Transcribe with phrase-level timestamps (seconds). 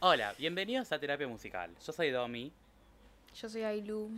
[0.00, 1.74] Hola, bienvenidos a Terapia Musical.
[1.84, 2.52] Yo soy Domi
[3.34, 4.10] Yo soy Ailu.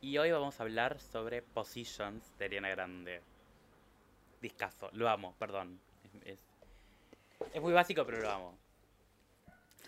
[0.00, 3.20] y hoy vamos a hablar sobre Positions de Ariana Grande.
[4.40, 5.80] Discaso, lo amo, perdón.
[6.24, 6.46] Es, es-
[7.52, 8.58] es muy básico, pero lo amo.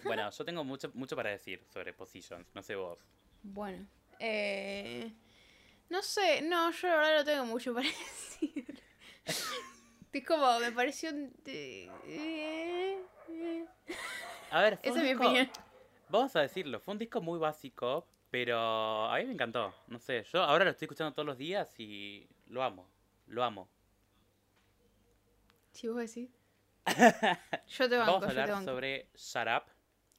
[0.05, 2.99] Bueno, yo tengo mucho, mucho para decir sobre Positions, no sé vos.
[3.43, 3.87] Bueno,
[4.19, 5.13] eh,
[5.89, 8.83] no sé, no, yo la verdad no tengo mucho para decir.
[10.13, 11.33] Es como, me pareció un...
[14.51, 15.51] A ver, fue Esa un es mi disco- opinión.
[16.09, 18.59] Vamos a decirlo, fue un disco muy básico, pero
[19.11, 19.75] a mí me encantó.
[19.89, 22.89] No sé, yo ahora lo estoy escuchando todos los días y lo amo,
[23.27, 23.69] lo amo.
[25.73, 26.31] Si vos decís.
[27.69, 28.65] Yo te banco, Vamos a yo te hablar banco.
[28.71, 29.65] sobre Shut Up,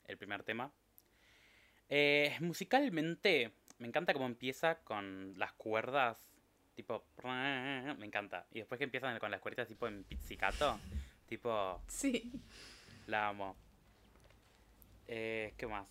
[0.06, 0.72] el primer tema.
[1.90, 6.18] Eh, musicalmente, me encanta cómo empieza con las cuerdas,
[6.76, 7.04] tipo...
[7.24, 8.46] Me encanta.
[8.52, 10.80] Y después que empiezan con las cuerdas tipo en pizzicato,
[11.26, 11.82] tipo...
[11.88, 12.32] Sí.
[13.08, 13.56] La amo.
[15.12, 15.88] Eh, ¿Qué más?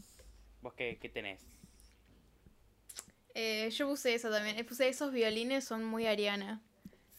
[0.63, 1.45] ¿Vos qué, qué tenés?
[3.35, 4.59] Eh, yo puse eso también.
[4.59, 6.61] eh, Puse esos violines, son muy Ariana.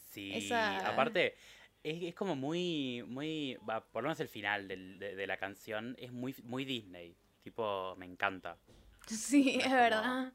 [0.10, 1.36] Sí, Esa- aparte,
[1.84, 3.58] es, es como muy, muy,
[3.92, 7.16] por lo menos el final del- de, de la canción es muy, muy Disney.
[7.44, 8.58] Tipo, me encanta.
[9.08, 10.34] Sí, Es es como- verdad.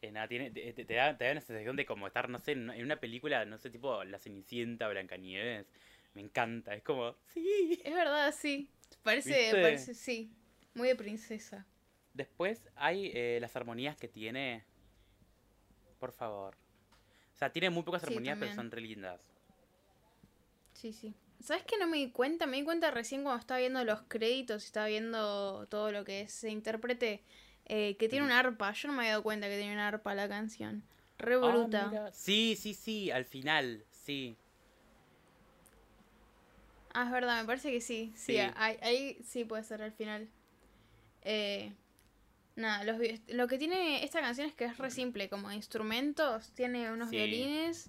[0.00, 2.70] Eh, nada, tiene, te, da, te da una sensación de como estar, no sé, en
[2.84, 5.66] una película, no sé, tipo La Cenicienta, Blancanieves.
[6.14, 7.80] Me encanta, es como, sí.
[7.84, 8.70] Es verdad, sí.
[9.02, 9.62] Parece, ¿Viste?
[9.62, 10.30] parece, sí.
[10.74, 11.66] Muy de princesa.
[12.12, 14.62] Después hay eh, las armonías que tiene.
[15.98, 16.54] Por favor.
[17.34, 19.20] O sea, tiene muy pocas Sí, armonías, pero son re lindas.
[20.72, 21.14] Sí, sí.
[21.40, 22.46] ¿Sabes que no me di cuenta?
[22.46, 26.22] Me di cuenta recién cuando estaba viendo los créditos y estaba viendo todo lo que
[26.22, 27.22] es intérprete,
[27.66, 28.72] eh, que tiene una arpa.
[28.72, 30.82] Yo no me había dado cuenta que tenía una arpa la canción.
[31.18, 32.12] Re Ah, bruta.
[32.12, 34.36] Sí, sí, sí, al final, sí.
[37.00, 38.12] Ah, es verdad, me parece que sí.
[38.16, 38.38] Sí, Sí.
[38.56, 40.26] ahí, ahí sí puede ser al final.
[41.22, 41.72] Eh,
[42.56, 45.28] nada, los, lo que tiene esta canción es que es re simple.
[45.28, 47.16] Como instrumentos, tiene unos Sí.
[47.16, 47.88] violines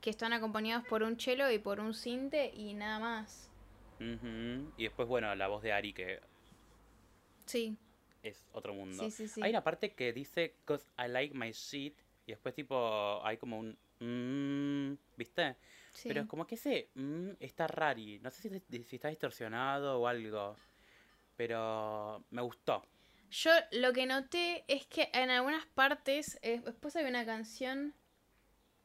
[0.00, 3.50] que están acompañados por un cello y por un cinte y nada más.
[3.98, 4.70] Ujú.
[4.76, 6.20] Y después, bueno, la voz de Ari, que
[7.46, 7.76] Sí,
[8.22, 9.02] es otro mundo.
[9.02, 9.40] sí, sí, sí.
[9.42, 11.94] Hay una parte que dice, cause I like my shit,
[12.24, 13.76] y después tipo, hay como un...
[13.98, 15.56] mm, ¿Viste?
[15.94, 16.08] Sí.
[16.08, 18.18] Pero es como que ese mm, está rari.
[18.20, 20.56] No sé si, si está distorsionado o algo.
[21.36, 22.84] Pero me gustó.
[23.30, 27.94] Yo lo que noté es que en algunas partes, eh, después hay una canción,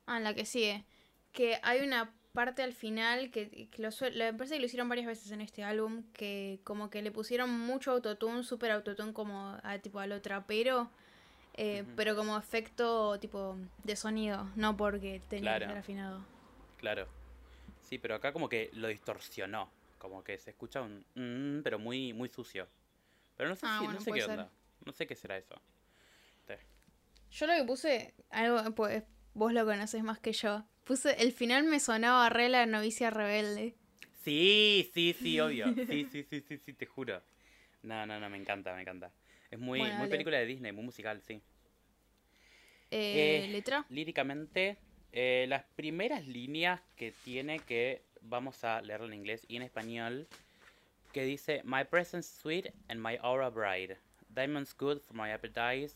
[0.08, 0.86] ah, en la que sigue,
[1.32, 5.06] que hay una parte al final que, que lo me parece que lo hicieron varias
[5.08, 9.80] veces en este álbum, que como que le pusieron mucho autotune, super autotune como a,
[9.80, 10.90] tipo a lo trapero,
[11.56, 15.66] eh, pero como efecto tipo de sonido, no porque tenía que Claro.
[15.68, 16.26] ser afinado.
[16.80, 17.08] Claro.
[17.82, 19.70] Sí, pero acá como que lo distorsionó.
[19.98, 21.06] Como que se escucha un...
[21.16, 22.68] mm, pero muy, muy sucio.
[23.38, 24.32] Pero no sé, Ah, si- bueno, no sé qué ser.
[24.32, 24.52] onda.
[24.86, 25.56] No sé qué será eso.
[27.32, 29.04] Yo lo que puse, algo, pues
[29.34, 33.76] vos lo conoces más que yo, puse, el final me sonaba re la novicia rebelde.
[34.24, 35.76] Sí, sí, sí, obvio.
[35.88, 37.22] Sí, sí, sí, sí, sí, te juro.
[37.84, 39.12] No, no, no, me encanta, me encanta.
[39.52, 41.42] Es muy, Bueno, muy película de Disney, muy musical, sí.
[42.92, 43.86] Eh, Eh, letra.
[43.90, 44.78] Líricamente,
[45.12, 50.28] eh, las primeras líneas que tiene que vamos a leerlo en inglés y en español,
[51.14, 53.98] que dice My presence sweet and my aura bright.
[54.34, 55.92] Diamonds good for my appetite.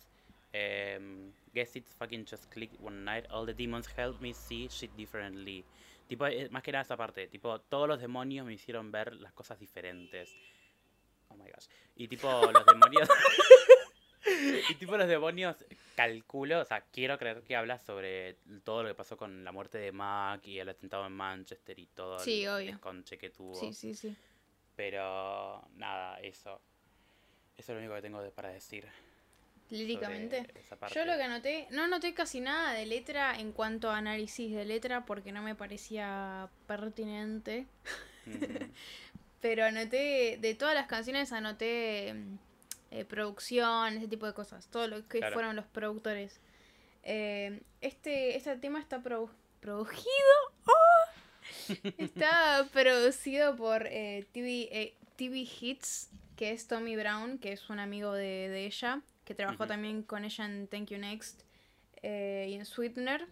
[0.54, 3.26] Um, guess it's fucking just click one night.
[3.32, 5.64] All the demons help me see shit differently.
[6.08, 7.28] Tipo, eh, más que nada esa parte.
[7.28, 10.36] Tipo, todos los demonios me hicieron ver las cosas diferentes.
[11.30, 11.68] Oh my gosh.
[11.96, 13.08] Y tipo, los demonios.
[14.70, 15.56] y tipo, los demonios,
[15.96, 19.78] calculo, o sea, quiero creer que habla sobre todo lo que pasó con la muerte
[19.78, 22.72] de Mac y el atentado en Manchester y todo Sí, el obvio.
[22.72, 23.56] desconche que tuvo.
[23.56, 24.16] Sí, sí, sí.
[24.76, 26.62] Pero nada, eso.
[27.58, 28.88] Eso es lo único que tengo de- para decir.
[29.70, 30.46] Líricamente.
[30.94, 34.66] Yo lo que anoté, no anoté casi nada de letra en cuanto a análisis de
[34.66, 37.66] letra porque no me parecía pertinente.
[39.42, 42.38] Pero anoté, de todas las canciones anoté mm,
[42.94, 44.68] eh, producción, ese tipo de cosas.
[44.68, 45.34] Todo lo que Claro.
[45.34, 46.40] fueron los productores.
[47.04, 50.04] Eh, este, este tema está produ- producido.
[50.66, 51.04] ¡Oh!
[51.98, 58.14] está producido por eh, TV, TV Hits, que es Tommy Brown, que es un amigo
[58.14, 61.42] de, de ella, que trabajó también con ella en Thank You Next
[62.02, 63.28] y en Sweetener.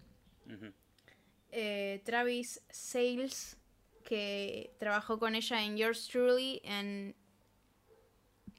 [2.03, 3.57] Travis Sales,
[4.05, 7.15] que trabajó con ella en Yours Truly, en...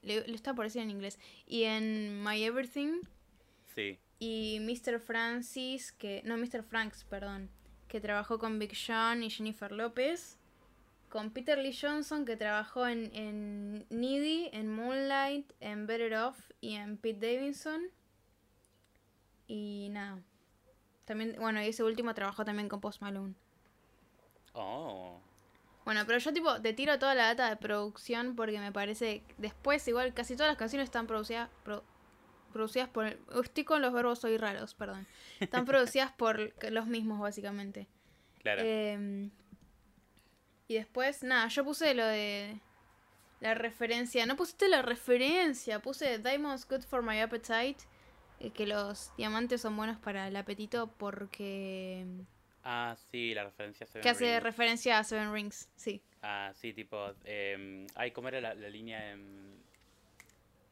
[0.02, 1.18] Le, le está por decir en inglés.
[1.46, 3.00] Y en My Everything.
[3.74, 3.98] Sí.
[4.18, 5.00] Y Mr.
[5.00, 6.22] Francis, que...
[6.24, 6.62] No, Mr.
[6.62, 7.50] Franks, perdón.
[7.88, 10.38] Que trabajó con Big Sean y Jennifer López.
[11.12, 16.74] con Peter Lee Johnson, que trabajó en, en Needy, en Moonlight, en Better Off y
[16.74, 17.82] en Pete Davidson.
[19.46, 20.22] Y nada.
[21.04, 23.34] También, bueno, y ese último trabajó también con Post Malone.
[24.54, 25.01] Oh.
[25.84, 29.86] Bueno, pero yo tipo te tiro toda la data de producción porque me parece después
[29.88, 31.82] igual casi todas las canciones están producidas pro-
[32.52, 35.06] producidas por estoy con los verbos soy raros, perdón.
[35.40, 37.88] Están producidas por los mismos básicamente.
[38.42, 38.62] Claro.
[38.64, 39.28] Eh,
[40.68, 42.58] y después, nada, yo puse lo de
[43.40, 44.24] la referencia.
[44.26, 47.78] No pusiste la referencia, puse Diamonds Good for My Appetite.
[48.40, 52.06] eh, que los diamantes son buenos para el apetito porque.
[52.64, 56.00] Ah, sí, la referencia se Que hace referencia a Seven Rings, sí.
[56.22, 57.12] Ah, sí, tipo.
[57.24, 59.60] Eh, ay, ¿cómo era la, la línea en.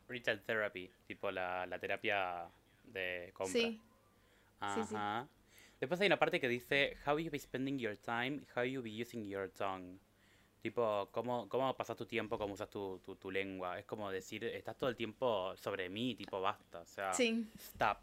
[0.08, 2.48] Retail therapy, tipo la, la terapia
[2.84, 3.52] de compra.
[3.52, 3.80] Sí,
[4.74, 4.94] sí, sí.
[4.94, 5.28] Ajá.
[5.78, 8.90] Después hay una parte que dice How you be spending your time, how you be
[9.00, 9.98] using your tongue.
[10.62, 13.78] Tipo, ¿cómo, cómo pasas tu tiempo, cómo usas tu, tu, tu lengua?
[13.78, 17.46] Es como decir, estás todo el tiempo sobre mí, tipo, basta, o sea, sí.
[17.56, 17.98] stop.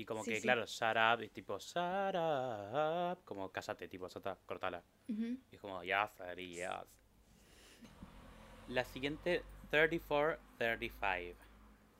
[0.00, 0.42] Y como Sí, que, sí.
[0.42, 4.82] claro, up, es tipo, up, como cállate, tipo, ya está, cortala.
[5.08, 5.36] Ujú.
[5.52, 7.02] Y es como, yes, Eddie, yes.
[8.68, 11.34] La siguiente, 34-35.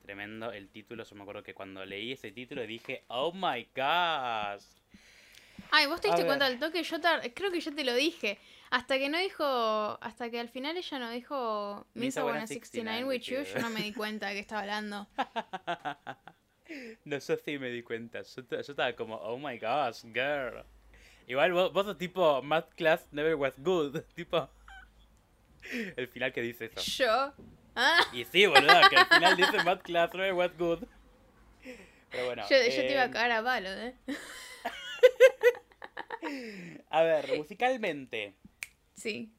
[0.01, 1.03] Tremendo el título.
[1.03, 4.65] Yo me acuerdo que cuando leí ese título dije, oh my gosh.
[5.69, 6.97] Ay, vos te diste cuenta del toque, yo
[7.35, 8.39] creo que yo te lo dije.
[8.71, 9.43] Hasta que no dijo,
[10.01, 13.81] hasta que al final ella no dijo Miss wanna 69 with you, yo no me
[13.81, 15.07] di cuenta de que estaba hablando.
[17.05, 18.21] No, yo sí me di cuenta.
[18.21, 20.63] Yo, estaba como, oh my gosh, girl.
[21.27, 24.01] Igual vos, vos sos tipo, math class never was good.
[24.15, 24.49] Tipo,
[25.95, 26.81] el final que dice eso.
[26.81, 27.33] Yo.
[27.75, 30.83] Ah, Y sí, boludo, que al final dice math class never was good.
[32.09, 32.43] Pero bueno.
[32.49, 33.95] yo, yo te iba a em, cagar a palo, ¿eh?
[36.89, 38.35] A ver, musicalmente.
[38.93, 39.31] Sí.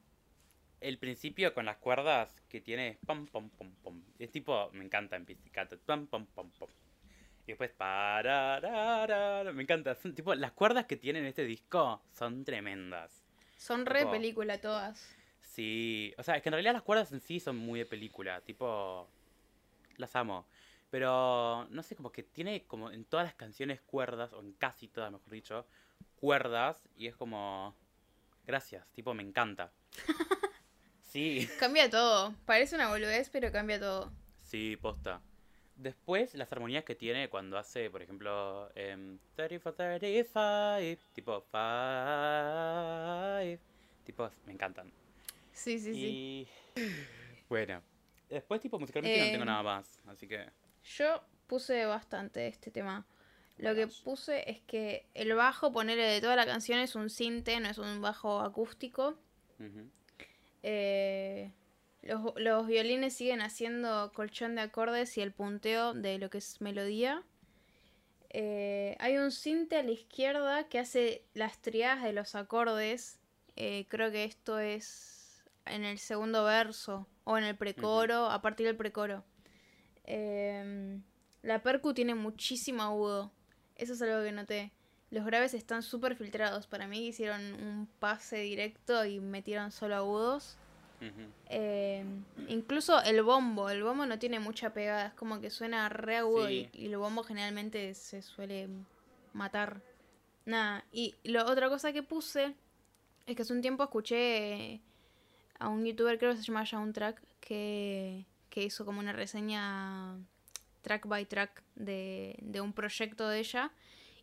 [0.81, 4.03] El principio con las cuerdas que tiene pam pam pam pam.
[4.19, 5.77] Es tipo, me encanta en pizzicato.
[5.85, 6.69] Pam pam pam pam.
[7.45, 9.95] Y después pararara, me encanta.
[9.95, 13.11] Son, tipo, las cuerdas que tiene en este disco son tremendas.
[13.57, 15.15] Son re Tipo- película todas.
[15.39, 18.41] Sí, o sea, es que en realidad las cuerdas en sí son muy de película,
[18.41, 19.07] tipo
[19.97, 20.47] las amo.
[20.89, 24.87] Pero no sé, como que tiene como en todas las canciones cuerdas o en casi
[24.87, 25.67] todas, mejor dicho,
[26.15, 27.75] cuerdas y es como
[28.47, 29.71] gracias, tipo me encanta.
[31.03, 31.47] Sí.
[31.59, 32.33] Cambia todo.
[32.47, 34.11] Parece una boludez, pero cambia todo.
[34.41, 35.21] Sí, posta.
[35.75, 43.59] Después, las armonías que tiene cuando hace, por ejemplo, em, 34, 35, tipo 5,
[44.03, 44.91] tipo, me encantan.
[45.51, 46.07] Sí, sí, sí.
[46.07, 46.47] Y
[47.49, 47.81] bueno,
[48.29, 50.49] después, tipo, musicalmente no tengo Eh, nada más, así que
[50.83, 53.05] Yo puse bastante este tema.
[53.57, 57.59] Lo que puse es que el bajo, ponerle de toda la canción, es un sinte,
[57.59, 59.15] no es un bajo acústico.
[59.59, 59.89] ujú.
[60.63, 61.51] Eh,
[62.03, 66.61] los, los violines siguen haciendo colchón de acordes y el punteo de lo que es
[66.61, 67.23] melodía.
[68.29, 73.19] Eh, hay un cinte a la izquierda que hace las triadas de los acordes.
[73.55, 78.65] Eh, creo que esto es en el segundo verso o en el precoro, a partir
[78.65, 79.23] del precoro.
[80.05, 80.99] Eh,
[81.41, 83.31] la percu tiene muchísimo agudo.
[83.75, 84.71] Eso es algo que noté.
[85.09, 86.67] Los graves están súper filtrados.
[86.67, 90.57] Para mí hicieron un pase directo y metieron solo agudos.
[91.49, 92.05] Eh,
[92.47, 96.47] incluso el bombo, el bombo no tiene mucha pegada, es como que suena re agudo
[96.47, 96.69] Sí.
[96.73, 98.69] y, y el bombo generalmente se suele
[99.33, 99.81] matar.
[100.45, 102.53] Nada, y lo otra cosa que puse
[103.25, 104.81] es que hace un tiempo escuché
[105.59, 110.17] a un youtuber, creo que se llama Soundtrack, que, que hizo como una reseña
[110.81, 113.71] track by track de, de un proyecto de ella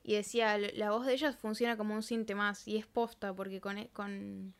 [0.02, 3.32] y decía, "L- la voz de ella funciona como un sinte más y es posta
[3.34, 4.52] porque con, e- con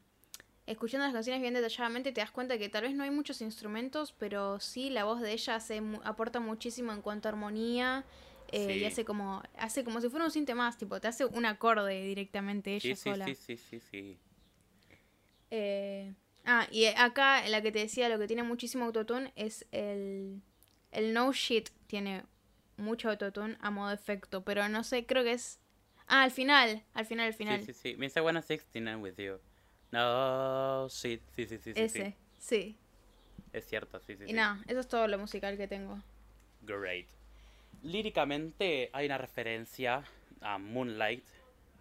[0.66, 4.12] escuchando las canciones bien detalladamente te das cuenta que tal vez no hay muchos instrumentos,
[4.12, 8.04] pero sí la voz de ella hace, aporta muchísimo en cuanto a armonía
[8.52, 11.44] eh, y hace como hace como si fuera un sinte más, tipo te hace un
[11.46, 13.26] acorde directamente ella Sí, sí, sola.
[13.26, 14.18] sí, sí, sí, sí.
[15.50, 16.14] Eh,
[16.44, 20.40] ah, y acá la que te decía, lo que tiene muchísimo autotune es el,
[20.92, 21.70] el No Shit.
[21.86, 22.24] Tiene
[22.76, 25.58] mucho autotune a modo efecto, pero no sé, creo que es...
[26.06, 27.60] Ah, al final, al final, al final.
[27.60, 27.96] Sí, sí, sí.
[27.96, 29.38] Miss I wanna 69 with you.
[29.92, 30.88] No.
[30.88, 31.72] Sí, sí, sí, sí.
[31.74, 32.14] Ese, sí.
[32.38, 32.76] sí.
[33.52, 34.24] Es cierto, sí, sí.
[34.24, 34.32] Y sí.
[34.32, 36.00] nada, eso es todo lo musical que tengo.
[36.62, 37.06] Great.
[37.82, 40.04] Líricamente hay una referencia
[40.40, 41.24] a Moonlight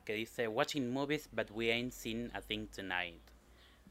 [0.06, 3.22] que dice Watching movies but we ain't seen a thing tonight.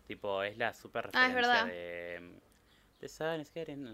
[0.06, 1.66] Tipo, es la super Ah, es referencia verdad.
[1.66, 2.40] de
[3.00, 3.86] The sun is getting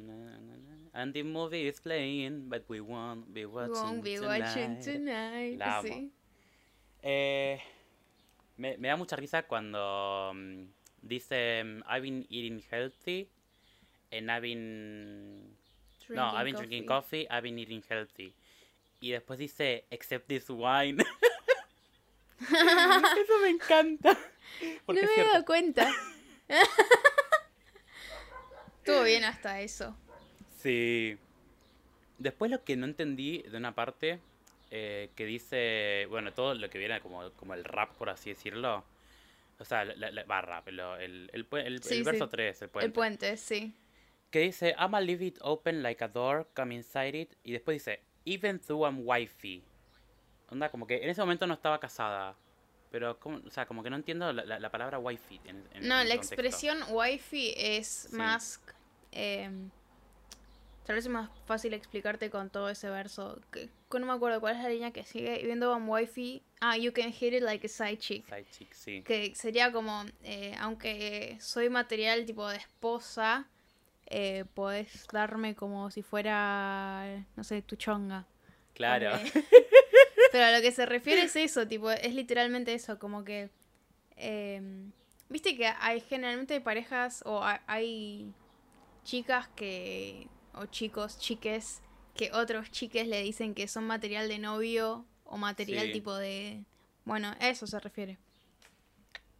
[0.95, 4.43] and the movie is playing but we won't be watching won't be tonight.
[4.45, 5.59] watching tonight.
[5.59, 5.89] La amo.
[5.89, 6.13] sí.
[7.03, 7.61] Eh,
[8.57, 10.65] me, me da mucha risa cuando mm,
[11.03, 13.29] dice, um, I've been eating healthy
[14.13, 15.57] and I've been...
[16.09, 18.35] no, I've been drinking coffee, I've been eating healthy.
[19.01, 20.99] Y después dice, except this wine.
[22.41, 24.17] Eso me encanta.
[24.89, 25.91] no me he dado cuenta.
[28.79, 29.97] Estuvo bien hasta eso.
[30.59, 31.17] Sí.
[32.19, 34.21] Después lo que no entendí de una parte
[34.77, 38.85] eh, que dice, bueno, todo lo que viene como, como el rap, por así decirlo.
[39.61, 41.45] O sea, la, la, va rap, el, el, el,
[42.03, 42.87] verso 3, el puente.
[42.87, 43.73] El puente, sí.
[44.33, 47.35] Que dice, I'ma leave it open like a door, come inside it.
[47.45, 49.63] Y después dice, even though I'm wifey.
[50.51, 52.35] Onda, como que en ese momento no estaba casada.
[52.91, 55.41] Pero, o sea, como que no entiendo la, la palabra wifi.
[55.45, 58.61] En, no, la expresión wifi es más...
[59.13, 59.49] Eh,
[60.85, 63.41] tal vez es más fácil explicarte con todo ese verso.
[63.51, 65.41] Que, no me acuerdo cuál es la línea que sigue.
[65.45, 66.43] Viendo a wifi.
[66.61, 68.27] Ah, you can hit it like a side chick.
[68.29, 69.03] Side chick, sí.
[69.03, 73.47] Que sería como, eh, aunque soy material tipo de esposa,
[74.07, 78.27] eh, podés darme como si fuera, no sé, tu chonga.
[78.75, 79.13] Claro.
[80.33, 83.51] Pero a lo que se refiere es eso, tipo, es literalmente eso, como que...
[84.17, 84.93] Em,
[85.29, 88.33] viste que hay generalmente parejas o hay
[89.05, 90.29] chicas que...
[90.57, 91.81] o chicos, chiques,
[92.15, 96.65] que otros chiques le dicen que son material de novio o material tipo de...
[97.05, 98.19] Bueno, a eso se refiere.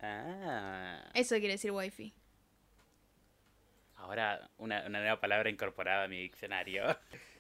[0.01, 1.03] Ah.
[1.15, 2.13] Eso quiere decir wifi.
[3.97, 6.85] Ahora una, una nueva palabra incorporada a mi diccionario.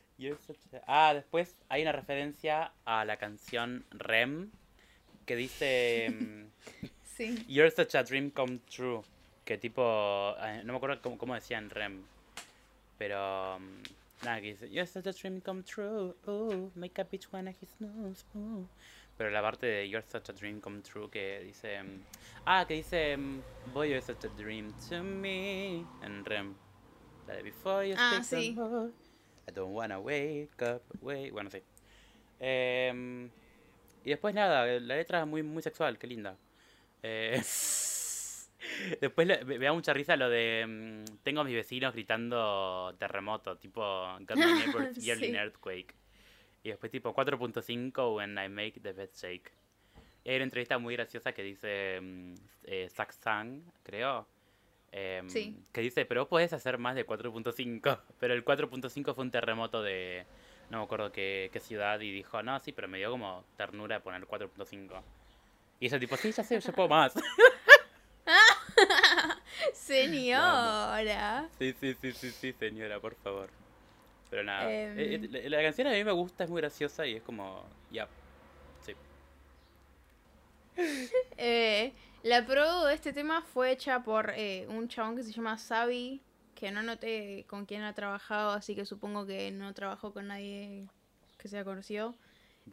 [0.86, 4.52] Ah, después hay una referencia a la canción Rem
[5.26, 6.46] que dice
[7.02, 7.44] sí.
[7.48, 9.02] You're such a dream come true.
[9.44, 12.04] Que tipo, eh, no me acuerdo cómo, cómo decían Rem,
[12.98, 16.14] pero mm, nada, que dice You're such a dream come true.
[16.28, 18.24] Ooh, make a bitch wanna his nose.
[18.36, 18.68] Ooh.
[19.16, 22.00] Pero la parte de You're such a dream come true que dice, mm,
[22.46, 23.16] ah, que dice
[23.72, 26.54] Boy, you're such a dream to me en Rem.
[27.26, 28.56] La de Before you ah, sí.
[29.46, 31.32] I don't wanna wake up, wait.
[31.32, 31.62] Bueno, sí.
[32.40, 33.30] Em,
[34.04, 36.36] y después nada, la letra es muy, muy sexual, qué linda.
[37.02, 37.40] Eh,
[39.00, 40.64] después me, da mucha risa lo de.
[40.66, 43.82] Mm, tengo a mis vecinos gritando terremoto, tipo
[44.20, 45.94] Got my neighbor's yearly earthquake.
[46.62, 49.52] Y después, tipo 4.5 when I make the bed shake.
[50.24, 54.26] Y hay una entrevista muy graciosa que dice um, eh, Sang, creo,
[54.96, 55.26] Em,
[55.72, 57.98] que dice, pero vos podés hacer más de 4.5.
[58.20, 60.24] Pero el 4.5 fue un terremoto de
[60.70, 64.24] no me acuerdo qué, ciudad y dijo, no, sí, pero me dio como ternura poner
[64.24, 65.02] 4.5.
[65.80, 67.12] Y ese tipo, sí, ya sé, yo puedo más.
[69.74, 71.48] señora.
[71.58, 73.50] Sí, sí, sí, sí, sí, señora, por favor.
[74.30, 74.98] Pero nada, em.
[74.98, 78.08] eh, eh, la, canción a mí me gusta, es muy graciosa y es como, ya,
[78.84, 78.94] sí.
[81.36, 81.92] eh,
[82.24, 86.22] la pro de este tema fue hecha por eh, un chabón que se llama Sabi,
[86.54, 90.88] que no noté con quién ha trabajado, así que supongo que no trabajó con nadie
[91.36, 92.14] que sea conocido.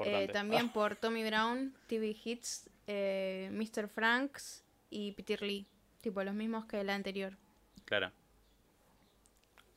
[0.05, 3.89] Eh, también por Tommy Brown, TV Hits, eh, Mr.
[3.89, 5.67] Franks y Peter Lee,
[6.01, 7.37] tipo los mismos que la anterior.
[7.85, 8.11] Claro.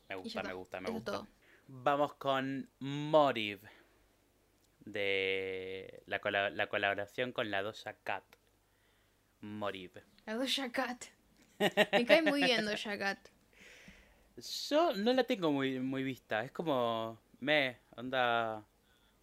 [0.09, 1.27] Me gusta, me gusta, me gusta.
[1.67, 3.63] Vamos con Motive
[4.85, 8.25] de la, la colaboración con la Doja Cat.
[9.41, 10.03] Morir.
[10.27, 11.05] La Doja Cat.
[11.59, 13.19] Me cae muy bien Doja Cat.
[14.69, 16.45] Yo no la tengo muy, muy vista.
[16.45, 17.19] Es como.
[17.41, 18.65] Me, onda.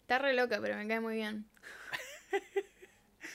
[0.02, 1.46] Está re loca, pero me cae muy bien.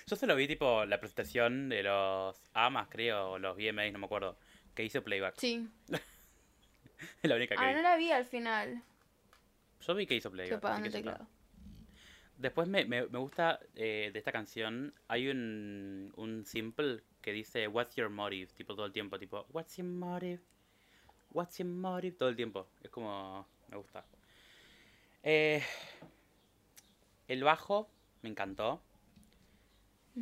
[0.07, 4.05] Yo solo vi, tipo, la presentación de los AMAs, creo, o los VMAs, no me
[4.05, 4.37] acuerdo,
[4.73, 5.35] que hizo Playback.
[5.37, 5.67] Sí.
[7.23, 8.81] la única que ah, no la vi al final.
[9.85, 11.27] Yo vi que hizo Playback.
[12.37, 17.67] Después me, me, me gusta eh, de esta canción, hay un, un simple que dice
[17.67, 18.47] What's your motive?
[18.53, 20.39] Tipo todo el tiempo, tipo What's your motive?
[21.31, 22.15] What's your motive?
[22.15, 22.69] Todo el tiempo.
[22.81, 23.45] Es como...
[23.67, 24.05] me gusta.
[25.23, 25.61] Eh,
[27.27, 27.89] el bajo
[28.21, 28.81] me encantó.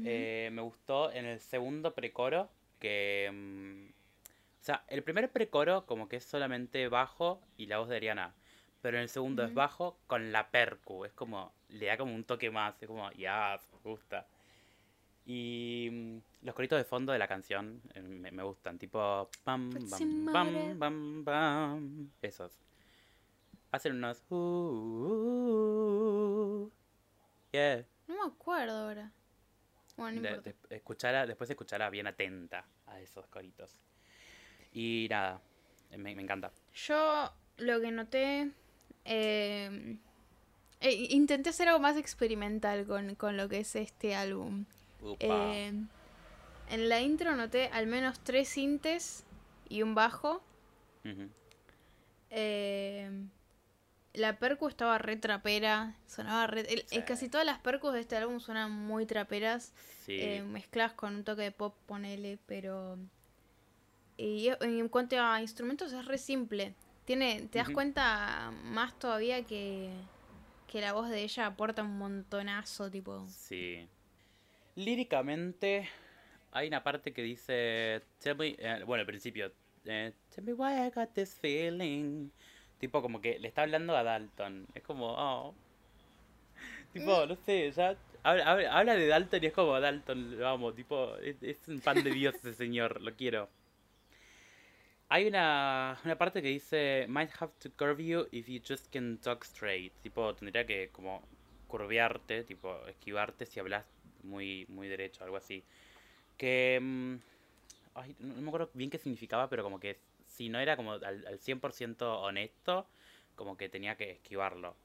[0.04, 2.50] Eh, me gustó en el segundo precoro
[2.80, 3.30] que...
[3.34, 3.92] Mm,
[4.62, 8.34] o sea, el primer precoro como que es solamente bajo y la voz de Ariana
[8.86, 11.06] pero en el segundo es bajo con la percu.
[11.06, 14.28] Es como, le da como un toque más, es como, ya, me gusta.
[15.26, 19.72] Y mm, los coritos de fondo de la canción eh, me, me, gustan, tipo, pam,
[19.72, 22.60] bam, bam, bam, bam, esos.
[23.72, 24.36] Hacen unos, uh,
[26.62, 26.72] uh,
[27.54, 27.84] yeah.
[28.08, 29.12] No me acuerdo ahora.
[29.98, 33.82] Bueno, no de, después escuchará bien atenta a esos coritos.
[34.74, 35.42] Y nada,
[35.92, 36.52] me, me encanta.
[36.74, 38.52] Yo lo que noté
[39.06, 39.98] eh,
[40.82, 44.66] eh, intenté hacer algo más experimental con, lo que es este álbum.
[45.20, 45.72] Eh,
[46.70, 49.24] En la intro noté al menos tres sintes
[49.70, 50.44] y un bajo.
[51.06, 51.30] Ujú.
[52.32, 53.10] Eh,
[54.18, 56.62] la percu estaba re trapera, sonaba re...
[56.62, 57.02] el- Sí.
[57.04, 59.74] Casi todas las percus de este álbum suenan muy traperas,
[60.06, 60.18] Sí.
[60.20, 62.98] eh, mezcladas con un toque de pop, ponele, pero...
[64.18, 66.74] Y en cuanto a instrumentos es re simple.
[67.04, 69.92] Tiene, te das cuenta más todavía que,
[70.72, 73.26] que la voz de ella aporta un montonazo, tipo...
[73.28, 73.88] Sí.
[74.76, 75.90] Líricamente,
[76.52, 78.02] hay una parte que dice.
[78.20, 79.52] Tell me, eh, bueno, al principio.
[79.86, 82.30] eh, Tell me why I got this feeling.
[82.80, 84.68] Tipo, como que le está hablando a Dalton.
[84.74, 85.56] Es como, oh.
[86.94, 87.96] Tipo, no sé, ya.
[88.24, 90.74] Habla, habla- habla de Dalton y es como Dalton, lo amo.
[90.74, 93.50] Tipo, es, es un pan de Dios ese señor, lo quiero.
[95.10, 99.18] Hay una, una parte que dice, might have to curve you if you just can
[99.20, 99.94] talk straight.
[100.02, 101.22] Tipo, tendría que como
[101.68, 103.86] curvearte, tipo, esquivarte si hablas
[104.24, 105.64] muy, muy derecho, algo así.
[106.38, 106.80] Que...
[106.82, 107.16] mm,
[107.96, 110.00] ay, no no me acuerdo bien qué significaba, pero como que
[110.36, 112.86] si no era como al, al 100% honesto,
[113.36, 114.76] como que tenía que esquivarlo.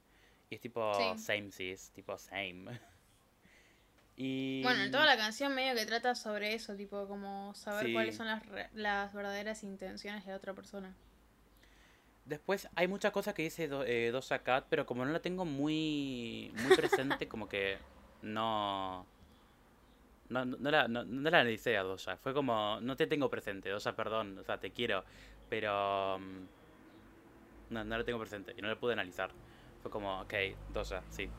[0.48, 1.18] Y es tipo Sí.
[1.18, 2.64] same sis, tipo same.
[4.16, 4.62] Y...
[4.62, 7.92] Bueno, en toda la canción medio que trata sobre eso, tipo como saber Sí.
[7.94, 8.42] cuáles son las,
[8.74, 10.94] las verdaderas intenciones de la otra persona.
[12.26, 15.44] Después hay muchas cosas que dice Do- eh, Doja Cat, pero como no la tengo
[15.46, 17.78] muy, muy presente, como que
[18.22, 19.06] no...
[20.28, 22.16] No, no, no la, no, no la analicé a Doja.
[22.18, 25.04] Fue como, no te tengo presente, Doja, perdón, o sea, te quiero,
[25.50, 26.18] pero...
[26.20, 26.48] mm,
[27.70, 29.34] No, no la tengo presente y no la pude analizar.
[29.82, 30.34] Fue como, ok,
[30.68, 31.30] Doja, sí.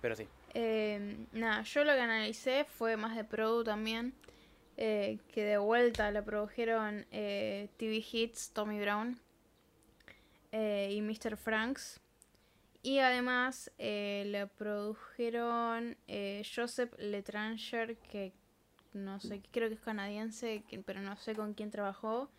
[0.00, 0.30] Pero sí.
[0.54, 4.14] Eh, nada, yo lo que analicé fue más de Produ también.
[4.78, 9.20] eh, que de vuelta la produjeron eh, TV Hits, Tommy Brown
[10.52, 11.36] eh, y Mr.
[11.36, 12.00] Franks.
[12.82, 15.98] Y además la produjeron
[16.54, 18.32] Joseph Letranger, que
[18.94, 22.30] no sé, creo que es canadiense, pero no sé con quién trabajó.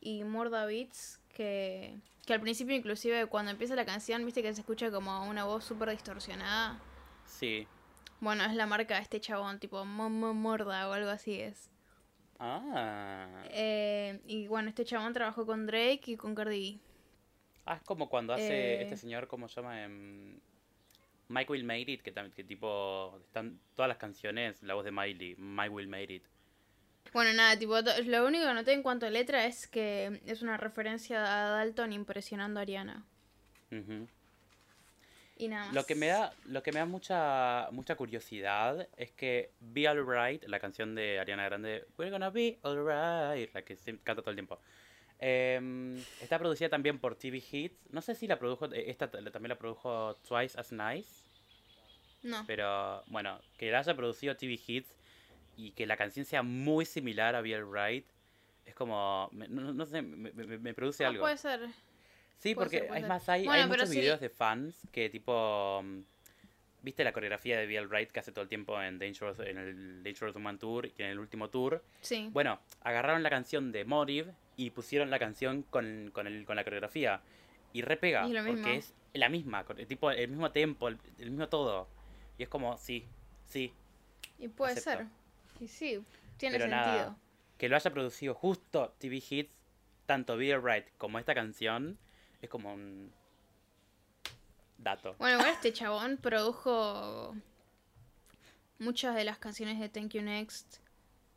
[0.00, 4.60] Y Morda Beats, que, que al principio inclusive cuando empieza la canción, viste que se
[4.60, 6.80] escucha como una voz súper distorsionada.
[7.26, 7.66] Sí.
[8.20, 11.70] Bueno, es la marca de este chabón, tipo Morda o algo así es.
[12.38, 13.42] Ah.
[13.50, 16.80] Eh, y bueno, este chabón trabajó con Drake y con Cardi B.
[17.66, 18.82] Ah, es como cuando hace Eh.
[18.82, 19.82] este señor, ¿cómo se llama?
[19.84, 20.38] Em,
[21.28, 25.36] Mike Will Made It, que, que tipo, están todas las canciones, la voz de Miley,
[25.36, 26.24] Mike Will Made It.
[27.12, 30.56] Bueno, nada, tipo, lo único que noté en cuanto a letra es que es una
[30.56, 33.04] referencia a Dalton impresionando a Ariana.
[35.36, 35.74] Y nada más.
[35.74, 40.44] Lo que me da, lo que me da mucha, mucha curiosidad es que Be Alright,
[40.44, 44.36] la canción de Ariana Grande, We're gonna be alright, la que se canta todo el
[44.36, 44.60] tiempo.
[45.18, 47.90] em, está producida también por TV Hits.
[47.90, 51.24] No sé si la produjo, eh, esta también la produjo Twice as Nice.
[52.22, 52.44] No.
[52.46, 54.94] Pero bueno, que la haya producido TV Hits
[55.66, 58.06] y que la canción sea muy similar a Be Alright,
[58.64, 61.22] es como, me- no, no sé, me, me- me produce Ah, algo.
[61.22, 61.60] puede ser.
[62.38, 63.08] Sí, puede porque ser, es ser.
[63.08, 64.00] más, hay, Bueno, hay muchos sí.
[64.00, 65.82] videos de fans que tipo...
[65.82, 66.00] mm,
[66.82, 70.02] ¿Viste la coreografía de Be Alright que hace todo el tiempo en, Dangerous, en el
[70.02, 71.84] Dangerous Woman Tour y en el último tour?
[72.00, 72.30] Sí.
[72.32, 76.64] Bueno, agarraron la canción de Motive y pusieron la canción con, con, el, con la
[76.64, 77.20] coreografía.
[77.74, 78.52] Y repega, Y mismo.
[78.54, 81.86] porque es la misma, el, tipo, el mismo tempo, el, el mismo todo.
[82.38, 83.04] Y es como, sí,
[83.44, 83.74] sí.
[84.38, 85.00] y puede acepto.
[85.00, 85.06] ser.
[85.60, 86.02] Y sí,
[86.36, 86.96] tiene Pero sentido.
[86.96, 87.16] nada,
[87.58, 89.54] que lo haya producido justo TV Hits,
[90.06, 91.98] tanto Be Alright como esta canción,
[92.42, 93.12] es como un
[94.78, 95.14] dato.
[95.18, 97.36] Bueno, igual este chabón produjo
[98.78, 100.78] muchas de las canciones de Thank You Next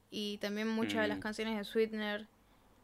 [0.09, 1.21] y también muchas de las Mm.
[1.21, 2.27] canciones de Sweetener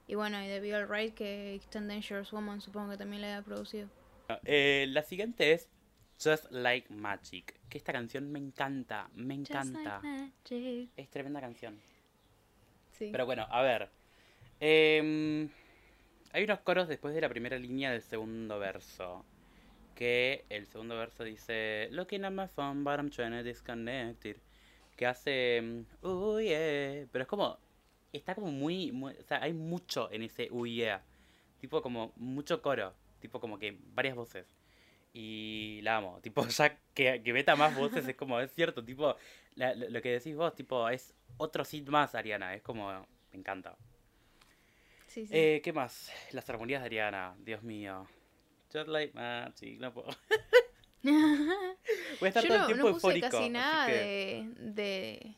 [0.08, 3.46] y bueno, y de Be Alright que Extend Dangerous Woman supongo que también la había
[3.46, 3.88] producido.
[4.44, 5.70] Eh, la siguiente es
[6.22, 10.00] Just Like Magic, que esta canción me encanta, me Just encanta.
[10.04, 10.90] like magic.
[10.98, 11.80] Es tremenda canción.
[12.92, 13.10] Sí.
[13.12, 13.90] Pero bueno, a ver.
[14.60, 15.50] Em,
[16.34, 19.24] hay unos coros después de la primera línea del segundo verso.
[19.96, 24.38] Que el segundo verso dice Looking at my phone but I'm trying to disconnect it.
[24.96, 27.06] Que hace mm, Oh yeah.
[27.12, 27.58] Pero es como
[28.12, 31.02] Está como muy, muy- O sea, hay mucho en ese Oh yeah.
[31.62, 32.94] Tipo como mucho coro.
[33.22, 34.46] Tipo como que varias voces.
[35.14, 36.20] Y la amo.
[36.24, 39.16] Tipo, ya que, que meta más voces es como, es cierto, tipo,
[39.56, 42.54] la- lo, que decís vos, tipo, es otro sit más, Ariana.
[42.56, 42.88] Es como,
[43.32, 43.76] me encanta.
[45.08, 45.34] Sí, sí.
[45.36, 46.12] Eh, ¿Qué más?
[46.32, 48.08] Las armonías de Ariana, Dios mío.
[48.72, 50.10] Just like magic, no puedo.
[51.04, 53.30] Voy a estar Yo todo el tiempo no puse eufórico.
[53.30, 55.36] casi nada que- de, de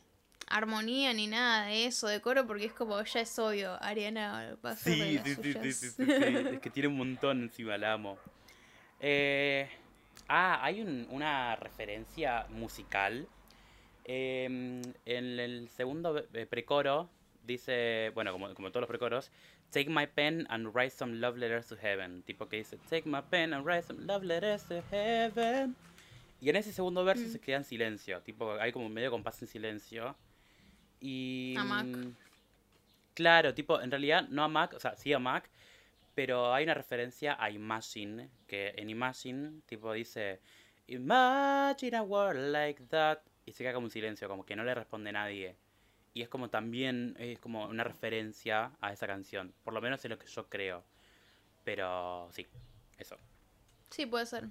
[0.48, 4.70] armonía ni nada de eso, de coro, porque es como ya es obvio, Ariana va
[4.72, 6.04] a Sí, sí, sí, sí, sí, sí.
[6.06, 8.18] Es que tiene un montón encima, la amo.
[9.02, 9.68] Eh,
[10.28, 13.26] ah, hay un- una referencia musical
[14.04, 17.08] Em, en el segundo eh, precoro
[17.44, 19.30] dice, bueno, como, como todos los precoros,
[19.70, 22.22] Take my pen and write some love letters to heaven.
[22.24, 25.76] Tipo que dice, Take my pen and write some love letters to heaven.
[26.40, 27.30] Y en ese segundo verso Mm.
[27.30, 28.20] se queda en silencio.
[28.22, 30.16] Tipo, hay como medio compás en silencio.
[31.00, 31.54] Y.
[31.56, 31.86] A Mac.
[31.86, 32.12] mm,
[33.14, 35.48] Claro, tipo, en realidad no a Mac, o sea, sí a Mac,
[36.14, 40.40] pero hay una referencia a Imagine, que en Imagine, tipo, dice,
[40.86, 44.74] Imagine a world like that, y se queda como un silencio, como que no le
[44.74, 45.56] responde nadie.
[46.14, 50.10] Y es como también, es como una referencia a esa canción, por lo menos es
[50.10, 50.84] lo que yo creo.
[51.64, 52.46] Pero sí,
[52.98, 53.16] eso.
[53.90, 54.48] Sí, puede ser.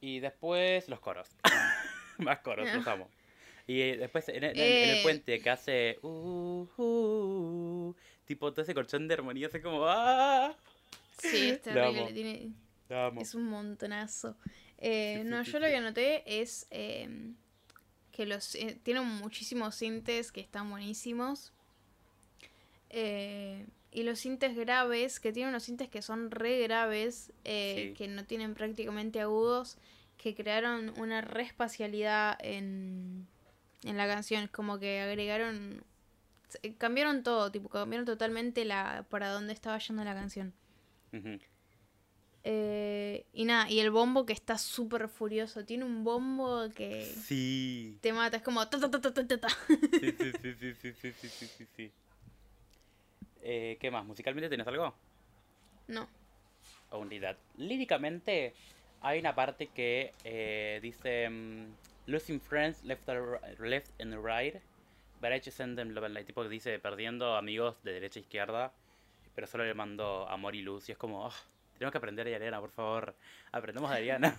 [0.00, 1.28] Y después los coros.
[2.18, 3.10] Más coros, los amo.
[3.66, 5.00] Y después en, en- en el Eh.
[5.02, 5.98] puente que hace.
[6.02, 7.69] uh, uh,
[8.30, 9.84] tipo todo ese colchón de armonía, hace como.
[9.86, 10.54] ¡Ah!
[11.18, 12.12] Sí, es terrible.
[12.12, 12.52] tiene-
[13.20, 14.36] es un montonazo.
[14.78, 17.32] Eh, Sí, no, sí, yo lo que anoté es eh,
[18.12, 21.52] que los eh, tienen muchísimos sintes que están buenísimos.
[22.90, 27.94] Eh, y los sintes graves, que tienen unos sintes que son re graves, eh, Sí.
[27.98, 29.76] que no tienen prácticamente agudos,
[30.16, 33.26] que crearon una re espacialidad en,
[33.84, 34.46] en la canción.
[34.48, 35.82] Como que agregaron.
[36.62, 40.52] Eh, Cambiaron todo, tipo, cambiaron totalmente la para dónde estaba yendo la canción.
[42.42, 45.64] Eh, y nada, y el bombo que está súper furioso.
[45.64, 47.98] Tiene un bombo que Sí.
[48.00, 48.38] te mata.
[48.38, 48.66] Es como.
[48.68, 49.48] ta, ta, ta, ta, ta, ta, ta.
[49.48, 51.92] Sí, sí, sí, sí, sí, sí, sí, sí, sí, sí.
[53.42, 54.04] Eh, ¿Qué más?
[54.04, 54.94] ¿Musicalmente tenés algo?
[55.88, 56.08] No.
[57.20, 57.36] That.
[57.56, 58.52] Líricamente,
[59.02, 61.66] hay una parte que eh, dice: mm,
[62.06, 63.06] Losing friends left,
[63.58, 64.56] left and right,
[65.20, 66.26] but I just send them love and light.
[66.26, 68.72] Tipo que dice: Perdiendo amigos de derecha a izquierda,
[69.34, 70.88] pero solo le mando amor y luz.
[70.88, 71.34] Y es como: "Ah,
[71.78, 73.14] Tenemos que aprender de Ariana, por favor.
[73.52, 74.36] Aprendemos de Ariana.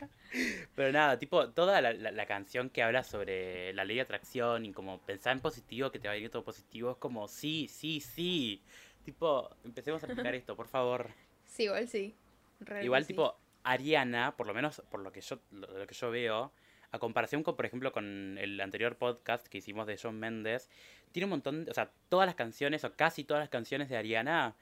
[0.74, 4.64] Pero nada, tipo, toda la, la- la canción que habla sobre la ley de atracción
[4.64, 7.68] y como pensar en positivo, que te va a ir todo positivo, es como, sí,
[7.68, 8.62] sí, sí.
[9.04, 11.10] Tipo, empecemos a aplicar esto, por favor.
[11.46, 12.14] Sí, igual sí.
[12.60, 13.08] Real Igual, sí.
[13.12, 16.52] tipo, Ariana, por lo menos por lo que yo, lo, lo que yo veo,
[16.92, 20.68] a comparación con, por ejemplo, con el anterior podcast que hicimos de John Mendes,
[21.12, 23.96] tiene un montón, de- o sea, todas las canciones, o casi todas las canciones de
[23.96, 24.54] Ariana,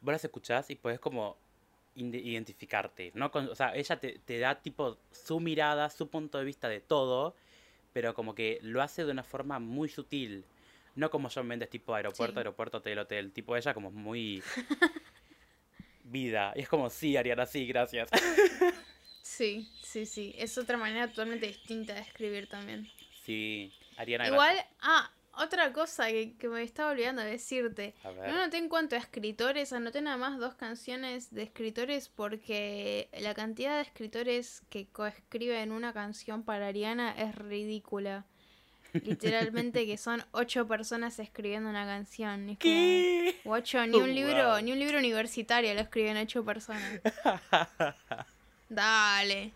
[0.00, 1.36] vos las escuchás y podés como
[1.94, 3.30] identificarte, ¿no?
[3.30, 6.80] Con- o sea, ella te, te da tipo su mirada, su punto de vista de
[6.80, 7.34] todo,
[7.92, 10.44] pero como que lo hace de una forma muy sutil.
[10.94, 12.38] No como John Mendes, tipo aeropuerto, Sí.
[12.38, 13.32] aeropuerto, hotel, hotel.
[13.32, 14.42] Tipo ella como muy
[16.04, 16.52] vida.
[16.56, 18.08] Y es como, sí, Ariana, sí, gracias.
[19.22, 20.34] Sí, sí, sí.
[20.36, 22.88] Es otra manera totalmente distinta de escribir también.
[23.24, 27.94] sí, Ariana, Igual, ah, otra cosa que, que me estaba olvidando de decirte.
[28.04, 33.32] No anoté en cuanto a escritores, anoté nada más dos canciones de escritores porque la
[33.34, 38.26] cantidad de escritores que coescriben una canción para Ariana es ridícula.
[38.92, 42.50] Literalmente que son ocho personas escribiendo una canción.
[42.50, 43.40] Es como, ¿Qué?
[43.44, 44.62] Guacho, ni un libro, Wow.
[44.62, 47.00] ni un libro universitario lo escriben ocho personas.
[48.72, 49.52] Dale.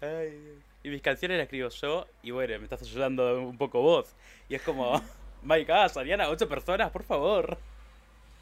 [0.00, 4.14] Ay, y mis canciones las escribo yo, y bueno, me estás ayudando un poco vos.
[4.48, 5.02] Y es como,
[5.42, 7.58] my gosh, Ariana, ocho personas, por favor.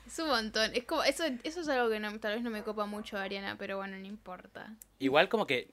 [0.06, 0.74] Es un montón.
[0.74, 3.56] Es como, eso, eso es algo que no, tal vez no me copa mucho Ariana,
[3.56, 4.74] pero bueno, no importa.
[4.98, 5.68] Igual como que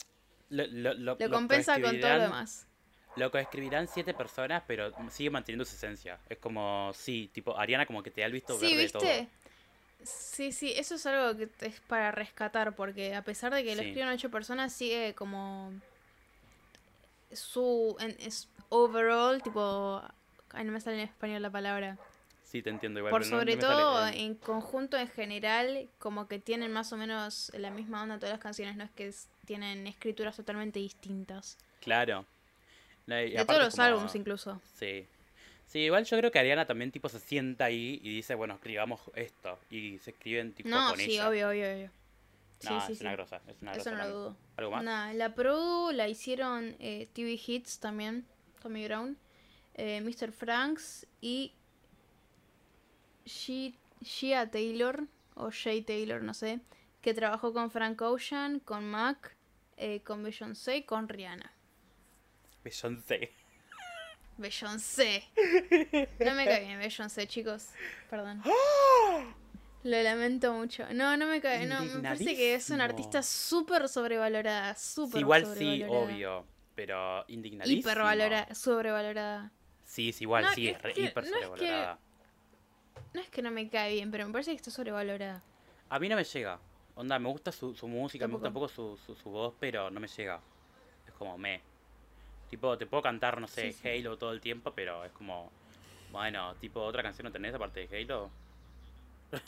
[0.49, 2.67] lo, lo, lo, Lo lo compensa con todo lo demás.
[3.15, 6.19] Lo coescribirán siete personas, pero sigue manteniendo su esencia.
[6.29, 9.44] Es como, sí, tipo, Ariana como que te da el visto Sí, verde de todo.
[10.05, 13.81] Sí, sí, eso es algo que es para rescatar, porque a pesar de que lo
[13.81, 13.89] Sí.
[13.89, 15.71] escriben ocho personas, sigue como
[17.31, 20.01] su en- es overall, tipo,
[20.51, 21.97] ay, no me sale en español la palabra.
[22.43, 23.11] Sí, te entiendo igual.
[23.11, 26.93] Por pero no- no sobre sale todo, en conjunto en general, como que tienen más
[26.93, 29.11] o menos la misma onda todas las canciones, no es que
[29.45, 31.57] tienen escrituras totalmente distintas.
[31.81, 32.25] Claro.
[33.07, 34.61] No, y De todos los álbums incluso.
[34.79, 35.05] Sí.
[35.65, 39.01] Sí, igual yo creo que Ariana también tipo se sienta ahí y dice, bueno, escribamos
[39.15, 39.59] esto.
[39.69, 41.27] Y se escriben tipo No, con sí, ella.
[41.29, 41.91] obvio, obvio, obvio.
[42.63, 44.37] No, sí, es una grosa, es una Eso no lo dudo.
[44.57, 44.83] ¿Algo más?
[44.83, 48.25] Nah, la produ la hicieron eh, TV Hits también,
[48.61, 49.17] Tommy Brown,
[49.75, 50.31] eh, Mr.
[50.31, 51.51] Franks y
[53.25, 56.59] She- Shea Taylor, o Shay Taylor, no sé,
[57.01, 59.35] que trabajó con Frank Ocean, con Mac,
[59.77, 61.51] eh, con Beyoncé y con Rihanna.
[62.63, 63.29] Beyoncé.
[64.37, 65.23] Beyoncé.
[66.19, 67.69] No me cae bien Beyoncé, chicos.
[68.09, 68.41] Perdón.
[69.83, 70.85] Lo lamento mucho.
[70.93, 71.65] No, no me cae.
[71.67, 74.75] No, me parece que es una artista súper sobrevalorada.
[74.75, 76.45] Súper Sí, igual sí, obvio.
[76.75, 77.79] Pero indignadísimo.
[77.81, 79.51] Hipervalorada, sobrevalorada.
[79.85, 81.99] Sí, es igual, No, sí, es es re que- hiper no es que- sobrevalorada.
[83.13, 85.41] No es que no me cae bien, pero me parece que está sobrevalorada.
[85.89, 86.59] A mí no me llega.
[86.95, 88.67] Onda, me gusta su, su música, me gusta un Tampoco.
[88.73, 90.41] poco su, su, su voz, pero no me llega.
[91.07, 91.61] Es como me.
[92.49, 93.87] Tipo, te puedo cantar, no sé, Sí, sí.
[93.87, 95.51] Halo todo el tiempo, pero es como.
[96.11, 98.29] Bueno, tipo, ¿otra canción no tenés aparte de Halo?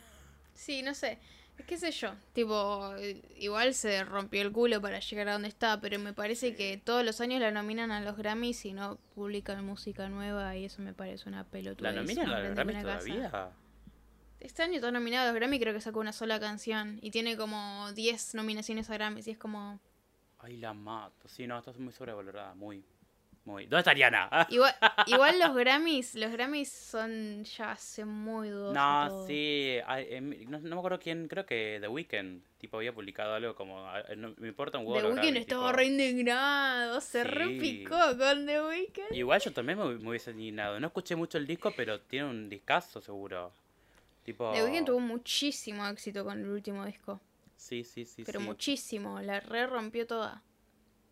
[0.53, 1.19] Sí, no sé.
[1.67, 2.13] ¿Qué sé yo?
[2.33, 2.95] Tipo,
[3.37, 7.03] igual se rompió el culo para llegar a donde está, pero me parece que todos
[7.03, 10.93] los años la nominan a los Grammys y no publican música nueva y eso me
[10.93, 11.91] parece una pelotuda.
[11.91, 13.51] ¿La nominan a los Grammys todavía?
[14.39, 17.35] Este año está nominado a los Grammy, creo que sacó una sola canción y tiene
[17.35, 19.79] como 10 nominaciones a Grammys y es como...
[20.47, 21.27] Ay, la mato.
[21.27, 22.83] Sí, no, esto es muy sobrevalorada, muy.
[23.43, 23.63] Muy.
[23.65, 24.29] ¿Dónde está Ariana?
[24.49, 24.73] Igual,
[25.05, 29.25] igual los Grammys, los Grammys son ya hace muy dudoso No, todo.
[29.27, 29.77] sí.
[29.87, 33.85] em, no, no me acuerdo quién, creo que The Weeknd, tipo, había publicado algo como.
[34.17, 34.99] no, me importa un huevo.
[35.13, 35.77] The Weeknd estaba tipo.
[35.77, 37.27] re indignado, se Sí.
[37.27, 39.15] repicó con The Weeknd.
[39.15, 40.77] Igual yo también me, me hubiese indignado.
[40.81, 43.53] No escuché mucho el disco, pero tiene un discazo seguro.
[44.25, 44.51] Tipo.
[44.51, 47.21] The Weeknd tuvo muchísimo éxito con el último disco.
[47.57, 48.23] Sí, sí, sí.
[48.23, 48.45] pero sí.
[48.45, 50.41] muchísimo, la re rompió toda.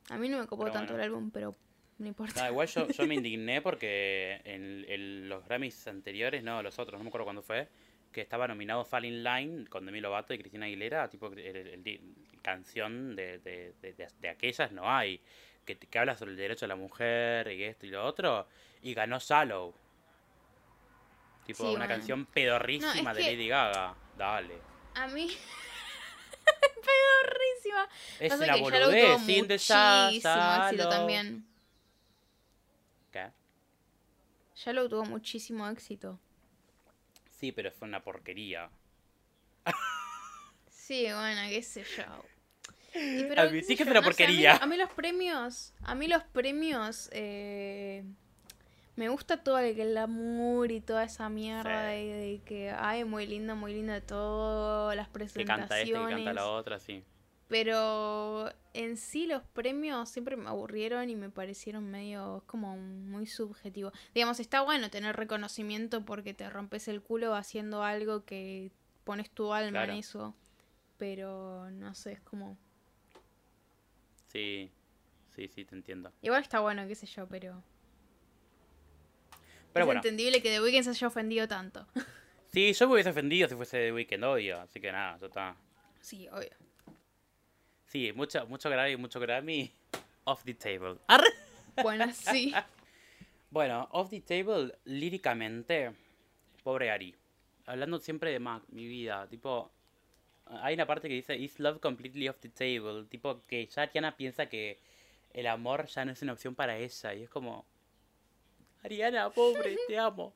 [0.10, 1.04] A mí no me copó Pero tanto bueno.
[1.04, 1.56] el álbum, pero
[1.98, 2.44] no importa.
[2.44, 7.00] No, igual yo, yo me indigné porque en, en los Grammys anteriores, no, los otros,
[7.00, 7.68] no me acuerdo cuándo fue,
[8.12, 11.68] que estaba nominado Fall in Line con Demi Lovato y Cristina Aguilera, tipo, el, el-
[11.68, 12.00] el di-
[12.44, 15.20] canción de, de, de, de- aquellas no hay,
[15.66, 18.48] que, que habla sobre el derecho de la mujer y esto y lo otro,
[18.84, 19.74] y ganó Shallow.
[21.46, 21.88] Tipo, Sí, una bueno.
[21.88, 23.96] canción pedorrísima No, de que- Lady Gaga.
[24.18, 24.56] Dale.
[24.96, 25.28] A mí.
[26.86, 27.90] Pedorrísima.
[28.20, 29.48] Es Pasa una boludez, sin
[30.68, 31.46] éxito también.
[33.12, 33.32] ¿Qué?
[34.56, 36.20] Shallow tuvo muchísimo éxito.
[37.40, 38.70] Sí, pero fue una porquería.
[40.70, 42.04] Sí, bueno, qué sé yo.
[42.94, 44.56] Y A mí qué sí que es una no sé, a mí- porquería.
[44.58, 48.04] a, mí, los premios, a mí los premios, eh,
[48.96, 51.96] me gusta todo el glamour y toda esa mierda Sí.
[51.98, 55.60] de, de que, ay, muy lindo, muy lindo todo, las Que presentaciones.
[55.70, 57.04] canta esta y canta la otra, sí.
[57.48, 63.92] Pero en sí los premios siempre me aburrieron y me parecieron medio como muy subjetivo.
[64.16, 68.72] Digamos, está bueno tener reconocimiento porque te rompes el culo haciendo algo que
[69.04, 69.94] pones tu alma Claro.
[69.94, 70.36] en eso.
[70.98, 72.58] Pero no sé, es como...
[74.28, 74.72] Sí,
[75.36, 76.12] sí, sí, te entiendo.
[76.22, 77.62] Igual está bueno, qué sé yo, pero...
[79.76, 81.86] Pero es bueno, entendible que The Weeknd se haya ofendido tanto.
[82.54, 84.62] sí, yo me hubiese ofendido si fuese de Weekend, obvio.
[84.62, 85.58] Así que nada, ya está.
[86.00, 86.52] sí, obvio.
[87.88, 89.70] Sí, mucho, mucho Grammy, mucho Grammy.
[90.24, 90.96] Off the table.
[91.08, 91.28] Arre.
[91.84, 92.54] Bueno, sí.
[93.52, 95.94] Bueno, Off the Table, líricamente,
[96.64, 97.16] pobre Ari.
[97.66, 99.72] Hablando siempre de Mac, mi vida, tipo,
[100.46, 103.06] hay una parte que dice, Is love completely off the table?
[103.06, 104.80] Tipo, que ya Ariana piensa que
[105.32, 107.14] el amor ya no es una opción para ella.
[107.14, 107.66] Y es como,
[108.86, 110.34] Ariana, pobre, te amo.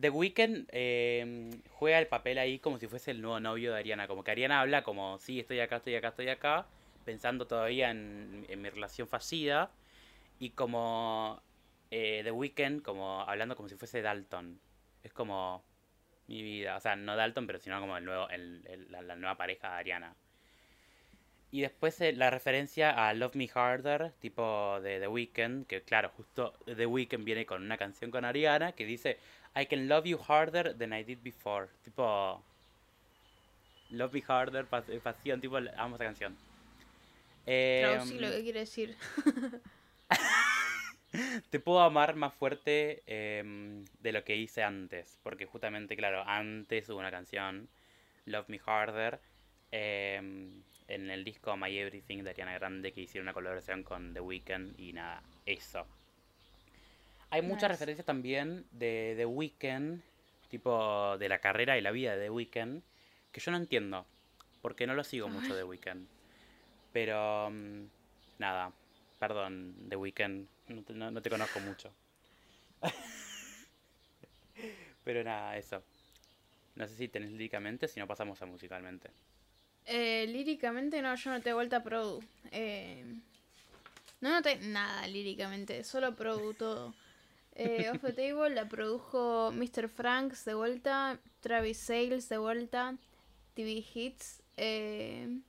[0.00, 4.06] The Weeknd eh, juega el papel ahí como si fuese el nuevo novio de Ariana.
[4.06, 6.66] Como que Ariana habla como, sí, estoy acá, estoy acá, estoy acá,
[7.04, 9.70] pensando todavía en, en mi relación fallida.
[10.38, 11.42] Y como
[11.90, 14.58] eh, The Weeknd, como hablando como si fuese Dalton.
[15.02, 15.62] Es como
[16.28, 16.76] mi vida.
[16.76, 19.72] O sea, no Dalton, pero sino como el nuevo, el- el- la, la nueva pareja
[19.72, 20.14] de Ariana.
[21.52, 26.10] Y después eh, la referencia a Love Me Harder, tipo de The Weeknd, que claro,
[26.16, 29.18] justo The Weeknd viene con una canción con Ariana que dice
[29.54, 31.68] I can love you harder than I did before.
[31.84, 32.42] Tipo
[33.90, 36.34] Love Me Harder, pas- eh, pasión, tipo amo esa canción.
[37.44, 38.96] Eh, Traducí lo que quiere decir.
[41.50, 45.18] te puedo amar más fuerte em, de lo que hice antes.
[45.22, 47.68] Porque justamente, claro, antes hubo una canción,
[48.24, 49.20] Love Me Harder,
[49.70, 54.20] em, en el disco My Everything de Ariana Grande, que hicieron una colaboración con The
[54.20, 55.86] Weeknd y nada, eso.
[57.30, 60.00] Hay muchas referencias también de The Weeknd,
[60.48, 62.82] tipo de la carrera y la vida de The Weeknd,
[63.32, 64.04] que yo no entiendo,
[64.60, 66.06] porque no lo sigo mucho The Weeknd.
[66.92, 67.84] Pero, mm,
[68.38, 68.70] nada,
[69.18, 71.94] perdón, The Weeknd, no te, no- no te conozco mucho.
[75.04, 75.82] Pero nada, eso.
[76.74, 79.10] No sé si tenés líricamente, si no pasamos a musicalmente.
[79.86, 82.22] Eh, líricamente no, yo noté vuelta Produ.
[82.50, 83.04] Eh,
[84.20, 86.94] no noté nada líricamente, solo Produ todo.
[87.54, 89.88] Eh, Off the Table la produjo Mr.
[89.88, 92.96] Franks de vuelta, Travis Sales de vuelta,
[93.54, 95.40] TV Hits, eh,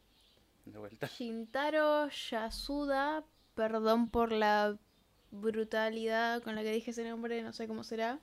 [0.66, 1.08] De vuelta.
[1.08, 3.24] Shintaro Yasuda,
[3.56, 4.78] perdón por la
[5.32, 8.20] brutalidad con la que dije ese nombre, no sé cómo será,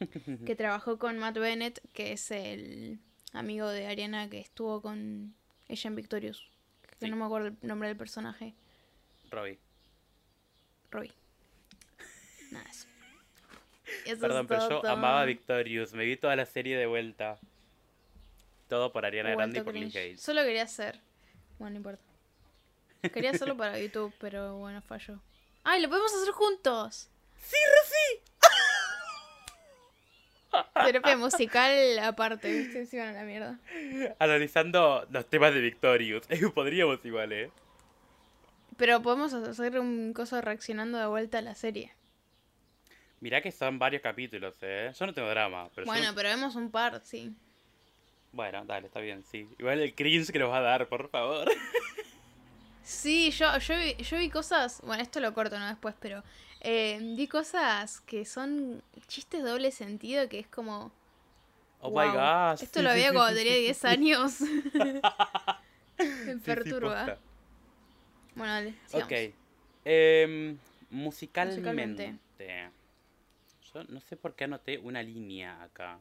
[0.46, 3.00] que trabajó con Matt Bennett, que es el
[3.32, 5.34] amigo de Ariana que estuvo con
[5.70, 6.50] ella en Victorious.
[6.98, 7.10] Que Sí.
[7.10, 8.54] no me acuerdo el nombre del personaje.
[9.30, 9.58] Robbie.
[10.90, 11.12] Roy.
[12.50, 12.86] Nada, eso.
[14.06, 15.92] Eso Perdón, es pero yo amaba Victorious.
[15.94, 17.38] Me vi toda la serie de vuelta.
[18.68, 19.96] Todo por Ariana Grande y por cringe.
[19.96, 20.20] Hales.
[20.20, 21.00] Solo quería hacer.
[21.58, 22.04] Bueno, no importa.
[23.12, 25.20] Quería hacerlo para YouTube, pero bueno, falló.
[25.64, 27.08] ¡Ay, lo podemos hacer juntos!
[27.42, 28.29] ¡Sí, Rosy!
[30.84, 32.86] Terapia musical aparte, ¿viste?
[32.86, 33.58] Se iban a la mierda.
[34.18, 36.26] Analizando los temas de Victorious.
[36.54, 37.50] Podríamos igual, ¿eh?
[38.76, 41.92] Pero podemos hacer un coso reaccionando de vuelta a la serie.
[43.20, 44.90] Mirá que son varios capítulos, ¿eh?
[44.98, 45.68] Yo no tengo drama.
[45.74, 47.34] Pero Bueno, no- pero vemos un par, sí.
[48.32, 49.46] Bueno, dale, está bien, sí.
[49.58, 51.48] Igual el cringe que nos va a dar, por favor.
[52.82, 56.24] Sí, yo, yo, vi, yo vi cosas, bueno, esto lo corto, no después, pero
[56.60, 60.92] eh, vi cosas que son chistes doble sentido, que es como...
[61.80, 62.62] Oh wow, my gosh.
[62.62, 63.86] Esto lo veía cuando tenía sí, 10 sí.
[63.86, 64.40] años.
[66.00, 67.18] Me Sí, sí, perturba.
[68.34, 69.04] bueno, dale, sigamos.
[69.06, 69.34] Ok.
[69.84, 70.58] Em,
[70.90, 72.12] musicalmente.
[72.12, 72.70] Musicalmente.
[73.72, 75.98] Yo no sé por qué anoté una línea acá.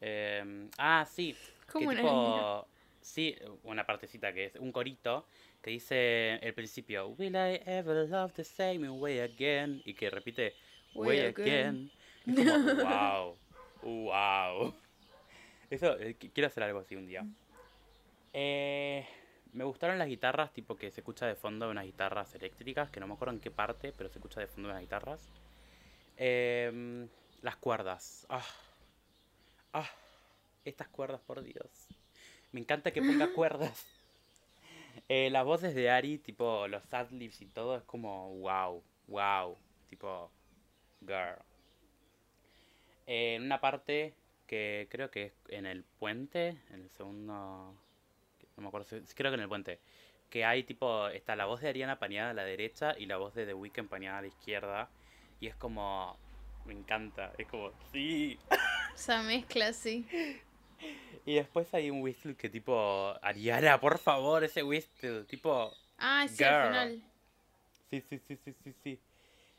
[0.00, 1.36] Em, ah, sí.
[1.72, 2.66] ¿Cómo que una tipo-
[3.00, 5.26] Sí, una partecita que es un corito
[5.64, 10.54] que dice el principio Will I ever love the same way again y que repite
[10.94, 11.46] Way way again.
[11.46, 11.90] again.
[12.26, 13.38] Es como wow,
[13.82, 14.74] wow.
[15.70, 17.26] Eso eh, qu- quiero hacer algo así un día.
[18.34, 19.06] Eh,
[19.52, 23.06] me gustaron las guitarras, tipo que se escucha de fondo unas guitarras eléctricas, que no
[23.06, 25.28] me acuerdo en qué parte, pero se escucha de fondo unas guitarras.
[26.16, 27.08] Em,
[27.42, 28.26] las cuerdas.
[28.28, 28.44] Ah,
[29.72, 29.90] ah,
[30.64, 31.88] estas cuerdas, por Dios.
[32.52, 33.86] Me encanta que ponga cuerdas.
[35.08, 39.56] Eh, las voces de Ari, tipo los adlibs y todo, es como wow, wow,
[39.88, 40.30] tipo
[41.00, 41.38] girl.
[43.06, 44.14] Eh, en una parte
[44.46, 47.74] que creo que es en el puente, en el segundo,
[48.56, 49.78] no me acuerdo, creo que en el puente,
[50.30, 53.34] que hay tipo, está la voz de Ariana paneada a la derecha y la voz
[53.34, 54.90] de The Weeknd paneada a la izquierda,
[55.38, 56.16] y es como,
[56.64, 58.38] me encanta, es como, sí.
[58.94, 60.06] Esa mezcla, sí.
[61.26, 66.44] Y después hay un whistle que tipo, Ariana, por favor, ese whistle, tipo, Ah, sí,
[66.44, 66.52] Girl.
[66.52, 67.02] al final.
[67.90, 69.00] Sí, sí, sí, sí, sí, sí.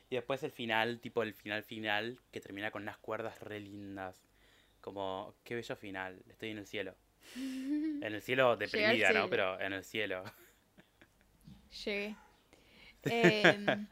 [0.09, 4.15] Y después el final, tipo el final final, que termina con unas cuerdas re lindas.
[4.81, 6.95] Como, qué bello final, estoy en el cielo.
[8.01, 9.29] En el cielo deprimida, ¿no?
[9.29, 10.23] Pero en el cielo.
[11.85, 12.15] Llegué.
[13.07, 13.87] Em,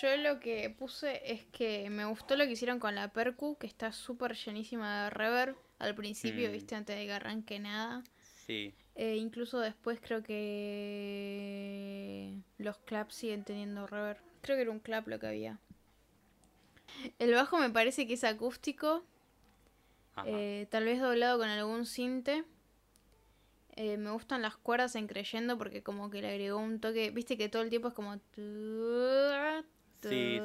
[0.00, 3.66] yo lo que puse es que me gustó lo que hicieron con la percu, que
[3.66, 5.56] está súper llenísima de reverb.
[5.78, 6.52] Al principio, Mm.
[6.52, 8.02] viste, antes de que arranque nada.
[8.46, 8.74] Sí.
[8.94, 14.18] Eh, incluso después creo que los claps siguen teniendo reverb.
[14.40, 15.58] Creo que era un clap lo que había.
[17.18, 19.04] El bajo me parece que es acústico,
[20.24, 22.44] eh, tal vez doblado con algún cinte.
[23.74, 27.36] Eh, me gustan las cuerdas en creyendo porque como que le agregó un toque, viste
[27.36, 28.14] que todo el tiempo es como...
[30.00, 30.40] sí, sí,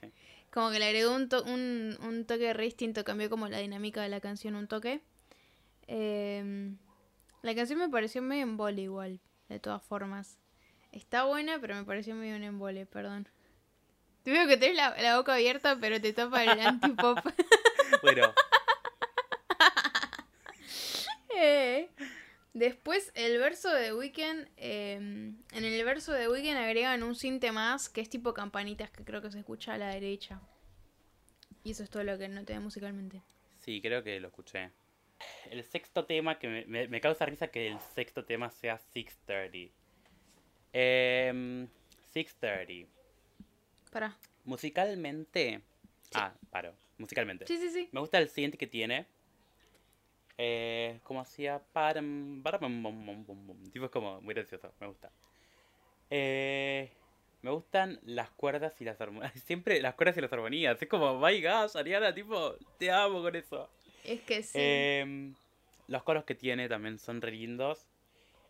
[0.00, 0.12] sí.
[0.54, 4.02] Como que le agregó un, to- un, un toque re distinto, cambió como la dinámica
[4.02, 5.02] de la canción un toque.
[5.88, 6.78] Em,
[7.42, 10.38] la canción me pareció medio embole igual, de todas formas.
[10.92, 13.28] Está buena, pero me pareció medio un embole, perdón.
[14.22, 17.18] Te veo que tenés la, la boca abierta, pero te tapa el antipop.
[18.02, 18.32] Bueno,
[21.36, 21.90] Eh,
[22.54, 27.88] Después el verso de Weekend, em, en el verso de Weekend agregan un cinte más
[27.88, 30.40] que es tipo campanitas que creo que se escucha a la derecha.
[31.64, 33.22] Y eso es todo lo que noté musicalmente.
[33.60, 34.70] sí, creo que lo escuché.
[35.50, 39.72] El sexto tema, que me, me- me causa risa que el sexto tema sea 630.
[40.72, 41.66] Em,
[42.12, 42.90] 630.
[43.90, 44.16] Pará.
[44.44, 45.62] Musicalmente.
[46.14, 46.74] Ah, paro.
[46.98, 47.46] Musicalmente.
[47.46, 47.88] Sí, sí, sí.
[47.92, 49.06] Me gusta el siguiente que tiene.
[50.38, 51.60] Eh, como hacía.
[51.72, 53.70] param, param, bum, bum, bum.
[53.70, 54.72] Tipo, es como muy gracioso.
[54.80, 55.10] Me gusta.
[56.10, 56.90] Eh,
[57.42, 59.32] me gustan las cuerdas y las armonías.
[59.44, 60.80] Siempre las cuerdas y las armonías.
[60.80, 63.68] Es como, my gosh, Ariana, tipo, te amo con eso.
[64.04, 64.58] Es que sí.
[64.60, 65.34] Em,
[65.88, 67.86] los coros que tiene también son re lindos.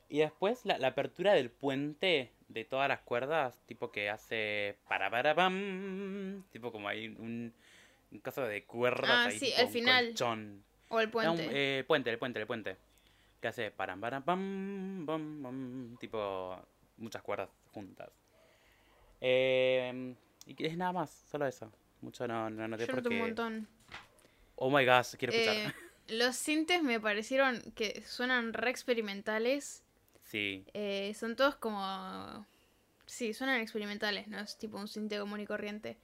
[0.08, 5.10] Y después la, la apertura del puente de todas las cuerdas, tipo que hace para
[5.10, 7.52] para pam, tipo como hay un,
[8.12, 10.04] un caso de cuerdas Ah, ahí, sí, tipo un final.
[10.08, 10.64] colchón.
[10.94, 11.44] O el No, puente.
[11.52, 12.76] eh, el puente, el puente, el puente.
[13.40, 16.58] Que hace para para pam, pam, pam, tipo
[16.96, 18.10] muchas cuerdas juntas.
[19.20, 20.14] Em,
[20.46, 21.70] y es nada más, solo eso.
[22.00, 23.08] Mucho no, no Yo noté porque.
[23.08, 23.68] un montón.
[24.56, 25.56] Oh my gosh, quiero escuchar.
[25.56, 25.74] Eh,
[26.08, 29.82] los sintes me parecieron que suenan re experimentales.
[30.22, 30.64] Sí.
[30.74, 32.46] Eh, son todos como...
[33.06, 35.98] Sí, suenan experimentales, no es tipo un cinte común y corriente.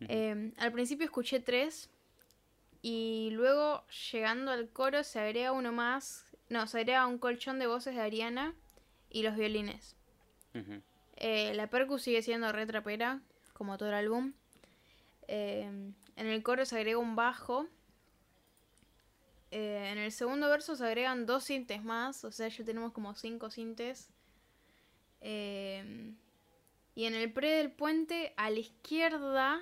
[0.00, 0.06] Ujú.
[0.08, 1.88] Eh, al principio escuché tres
[2.82, 6.24] y luego llegando al coro se agrega uno más.
[6.48, 8.54] No, se agrega un colchón de voces de Ariana
[9.10, 9.96] y los violines.
[11.16, 13.20] Eh, la percu sigue siendo re trapera,
[13.52, 14.32] como todo el álbum.
[15.28, 15.64] Eh,
[16.16, 17.66] en el coro se agrega un bajo.
[19.50, 23.14] Eh, en el segundo verso se agregan dos sintes más, o sea, ya tenemos como
[23.14, 24.08] cinco sintes.
[25.20, 29.60] Y en el pre del puente, a la izquierda,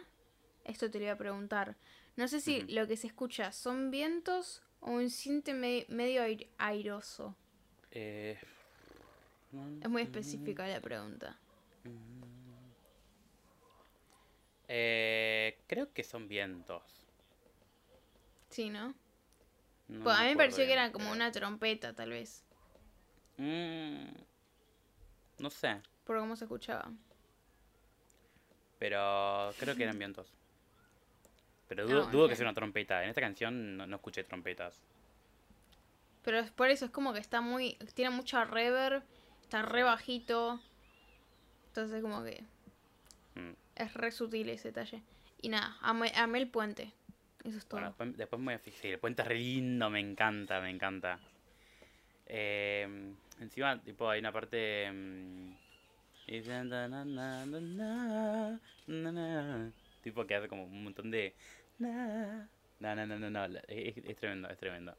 [0.65, 1.77] esto te lo iba a preguntar.
[2.19, 6.49] No sé si lo que se escucha son vientos o un siente me- medio air-
[6.59, 7.37] airoso.
[7.93, 8.37] Eh,
[9.81, 11.39] Es muy específica la pregunta.
[14.67, 16.83] eh, creo que son vientos.
[18.51, 18.95] Sí, ¿no?
[19.87, 22.43] No Pues a mí me pareció que era como una trompeta, tal vez.
[23.37, 24.09] Mm,
[25.39, 26.91] no sé, Por cómo se escuchaba.
[28.81, 30.33] pero creo que eran vientos.
[31.69, 33.03] Pero dudo, que sea una trompeta.
[33.03, 34.81] En esta canción no, no escuché trompetas.
[36.25, 37.75] Pero es por eso es como que está muy.
[37.95, 39.03] Tiene mucha reverb.
[39.43, 40.61] Está re bajito.
[41.69, 42.43] Entonces, como que.
[43.35, 43.53] Mm.
[43.77, 45.03] Es re sutil ese detalle.
[45.41, 46.93] Y nada, amé, amé el puente.
[47.45, 47.81] Eso es todo.
[47.81, 48.87] Bueno, después, después me voy a fijar.
[48.87, 51.21] El puente es re lindo, me encanta, me encanta.
[52.27, 54.91] Eh, encima, tipo, hay una parte.
[54.93, 55.53] mm,
[58.97, 59.71] na,
[60.03, 61.35] Tipo que hace como un montón de.
[61.79, 62.49] Na,
[62.81, 63.59] No, no, no, no, no.
[63.69, 64.97] Es, es tremendo, es tremendo.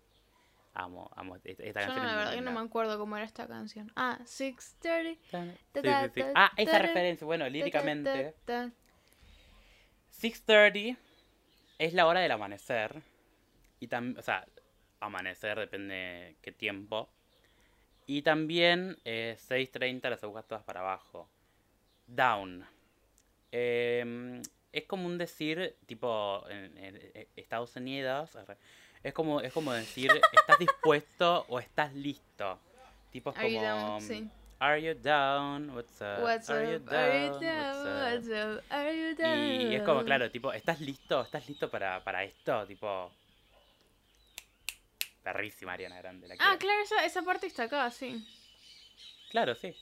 [0.73, 1.36] Amo, amo.
[1.43, 3.47] Esta, esta Yo canción no, es la verdad que no me acuerdo cómo era esta
[3.47, 3.91] canción.
[3.95, 5.55] Ah, 630.
[5.73, 6.27] Sí, sí, sí.
[6.36, 7.25] Ah, esa referencia.
[7.25, 8.36] Bueno, líricamente.
[8.45, 8.71] ta, ta.
[10.21, 10.97] 6.30
[11.80, 13.01] es la hora del amanecer.
[13.80, 14.45] Y también, o sea,
[14.99, 17.09] amanecer depende qué tiempo.
[18.05, 21.30] Y también eh, 6.30 las agujas todas para abajo.
[22.07, 22.65] Down.
[23.51, 24.41] Em,
[24.72, 28.32] es como un decir, tipo, en, en- en Estados Unidos,
[29.03, 32.59] es como, es como decir, ¿estás dispuesto o estás listo?
[33.11, 34.01] Tipo, Are you como, down?
[34.01, 34.30] Sí.
[34.59, 35.70] Are you down?
[35.74, 36.22] What's up?
[36.22, 36.93] What's Are you up?
[36.93, 37.41] Are you down?
[37.41, 37.57] down?
[37.57, 38.36] What's up?
[38.36, 38.63] What's up?
[38.72, 39.39] Are you down?
[39.39, 41.22] Y es como, claro, tipo, ¿estás listo?
[41.22, 42.65] ¿Estás listo para, para esto?
[42.67, 43.11] Tipo.
[45.24, 46.57] Perrísima Ariana Grande, la Ah, quiero.
[46.59, 48.26] claro, esa, esa parte está acá, sí.
[49.30, 49.76] Claro, sí.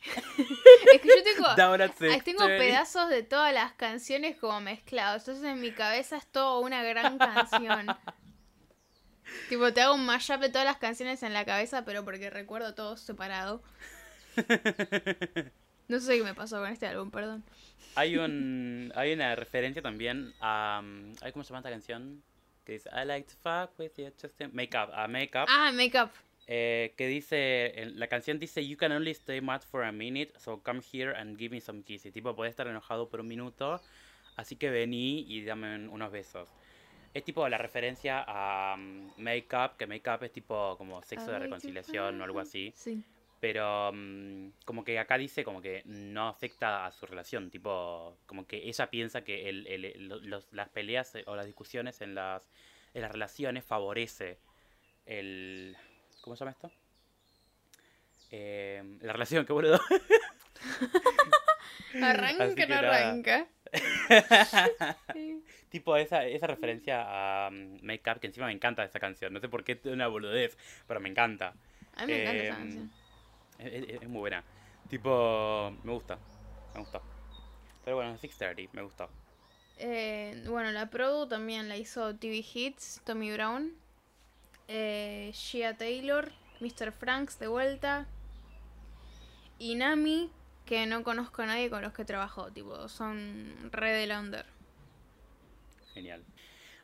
[0.92, 1.54] Es que yo tengo.
[1.54, 2.58] Tengo 6:30.
[2.58, 5.22] pedazos de todas las canciones como mezclados.
[5.22, 7.86] Entonces en mi cabeza es todo una gran canción.
[9.48, 12.74] tipo, te hago un mashup de todas las canciones en la cabeza, pero porque recuerdo
[12.74, 13.62] todo separado.
[15.90, 17.42] No sé qué me pasó con este álbum, perdón.
[17.96, 22.22] Hay un hay una referencia también a um, ¿cómo se llama esta canción?
[22.64, 25.46] Que dice I like to fuck with you just in-" Make up, a make up.
[25.48, 26.10] Ah, Make Up.
[26.52, 30.60] Eh, que dice la canción dice You can only stay mad for a minute, so
[30.62, 32.12] come here and give me some kisses.
[32.12, 33.80] Tipo, podés estar enojado por un minuto,
[34.36, 36.48] así que vení y dame un- unos besos.
[37.14, 41.26] Es tipo la referencia a um, Make Up, que Make Up es tipo como sexo
[41.30, 42.72] de reconciliación o algo así.
[42.76, 43.02] Sí.
[43.40, 48.44] Pero mm, como que acá dice como que no afecta a su relación, tipo, como
[48.46, 52.00] que ella piensa que el, el- el- lo- los- las peleas eh, o las discusiones
[52.00, 52.50] en las,
[52.92, 54.38] en las relaciones favorece
[55.06, 55.76] el...
[56.20, 56.70] ¿Cómo se llama esto?
[58.30, 59.80] Eh, la relación, qué boludo.
[62.02, 63.46] Arranca, que no arranca.
[65.70, 69.32] Tipo esa, esa referencia a mm, Make Up, que encima me encanta esa canción.
[69.32, 70.56] No sé por qué es una boludez,
[70.86, 71.54] pero me encanta.
[71.96, 72.90] A mí me encanta esa Em, canción.
[73.58, 74.44] Es, es- es muy buena.
[74.88, 76.18] Tipo, me gusta.
[76.74, 77.02] Me gustó.
[77.84, 79.08] Pero bueno, 630, me gustó.
[79.78, 83.72] Eh, bueno, la produ también la hizo TV Hits, Tommy Brown,
[84.72, 86.92] eh, Shia Taylor, Mr.
[86.92, 88.06] Franks de vuelta,
[89.58, 90.30] y Nami,
[90.64, 94.46] que no conozco a nadie con los que trabajó, tipo, son re de la under.
[95.92, 96.22] Genial.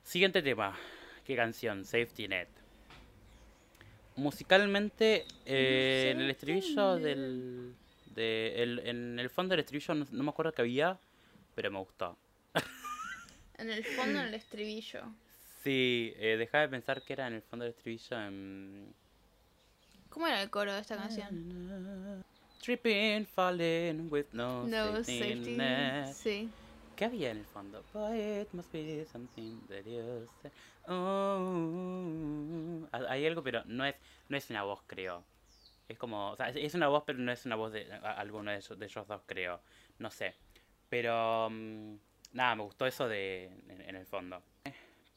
[0.02, 0.76] Siguiente tema.
[1.24, 1.84] ¿Qué canción?
[1.84, 2.48] Safety Net.
[4.16, 7.74] Musicalmente, eh, en el estribillo del.
[8.14, 10.98] De, el- en el fondo del estribillo no, no me acuerdo que había,
[11.54, 12.16] pero me gustó.
[13.58, 15.02] En el fondo, en el estribillo.
[15.66, 18.94] Sí, eh, dejaba de pensar que era en el fondo del estribillo en.
[20.10, 22.22] ¿Cómo era el coro de esta canción?
[22.62, 25.58] Tripping, falling with no, No safety.
[26.14, 26.48] Sí.
[26.94, 27.84] ¿Qué había en el fondo?
[27.92, 30.52] Boy, it must be something that you say.
[30.86, 32.86] Oh.
[32.92, 33.96] Ha- Hay algo, pero no es,
[34.28, 35.24] no es una voz, creo.
[35.88, 38.52] Es como, o sea, es- una voz, pero no es una voz de a- alguno
[38.52, 39.60] de ellos, de ellos dos, creo.
[39.98, 40.36] No sé.
[40.88, 41.96] Pero, mm,
[42.34, 44.40] nada, me gustó eso de en, en el fondo.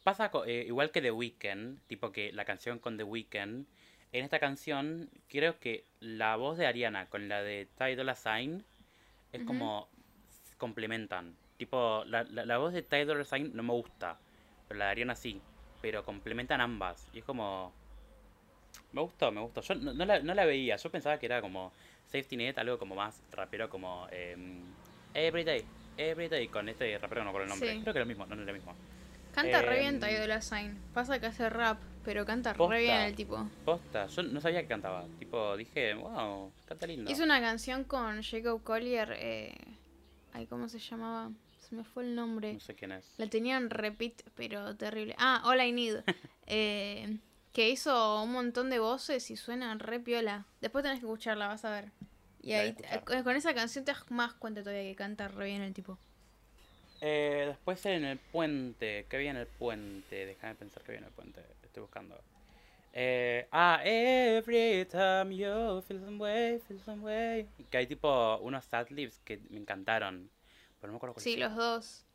[0.10, 3.68] Pasa eh, igual que The Weeknd, tipo que la canción con The Weeknd.
[4.12, 8.64] En esta canción, creo que la voz de Ariana con la de Ty Dolla Sign
[9.32, 9.48] es Ujú.
[9.48, 9.88] como
[10.28, 11.36] s- complementan.
[11.58, 14.18] Tipo, la, la, la voz de Ty Dolla Sign no me gusta,
[14.68, 15.40] pero la de Ariana sí.
[15.80, 17.08] Pero complementan ambas.
[17.14, 17.72] Y es como...
[18.94, 19.62] Me gustó, me gustó.
[19.62, 21.72] Yo no, no la, no la veía, yo pensaba que era como
[22.08, 24.64] Safety Net, algo como más rapero como em,
[25.14, 25.64] Everyday,
[25.98, 27.74] Everyday, con este rapero no acuerdo el nombre.
[27.74, 27.82] Sí.
[27.82, 28.76] Creo que es lo mismo, no, no es lo mismo.
[29.34, 30.78] Canta re bien Em, Sign.
[30.94, 32.76] Pasa que hace rap, pero canta Posta.
[32.76, 33.50] re bien el tipo.
[33.66, 35.06] Posta, yo no sabía que cantaba.
[35.20, 37.12] Tipo, dije, wow, canta lindo.
[37.12, 39.56] Hizo una canción con Jacob Collier, eh,
[40.34, 41.32] Ay, ¿cómo se llamaba?
[41.60, 42.54] Se me fue el nombre.
[42.54, 43.14] No sé quién es.
[43.18, 45.16] La tenían repeat, pero terrible.
[45.18, 46.04] Ah, All I Need.
[46.48, 47.18] eh,
[47.54, 50.46] que hizo un montón de voces y suena re piola.
[50.62, 51.92] Después tenés que escucharla, vas a ver.
[52.42, 52.76] Y ahí,
[53.06, 55.98] con con esa canción te das más cuenta todavía que canta re bien el tipo.
[57.02, 59.06] Eh, después en el puente.
[59.10, 60.26] ¿Qué había en el puente?
[60.26, 61.42] Déjame pensar que había en el puente.
[61.64, 62.20] Estoy buscando.
[62.94, 67.48] Eh, ah, every time you feel some way, feel some way.
[67.70, 70.30] Que hay tipo unos adlibs que me encantaron.
[70.80, 72.06] Pero no me acuerdo cuáles Sí, los dos.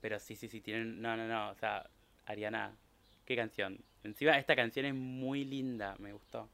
[0.00, 1.00] Pero sí, sí, sí, tienen.
[1.00, 1.50] No, no, no.
[1.50, 1.88] O sea,
[2.26, 2.76] Ariana,
[3.24, 3.78] qué canción.
[4.02, 6.48] Encima, esta canción es muy linda, me gustó.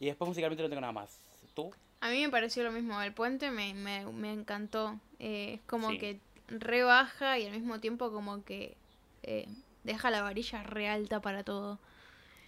[0.00, 1.20] Y después musicalmente no tengo nada más.
[1.54, 1.70] ¿Tú?
[2.00, 3.00] A mí me pareció lo mismo.
[3.00, 4.98] El puente me, me, me encantó.
[5.18, 5.98] Eh, es como Sí.
[5.98, 8.76] que rebaja y al mismo tiempo como que
[9.22, 9.48] eh,
[9.84, 11.78] deja la varilla re alta para todo.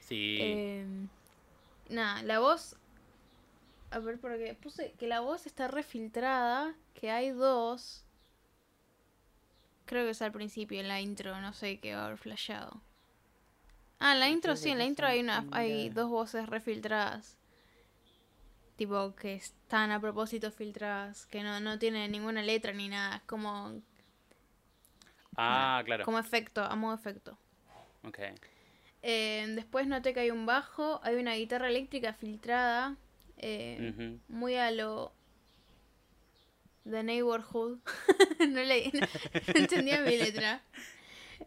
[0.00, 0.38] Sí.
[0.40, 0.86] Eh,
[1.88, 2.76] nada, la voz.
[3.90, 8.02] A ver, porque puse que la voz está refiltrada, que hay dos.
[9.86, 12.80] Creo que es al principio, en la intro, no sé qué va a haber flasheado.
[14.00, 17.36] Ah, en la intro sí, en la intro hay, una, hay dos voces refiltradas.
[18.76, 23.22] Tipo, que están a propósito filtradas, que no, no tienen ninguna letra ni nada, es
[23.22, 23.80] como,
[25.36, 26.04] ah, claro.
[26.04, 27.38] como efecto, a modo efecto.
[28.04, 28.18] Ok.
[29.02, 32.96] Eh, después noté que hay un bajo, hay una guitarra eléctrica filtrada,
[33.38, 35.12] eh, muy a lo
[36.84, 37.78] The Neighborhood.
[38.48, 40.62] no, leí, no, no entendía mi letra.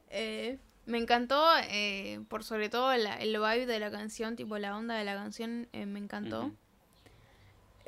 [0.09, 4.75] Eh, me encantó, eh, por sobre todo la- el vibe de la canción, tipo la
[4.75, 6.51] onda de la canción, eh, me encantó.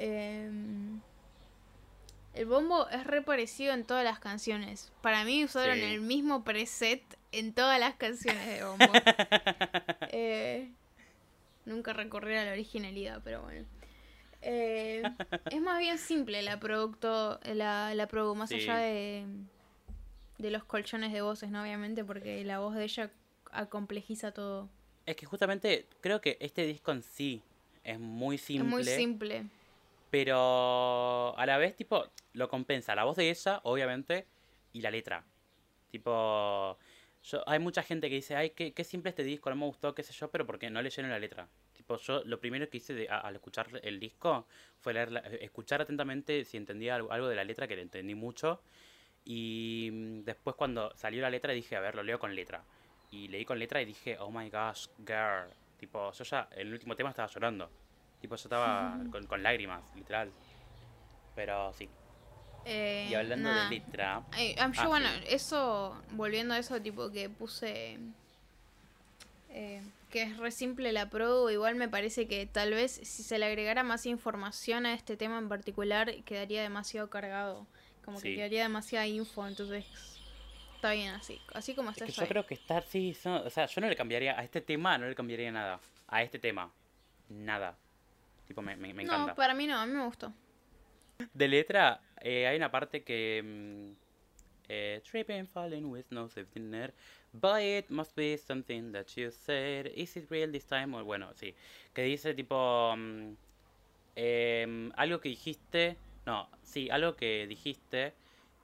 [0.03, 0.99] Em,
[2.33, 4.91] el bombo es re parecido en todas las canciones.
[5.01, 5.83] Para mí usaron Sí.
[5.83, 8.85] el mismo preset en todas las canciones de bombo.
[10.13, 10.69] Eh,
[11.65, 13.65] nunca recorrí a la originalidad, pero bueno.
[14.41, 15.03] Eh,
[15.51, 18.55] es más bien simple la producto, la, la más Sí.
[18.55, 19.25] allá de,
[20.39, 21.61] de los colchones de voces, ¿no?
[21.61, 23.11] Obviamente, porque la voz de ella
[23.51, 24.67] acomplejiza todo.
[25.05, 27.41] Es que justamente creo que este disco en sí
[27.83, 28.65] es muy simple.
[28.67, 29.45] Es muy simple.
[30.11, 34.27] Pero a la vez, tipo, lo compensa la voz de ella, obviamente,
[34.73, 35.25] y la letra.
[35.89, 36.77] Tipo,
[37.23, 39.95] yo, hay mucha gente que dice, ay, qué, qué simple este disco, no me gustó,
[39.95, 41.47] qué sé yo, pero porque no leyeron la letra.
[41.73, 44.47] Tipo, yo lo primero que hice de- a- al escuchar el disco
[44.79, 48.13] fue leer la- escuchar atentamente si entendía algo, algo de la letra, que le entendí
[48.15, 48.61] mucho.
[49.25, 52.63] Y mm, después cuando salió la letra dije, a ver, lo leo con letra.
[53.11, 55.49] Y leí con letra y dije, oh my gosh, girl.
[55.77, 57.69] Tipo, yo ya, el último tema estaba llorando.
[58.21, 60.31] Tipo, yo estaba con, con lágrimas, literal.
[61.35, 61.89] Pero sí.
[62.65, 64.21] Eh, Y hablando de letra.
[64.31, 65.23] Ay, yo, Ah, bueno, sí.
[65.29, 67.97] eso, volviendo a eso, tipo que puse
[69.49, 73.39] eh, que es re simple la produ, igual me parece que tal vez si se
[73.39, 77.65] le agregara más información a este tema en particular, quedaría demasiado cargado.
[78.05, 79.85] Como que quedaría demasiada info, entonces
[80.75, 81.39] está bien así.
[81.53, 83.81] Así como Es está que está yo creo que está, sí, so- o sea, yo
[83.81, 85.79] no le cambiaría, a este tema no le cambiaría nada.
[86.07, 86.71] A este tema,
[87.29, 87.75] nada.
[88.51, 89.27] Tipo, me, me, me encanta.
[89.27, 90.33] No, para mí no, a mí me gustó.
[91.33, 93.41] De letra, eh, hay una parte que.
[93.41, 93.91] mm,
[94.67, 96.93] eh, tripping, falling with no safety net.
[97.31, 99.89] But it must be something that you said.
[99.95, 100.87] Is it real this time?
[101.01, 101.55] Bueno, sí.
[101.93, 102.93] Que dice tipo.
[102.97, 103.35] mm,
[104.17, 105.95] em, algo que dijiste.
[106.25, 108.13] No, sí, algo que dijiste.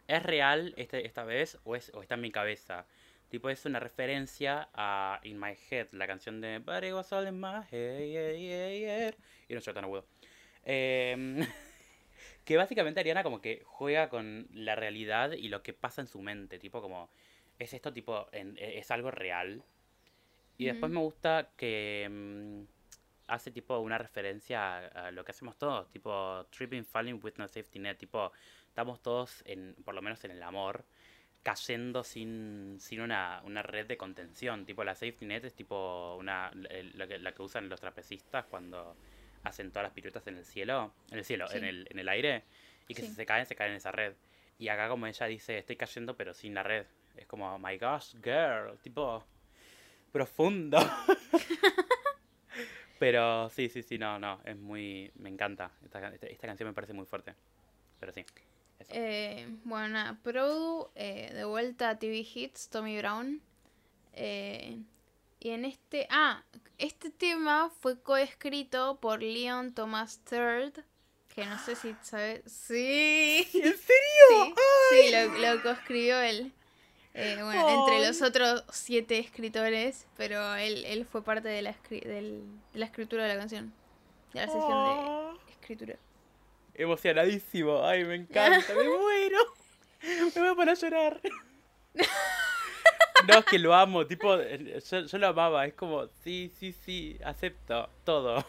[0.10, 2.86] ¿Es real este, esta vez o, es, o está en mi cabeza?
[3.30, 7.28] Tipo, es una referencia a In My Head, la canción de But it was all
[7.28, 9.16] in my head, yeah, yeah, yeah".
[9.50, 10.06] Y no soy tan agudo.
[10.64, 11.40] Em,
[12.46, 16.22] que básicamente Ariana como que juega con la realidad y lo que pasa en su
[16.22, 17.10] mente, tipo como
[17.60, 19.64] es esto tipo en- e- es algo real.
[20.58, 22.62] Y después me gusta que mm,
[23.28, 27.48] hace tipo una referencia a, a lo que hacemos todos, tipo tripping falling with no
[27.48, 28.32] safety net, tipo
[28.70, 30.86] estamos todos en por lo menos en el amor
[31.48, 36.52] cayendo sin, sin una, una red de contención, tipo la safety net es tipo una
[36.54, 38.98] la, que, la que usan los trapecistas cuando
[39.44, 42.44] hacen todas las piruetas en el cielo, en el cielo, en el, en el aire,
[42.90, 43.08] y que Sí.
[43.08, 44.14] si se caen, se caen en esa red.
[44.60, 46.86] Y acá como ella dice, estoy cayendo pero sin la red.
[47.16, 49.24] Es como, "Oh my gosh, girl, tipo
[50.12, 50.80] profundo.
[53.00, 55.72] pero sí, sí, sí, no, no, es muy, me encanta.
[55.86, 57.36] Esta, can- esta, esta canción me parece muy fuerte.
[58.02, 58.26] Pero sí.
[58.90, 63.42] Eh, bueno, nada, Produ, eh, de vuelta a TV Hits, Tommy Brown.
[64.14, 64.78] Eh,
[65.40, 66.08] y en este.
[66.10, 66.44] Ah,
[66.78, 70.72] este tema fue coescrito por Leon Thomas III.
[71.34, 72.42] Que no sé si sabes.
[72.52, 73.48] ¡Sí!
[73.54, 74.56] ¿En serio?
[74.90, 76.52] Sí, sí, lo, lo coescribió él.
[77.14, 82.44] Eh, bueno, entre los otros siete escritores, pero él, él fue parte de la, del-
[82.74, 83.74] de la escritura de la canción.
[84.34, 85.34] De la sesión Oh.
[85.46, 85.96] de escritura.
[86.78, 87.84] Emocionadísimo.
[87.84, 89.40] Ay, me encanta, me muero.
[90.04, 91.22] Me voy a poner a llorar.
[93.28, 96.72] No, es que lo amo, tipo, eh, yo, yo lo amaba, es como, sí, sí,
[96.72, 98.46] sí, acepto todo.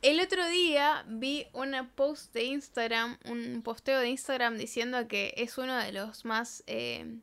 [0.00, 5.58] El otro día vi una post de Instagram, un posteo de Instagram diciendo que es
[5.58, 6.62] uno de los más...
[6.68, 7.18] eh,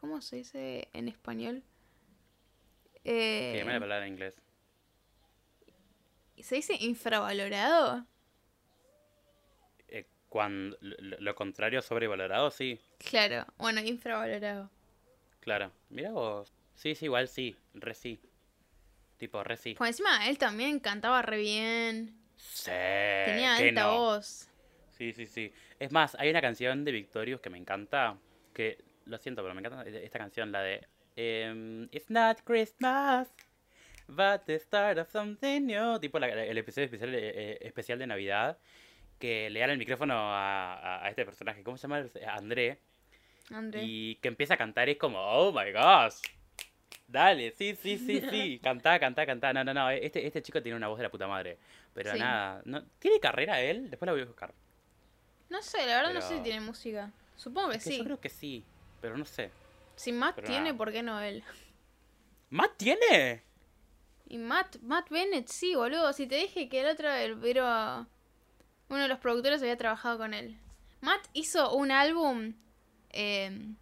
[0.00, 1.62] ¿Cómo se dice en español?
[3.04, 4.36] Que Eh, llame la palabra en inglés.
[6.40, 8.06] ¿Se dice infravalorado?
[10.30, 14.70] Cuando, lo, lo contrario sobrevalorado, sí, Claro, bueno, infravalorado.
[15.40, 15.70] claro.
[15.90, 16.52] Mira vos.
[16.74, 18.18] Sí, sí, igual sí, re sí.
[19.18, 19.74] Tipo, re sí.
[19.74, 22.16] Por encima él también cantaba re bien.
[22.36, 22.70] Sí,
[23.26, 23.98] Tenía alta no.
[23.98, 24.48] voz.
[24.96, 25.52] Sí, sí, sí.
[25.78, 28.16] Es más, hay una canción de Victorious que me encanta,
[28.54, 33.28] que lo siento, pero me encanta esta canción, la de em, It's not Christmas,
[34.06, 35.98] but the start of something new.
[35.98, 38.58] Tipo la- el episodio especial, eh, eh, especial de Navidad,
[39.20, 42.04] que le dan el micrófono a, este personaje, ¿cómo se llama?
[42.26, 42.80] André,
[43.50, 43.82] André.
[43.84, 46.16] y que empieza a cantar y es como, oh my gosh.
[47.06, 48.60] Dale, sí, sí, sí, sí.
[48.62, 49.52] Cantá, cantá, cantá.
[49.52, 49.90] No, no, no.
[49.90, 51.58] Este, este chico tiene una voz de la puta madre.
[51.92, 52.20] Pero Sí.
[52.20, 52.62] nada.
[52.64, 53.90] No, ¿Tiene carrera él?
[53.90, 54.54] Después la voy a buscar.
[55.48, 57.10] No sé, la verdad no sé si tiene música.
[57.34, 57.98] Supongo que Es que sí.
[57.98, 58.64] Yo creo que sí,
[59.00, 59.50] pero no sé.
[59.96, 60.76] Si Matt pero tiene, nada.
[60.76, 61.42] ¿por qué no él?
[62.50, 63.42] ¿Matt tiene?
[64.28, 66.12] Y Matt, Matt Bennett, sí, boludo.
[66.12, 68.06] Si te dije que el otro, el pero
[68.90, 70.58] uno de los productores había trabajado con él.
[71.00, 72.52] Matt hizo un álbum
[73.12, 73.72] eh,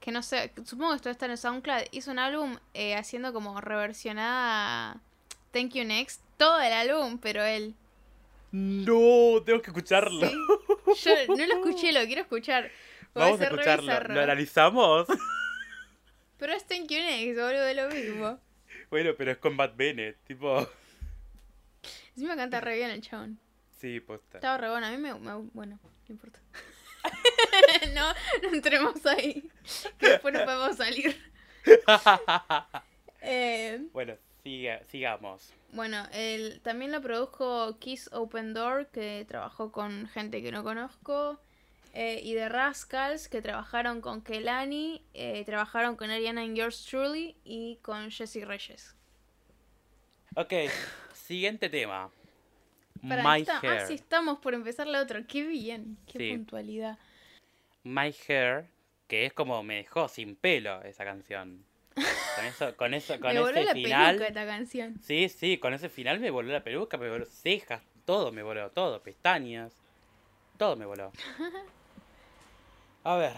[0.00, 1.82] que no sé, supongo que esto está en el SoundCloud.
[1.92, 5.00] Hizo un álbum eh, haciendo como reversionada
[5.52, 6.22] Thank You Next.
[6.36, 7.74] Todo el álbum, pero él.
[8.52, 10.28] No, tengo que escucharlo.
[10.96, 11.10] Sí.
[11.28, 12.70] Yo no lo escuché, lo quiero escuchar.
[13.12, 14.14] Vamos a escucharlo.
[14.14, 15.06] ¿Lo analizamos?
[16.38, 18.40] Pero es Thank You Next, boludo, es lo mismo.
[18.90, 20.16] bueno, pero es con Matt Bennett.
[20.24, 20.66] Tipo.
[22.14, 23.38] Encima canta re bien el chabón.
[23.78, 24.38] Sí, posta.
[24.38, 26.40] Estaba re bueno, a mí me, me- bueno, no importa.
[27.94, 28.12] no,
[28.42, 29.48] no entremos ahí.
[29.98, 31.16] Que después no podemos salir.
[33.20, 34.14] Eh, bueno,
[34.44, 35.52] siga, sigamos.
[35.72, 41.40] bueno, el, también lo produjo Kiss Open Door, que trabajó con gente que no conozco.
[41.94, 47.36] eh, y The Rascals, que trabajaron con Kelani, eh, trabajaron con Ariana and Yours Truly
[47.44, 48.94] y con Jessie Reyes.
[50.36, 50.52] Ok,
[51.12, 52.10] siguiente tema.
[53.06, 53.82] Para My esta- Hair.
[53.82, 55.22] Ah, sí, estamos por empezar la otra.
[55.26, 56.30] Qué bien, qué Sí.
[56.32, 56.98] puntualidad.
[57.84, 58.66] My Hair,
[59.06, 61.64] que es como me dejó sin pelo esa canción.
[61.94, 64.06] Con eso, con eso, con Me voló ese la final.
[64.16, 65.00] peluca esta canción.
[65.02, 68.70] Sí, sí, con ese final me voló la peluca, me voló cejas, todo me voló,
[68.70, 69.72] todo, pestañas,
[70.56, 71.12] todo me voló.
[73.04, 73.32] A ver,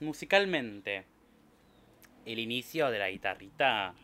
[0.00, 1.04] musicalmente,
[2.24, 3.94] el inicio de la guitarrita.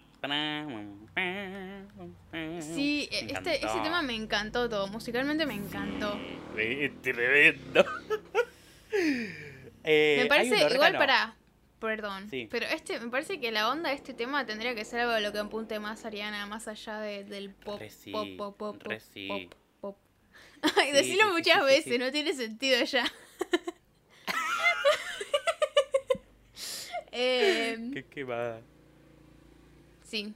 [2.61, 4.87] Sí, e- este, ese tema me encantó todo.
[4.89, 6.19] Musicalmente me encantó.
[6.55, 7.85] Re- Tremendo.
[9.87, 11.37] Eh, me parece, igual para.
[11.79, 12.31] Perdón.
[12.31, 12.49] Sí.
[12.51, 15.21] Pero este, me parece que la onda de este tema tendría que ser algo de
[15.21, 18.83] lo que apunte más Ariana, más allá de- del pop, Re sí, pop, pop, pop,
[18.85, 19.51] re pop, sí.
[19.83, 19.99] pop.
[20.79, 21.99] Ay, Sí, decirlo sí, sí, muchas sí, sí, veces, sí.
[21.99, 23.05] no tiene sentido ya.
[27.17, 28.61] Eh, Qué quemada.
[30.15, 30.35] Sí,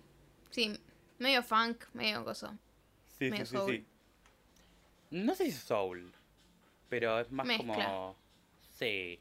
[0.51, 0.81] sí.
[1.19, 2.53] Medio funk, medio coso.
[3.19, 3.73] Sí, Medio sí, sí, soul.
[3.73, 3.85] sí.
[5.11, 6.13] No sé si es soul,
[6.89, 7.75] pero es más Mezcla.
[7.75, 8.17] como...
[8.77, 9.21] Sí.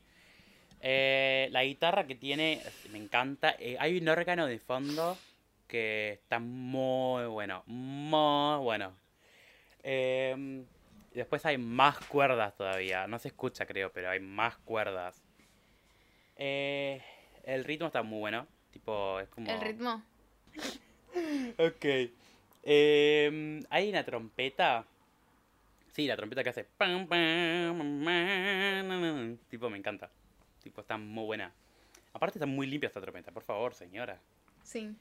[0.82, 3.55] Eh, la guitarra que tiene, me encanta.
[3.60, 5.18] Eh, hay un órgano de fondo
[5.68, 8.93] que está muy bueno, muy bueno.
[9.84, 10.64] Eh,
[11.14, 13.08] después hay más cuerdas todavía.
[13.08, 15.24] No se escucha, creo, pero hay más cuerdas.
[16.36, 17.01] Eh,
[17.43, 18.45] el ritmo está muy bueno.
[18.72, 19.49] Tipo, es como...
[19.49, 20.03] El ritmo.
[21.58, 21.86] Ok.
[22.64, 24.86] Em, hay una trompeta.
[25.93, 26.64] Sí, la trompeta que hace.
[26.66, 30.10] pam, pam, pam, pam, Tipo, me encanta.
[30.62, 31.52] Tipo, está muy buena.
[32.14, 34.20] Aparte, está muy limpia esta trompeta, por favor, señora.
[34.64, 34.91] Sí.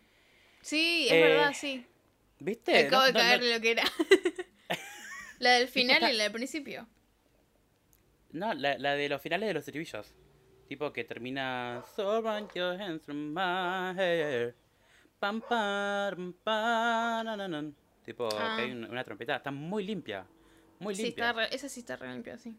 [0.63, 1.85] Sí, es Eh, verdad, sí.
[2.39, 2.87] ¿Viste?
[2.87, 3.83] Acabo No- de no- no- caer lo que era.
[5.39, 6.87] la del final está- y la del principio.
[8.33, 10.13] No, la, la de los finales de los estribillos.
[10.69, 11.83] Tipo que termina.
[11.95, 14.55] So run your hands from my hair.
[15.19, 17.71] Pam, pam, pam, na, na, na".
[18.05, 18.57] Tipo, que Ah.
[18.57, 19.37] hay una, una trompeta.
[19.37, 20.27] Está muy limpia.
[20.79, 21.31] Muy Sí, limpia.
[21.31, 22.57] está re- esa sí está re limpia, sí.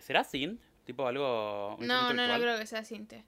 [0.00, 0.60] ¿Será synth?
[0.84, 1.76] Tipo algo.
[1.80, 3.24] No, no, no creo que sea cinte.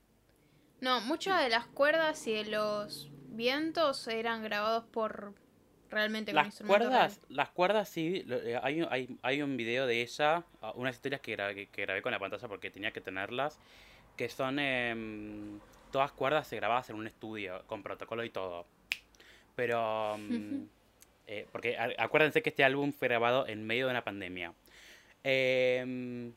[0.80, 5.34] No, muchas de las cuerdas y de los vientos eran grabados por
[5.90, 9.86] realmente con Las instrumentos cuerdas, las cuerdas sí, eh, hay, un- hay, hay un video
[9.86, 13.00] de ella, ah, unas historias que grabé, que grabé con la pantalla porque tenía que
[13.00, 13.58] tenerlas,
[14.16, 15.58] que son em,
[15.90, 18.66] todas cuerdas se grabadas en un estudio, con protocolo y todo.
[19.56, 20.62] Pero mm,
[21.26, 24.52] eh, porque acuérdense que este álbum fue grabado en medio de una pandemia.
[25.22, 26.32] Em,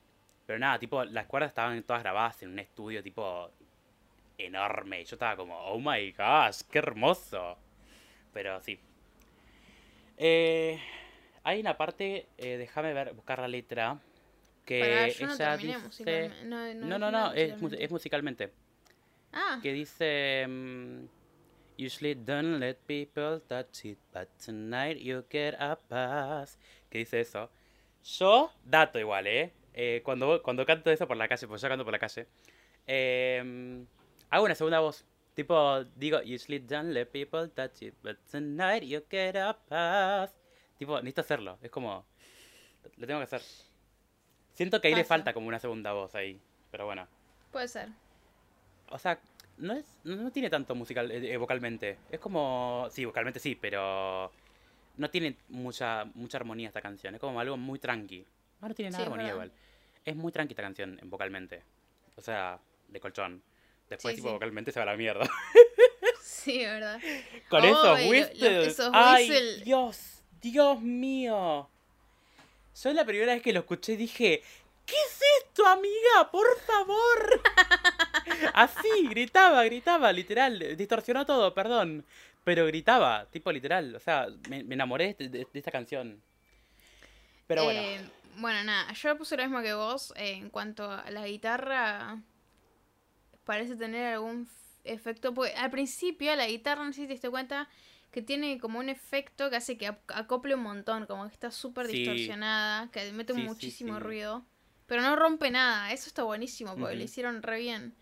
[0.45, 3.49] pero nada, tipo, las cuerdas estaban todas grabadas en un estudio tipo
[4.37, 5.03] enorme.
[5.05, 7.57] Yo estaba como, oh my gosh, qué hermoso.
[8.33, 8.79] Pero sí.
[10.17, 10.79] Eh,
[11.43, 13.97] hay una parte, eh, déjame ver, buscar la letra.
[14.65, 15.85] Que Pará, yo no ella terminé dice.
[15.85, 16.45] musicalmente.
[16.45, 18.51] No, no, No, no, no, es musicalmente.
[19.33, 20.45] Ah, Que dice.
[20.47, 21.05] mm,
[21.75, 26.59] Usually don't let people touch it, but tonight you get a pass.
[26.89, 27.49] Que dice eso.
[28.03, 29.51] Yo, dato igual, ¿eh?
[29.73, 32.27] Eh, cuando, cuando canto eso por la calle, pues yo canto por la calle,
[32.85, 33.83] eh,
[34.29, 35.03] hago una segunda voz.
[35.33, 40.35] Tipo, digo, usually don't let people touch it, but tonight you get a pass.
[40.77, 41.57] Tipo, necesito hacerlo.
[41.63, 42.05] Es como,
[42.97, 43.41] lo tengo que hacer.
[44.53, 45.09] Siento que ahí le Pasa.
[45.15, 46.39] falta como una segunda voz ahí.
[46.69, 47.07] Pero bueno.
[47.51, 47.89] puede ser.
[48.93, 49.19] O sea,
[49.57, 51.97] no es no no tiene tanto musical eh, eh, vocalmente.
[52.11, 54.31] Es como sí, vocalmente sí, pero
[54.97, 57.15] no tiene mucha mucha armonía esta canción.
[57.15, 58.25] Es como algo muy tranqui.
[58.61, 59.51] Ah, no tiene nada de armonía igual.
[60.05, 61.63] Es muy tranqui esta canción en vocalmente.
[62.15, 63.41] O sea, de colchón.
[63.89, 64.33] Después Sí, tipo sí.
[64.33, 65.29] vocalmente se va a la mierda.
[66.21, 66.99] Sí, verdad.
[67.49, 68.67] Con Oh, esos y lo- lo- whistles.
[68.67, 71.69] esos Ay, whistle- Dios, Dios mío.
[72.81, 74.41] Yo la primera vez que lo escuché dije,
[74.85, 76.29] ¿qué es esto, amiga?
[76.31, 77.41] Por favor.
[78.53, 80.75] Así, gritaba, gritaba, literal.
[80.77, 82.05] Distorsionó todo, perdón.
[82.43, 83.95] Pero gritaba, tipo literal.
[83.95, 86.21] O sea, me, me enamoré de, de- de esta canción.
[87.47, 87.81] Pero bueno.
[87.81, 90.13] Eh, bueno, nada, yo puse lo mismo que vos.
[90.17, 92.21] eh, en cuanto a la guitarra,
[93.45, 94.47] parece tener algún
[94.83, 95.33] efecto.
[95.33, 97.69] Porque al principio la guitarra, no sé si te diste cuenta,
[98.11, 101.87] que tiene como un efecto que hace que acople un montón, como que está súper
[101.87, 101.97] Sí.
[101.97, 103.99] distorsionada, que mete Sí, muchísimo sí.
[103.99, 104.45] ruido.
[104.85, 107.93] Pero no rompe nada, eso está buenísimo, porque lo hicieron re bien.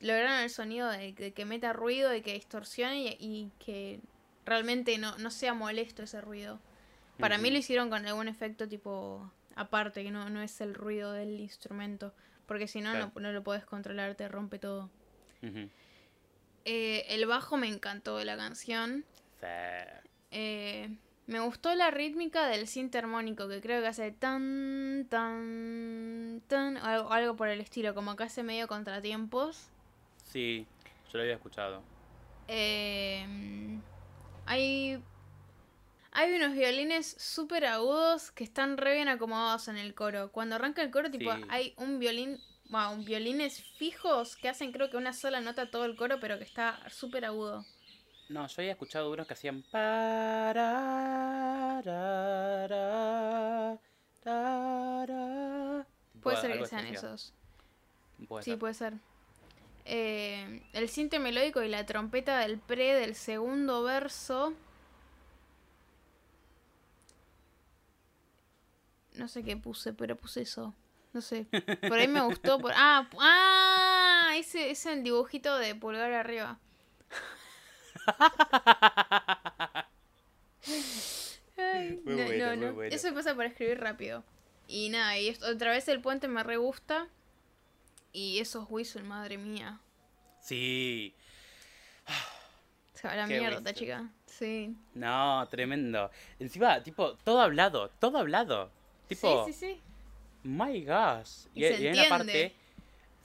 [0.00, 4.00] Lograron el sonido de, de que meta ruido, de que distorsione y, y que
[4.46, 6.58] realmente no, no sea molesto ese ruido.
[7.18, 11.12] Para mí lo hicieron con algún efecto tipo aparte, que no, no es el ruido
[11.12, 12.14] del instrumento.
[12.46, 13.12] Porque si no, Claro.
[13.14, 14.88] no, no lo puedes controlar, te rompe todo.
[16.64, 19.04] Eh, el bajo me encantó de la canción.
[19.40, 19.46] Sí.
[20.30, 20.96] Eh,
[21.26, 26.84] me gustó la rítmica del synth armónico, que creo que hace tan, tan, tan, o
[26.84, 29.68] algo, algo por el estilo, como que hace medio contratiempos.
[30.30, 30.66] Sí,
[31.12, 31.82] yo lo había escuchado.
[32.48, 33.26] Eh,
[34.46, 35.02] hay,
[36.12, 40.30] hay unos violines súper agudos que están re bien acomodados en el coro.
[40.30, 41.42] Cuando arranca el coro, tipo, Sí.
[41.48, 45.96] hay un violín, wow, violines fijos que hacen creo que una sola nota todo el
[45.96, 47.64] coro, pero que está súper agudo.
[48.28, 50.80] No, yo había escuchado unos que hacían tarara.
[56.22, 57.34] Puede ser que sean esos.
[58.28, 58.58] Puede Sí, ser.
[58.58, 58.94] puede ser.
[59.92, 64.54] Eh, el cinte melódico y la trompeta del pre del segundo verso.
[69.14, 70.76] No sé qué puse, pero puse eso.
[71.12, 71.46] No sé.
[71.88, 72.60] Por ahí me gustó.
[72.60, 72.70] Por...
[72.76, 76.60] Ah, ah, ese es el dibujito de pulgar arriba.
[81.56, 82.74] Ay, no, bueno, no, no.
[82.74, 82.94] bueno.
[82.94, 84.22] Eso pasa por escribir rápido.
[84.68, 87.08] Y nada, y otra vez el puente me re gusta.
[88.12, 89.80] Y esos whistles, madre mía.
[90.40, 91.14] Sí.
[92.94, 93.74] Se va a la Qué mierda whistle.
[93.74, 94.10] chica.
[94.26, 94.74] Sí.
[94.94, 96.10] No, tremendo.
[96.38, 98.70] Encima, tipo, todo hablado, todo hablado.
[99.08, 99.80] Tipo, sí, sí, sí.
[100.42, 101.46] my gosh.
[101.54, 102.54] Y se hay una parte.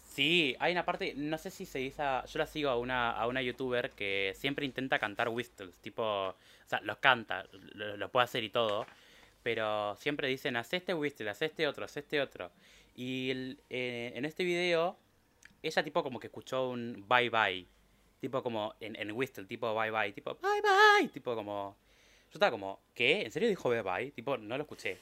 [0.04, 3.28] Sí, hay una parte, no sé si se dice, yo la sigo a una, a
[3.28, 6.36] una youtuber que siempre intenta cantar whistles, tipo, o
[6.68, 8.86] sea, los canta, lo, lo puede hacer y todo,
[9.44, 12.50] pero siempre dicen, haz este whistle, haz este otro, haz este otro.
[12.96, 14.98] Y el- eh, en este video,
[15.62, 17.68] ella tipo como que escuchó un bye bye,
[18.22, 21.76] tipo como en, en whistle, tipo bye bye, tipo bye bye, tipo como...
[22.32, 23.22] Yo estaba como, ¿qué?
[23.24, 24.12] ¿En serio dijo bye bye?
[24.12, 24.98] Tipo, no lo escuché.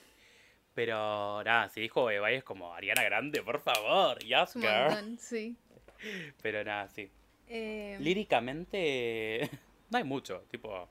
[0.76, 4.89] Pero nada, si dijo bye bye es como Ariana Grande, por favor, yes, girl.
[4.89, 5.56] montón, sí.
[6.41, 7.10] Pero nada, sí.
[7.48, 9.50] Eh, Líricamente,
[9.91, 10.88] no hay mucho, tipo,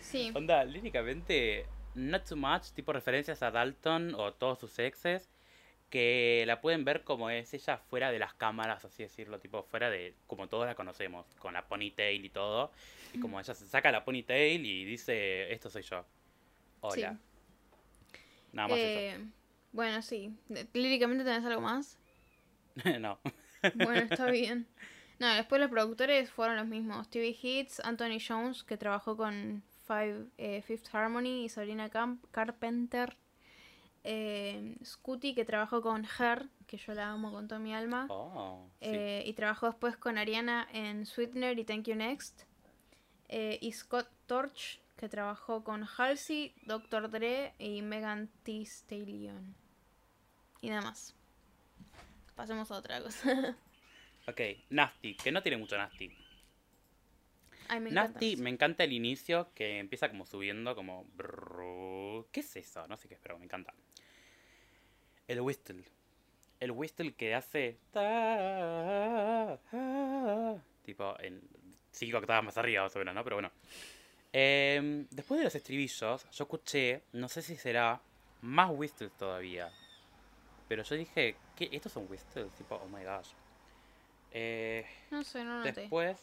[0.00, 0.32] sí.
[0.34, 5.30] onda, líricamente, not too much, tipo referencias a Dalton o todos sus exes,
[5.90, 9.90] que la pueden ver como es ella fuera de las cámaras, así decirlo, tipo fuera
[9.90, 12.70] de como todos la conocemos, con la ponytail y todo,
[13.12, 16.04] y como ella se saca la ponytail y dice, esto soy yo.
[16.80, 17.18] Hola.
[18.52, 19.18] Nada más Eh,
[19.72, 20.34] bueno, sí.
[20.48, 21.98] De- Líricamente tenés algo más.
[23.00, 23.18] no.
[23.74, 24.66] Bueno, está bien.
[25.18, 27.10] No, después los productores fueron los mismos.
[27.10, 33.16] TV Hits, Anthony Jones, que trabajó con Five, eh, Fifth Harmony y Sabrina Camp Carpenter.
[34.04, 38.06] Eh, Scooty, que trabajó con Her, que yo la amo con toda mi alma.
[38.08, 38.86] Oh, sí.
[38.86, 42.44] Eh, y trabajó después con Ariana en Sweetener y Thank You Next.
[43.28, 47.10] Eh, y Scott Torch, que trabajó con Halsey, Dr.
[47.10, 49.56] Dre y Megan Thee Stallion.
[50.60, 51.16] Y nada más.
[52.36, 53.56] Pasemos a otra cosa.
[54.28, 56.14] Ok, Nasty, que no tiene mucho Nasty.
[57.72, 58.12] Ay, me encanta.
[58.14, 61.06] Nasty, me encanta el inicio que empieza como subiendo, como.
[62.32, 62.86] ¿Qué es eso?
[62.88, 63.72] No sé qué es, pero me encanta.
[65.28, 65.84] El whistle.
[66.58, 67.78] El whistle que hace.
[67.92, 71.40] ta, ah, tipo en
[71.92, 73.22] cinco octavas más arriba, más o menos, ¿no?
[73.22, 73.52] Pero bueno.
[74.32, 78.00] Em, después de los estribillos, yo escuché, no sé si será,
[78.42, 79.70] más whistles todavía.
[80.68, 81.68] Pero yo dije, ¿qué?
[81.70, 82.52] ¿Estos son whistles?
[82.54, 83.28] Tipo, oh my gosh.
[84.32, 85.72] Eh, No sé, no noté.
[85.72, 86.18] Después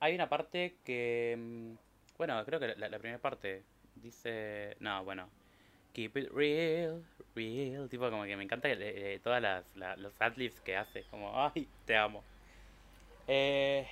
[0.00, 1.74] hay una parte que, mm,
[2.18, 5.28] bueno, creo que la, la primera parte dice, no, bueno,
[5.92, 7.02] keep it real,
[7.34, 11.32] real, tipo como que me encanta eh, todas las, la- los adlibs que hace, como,
[11.44, 12.24] ay, te amo.
[13.26, 13.86] Eh,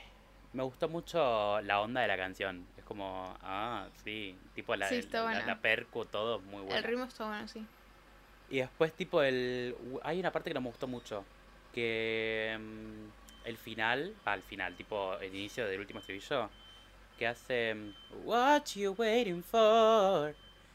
[0.53, 4.97] me gustó mucho la onda de la canción, es como, ah, sí, tipo la, Sí,
[4.97, 5.47] está la- la- buena.
[5.47, 6.77] la percu, todo muy bueno.
[6.77, 7.67] El ritmo está bueno, sí.
[8.49, 9.75] Y después, tipo, el.
[10.03, 11.25] Hay una parte que no me gustó mucho.
[11.73, 12.57] Que.
[12.59, 14.15] mm, el final.
[14.27, 16.51] El final, tipo, el inicio del último estribillo.
[17.19, 17.75] Que hace.
[18.25, 20.35] What you waiting for?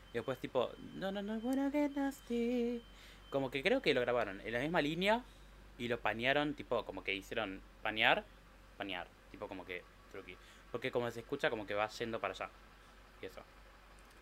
[0.09, 0.71] Y después, tipo.
[0.95, 2.81] No, no, no, wanna get nasty.
[3.29, 5.21] Como que creo que lo grabaron en la misma línea.
[5.77, 8.23] Y lo panearon, tipo, como que hicieron panear,
[8.77, 9.07] panear.
[9.31, 9.83] Tipo, como que.
[10.11, 10.35] truqui.
[10.71, 12.49] Porque como se escucha, como que va yendo para allá.
[13.21, 13.41] Y eso.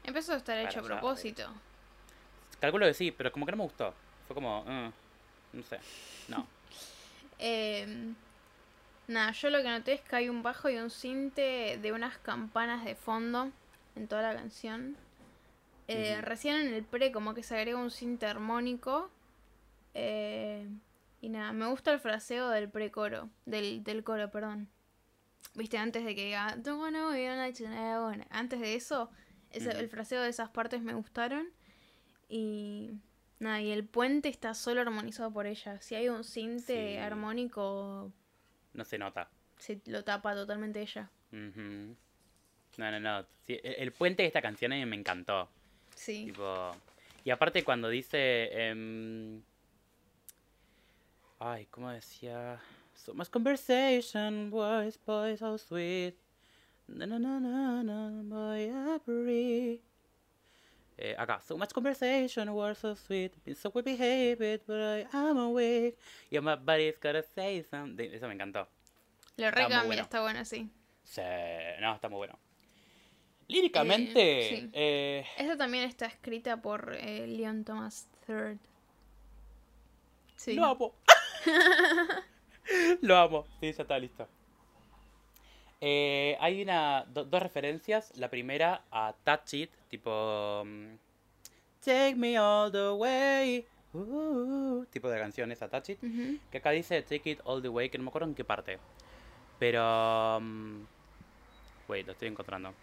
[0.03, 1.49] Empezó a estar Para hecho a allá, propósito.
[2.59, 3.93] Calculo que sí, pero como que no me gustó.
[4.27, 4.63] Fue como.
[4.63, 4.91] "Mm,
[5.53, 5.79] no sé.
[6.27, 6.45] No.
[7.41, 7.87] Eh,
[9.09, 12.17] nada, yo lo que noté es que hay un bajo y un cinte de unas
[12.19, 13.51] campanas de fondo
[13.95, 14.95] en toda la canción.
[15.87, 16.21] Eh.
[16.21, 19.09] Recién en el pre como que se agrega un cinte armónico.
[19.95, 20.67] Eh,
[21.21, 24.69] y nada, me gusta el fraseo del precoro, del, del coro, perdón.
[25.55, 26.55] Viste, antes de que diga,
[28.29, 29.09] antes de eso,
[29.51, 31.49] ese- el fraseo de esas partes me gustaron.
[32.29, 32.91] Y
[33.39, 35.81] nada, y el puente está solo armonizado por ella.
[35.81, 36.97] Si hay un cinte Sí.
[36.97, 38.11] armónico,
[38.79, 39.27] No se nota.
[39.57, 41.09] se lo tapa totalmente ella.
[41.33, 41.93] Ujú.
[42.77, 43.25] No, no, no.
[43.45, 45.49] Sí, el, el puente de esta canción a mí me encantó.
[45.93, 46.27] Sí.
[46.27, 46.71] Tipo.
[47.25, 48.47] Y aparte cuando dice.
[48.53, 49.41] em,
[51.39, 52.61] ay, ¿cómo decía?
[52.95, 56.15] So much conversation, boys, boys, so sweet.
[56.87, 59.81] Na, na, na, na, na, boy, I breathe.
[61.01, 63.31] Eh, acá, so much conversation, words so sweet.
[63.45, 65.97] Been so well behaved, but I am awake.
[66.29, 68.11] Yeah, my body's gotta say something.
[68.13, 68.67] Eso me encantó.
[69.37, 70.01] Lo recambia, bueno.
[70.01, 70.69] está bueno, sí.
[71.05, 71.21] Sí,
[71.79, 72.37] no, está muy bueno.
[73.47, 74.69] Líricamente, sí.
[74.73, 78.59] eh, Esta también está escrita por eh, Leon Thomas III.
[80.35, 80.53] Sí.
[80.55, 80.95] lo amo.
[83.01, 83.47] lo amo.
[83.61, 84.27] Sí, ya está listo.
[85.81, 88.15] Eh, hay una, do- dos referencias.
[88.17, 90.63] La primera a Touch It, tipo...
[90.65, 90.95] mm,
[91.83, 93.65] Take me all the way.
[93.93, 95.99] uh, tipo de canción esa, Touch It.
[96.51, 98.79] Que acá dice Take It All the Way, que no me acuerdo en qué parte.
[99.57, 100.39] Pero...
[100.41, 100.81] mm,
[101.87, 102.73] wait, lo estoy encontrando.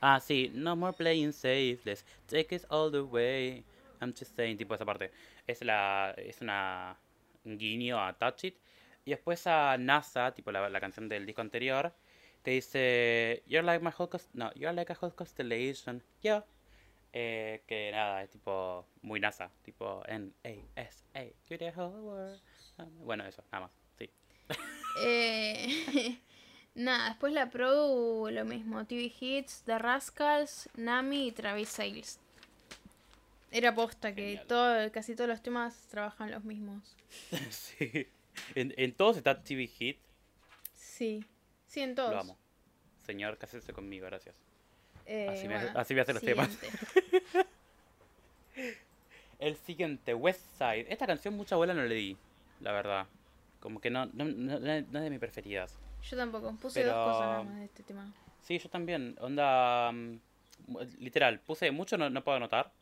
[0.00, 0.50] Ah, sí.
[0.54, 1.78] No more playing safe.
[1.84, 3.64] Let's take it all the way.
[4.00, 5.10] I'm just saying, tipo esa parte.
[5.46, 6.12] Es la...
[6.18, 6.96] Es una...
[7.44, 8.56] Un guiño a Touch It.
[9.04, 11.92] Y después a NASA, tipo la, la canción del disco anterior,
[12.42, 16.02] que dice You're like my whole const- no, you're like a whole constellation.
[16.22, 16.44] Yeah.
[17.14, 21.24] Eh, que nada, es tipo muy NASA, tipo N-A-S-A.
[21.48, 22.40] You're the whole world.
[22.78, 23.72] Ah, Bueno, eso, nada más.
[23.98, 24.10] Sí.
[25.04, 26.18] Eh,
[26.74, 28.84] nada, después la Pro, lo mismo.
[28.86, 32.18] TV Hits, The Rascals, Nami y Travis Sales.
[33.50, 34.46] Era posta que Genial.
[34.46, 36.96] todo, casi todos los temas trabajan los mismos.
[37.50, 38.06] sí.
[38.54, 39.98] En, en todos está TV Hit.
[40.74, 41.24] Sí,
[41.72, 42.12] sí, en todos.
[42.12, 42.36] Lo amo.
[43.06, 44.34] Señor, cásese conmigo, gracias.
[45.06, 46.48] Eh, Así me- bueno, así voy a hacer los temas.
[49.38, 50.86] El siguiente, West Side.
[50.92, 52.16] Esta canción mucha bola no le di,
[52.60, 53.06] la verdad.
[53.60, 55.76] Como que no, no, no- no es de mis preferidas.
[56.02, 58.12] Yo tampoco, puse Pero- dos cosas nada más de este tema.
[58.42, 59.16] Sí, yo también.
[59.20, 59.90] Onda.
[59.92, 60.18] mm,
[60.98, 62.72] literal, puse mucho, no, no puedo anotar.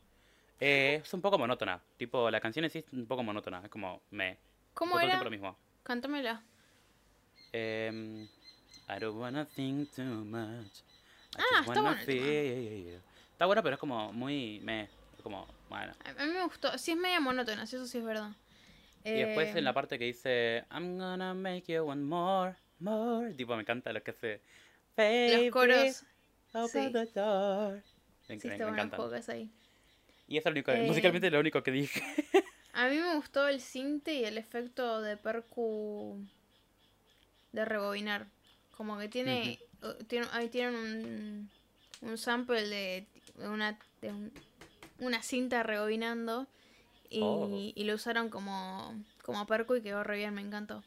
[0.59, 1.81] Eh, es un poco monótona.
[1.97, 3.61] Tipo, la canción en sí es un poco monótona.
[3.63, 4.37] Es como me.
[4.73, 5.07] ¿Cómo era?
[5.09, 5.57] tiempo lo mismo.
[5.83, 6.43] Cántamela.
[7.53, 8.27] Em,
[8.93, 10.81] I don't wanna think too much.
[11.37, 13.01] I Ah, just está wanna feel.
[13.31, 14.59] Está bueno, pero es como muy.
[14.63, 14.83] Me.
[14.83, 15.47] Es como.
[15.69, 15.93] Bueno.
[16.03, 16.77] A mí me gustó.
[16.77, 18.31] Sí, es media monótona, sí, eso sí es verdad.
[19.03, 23.33] Y después en Eh, la parte que dice I'm gonna make you one more, more.
[23.33, 24.41] Tipo, me encanta lo que hace.
[24.97, 26.03] Los coros.
[26.53, 26.91] Open sí.
[26.91, 27.81] the door.
[28.27, 29.49] Me, Sí, me- me es ahí.
[30.27, 32.01] Y eso es lo único, Eh, musicalmente lo único que dije.
[32.73, 36.25] A mí me gustó el cinte y el efecto de percu
[37.51, 38.27] de rebobinar.
[38.81, 41.49] Como que tiene, uh, tiene ahí tienen un
[42.01, 43.05] un sample de
[43.37, 44.31] una, de un-
[44.97, 46.47] una cinta rebobinando
[47.11, 47.47] y, Oh.
[47.75, 50.83] y lo usaron como, como perco y quedó re bien, me encantó.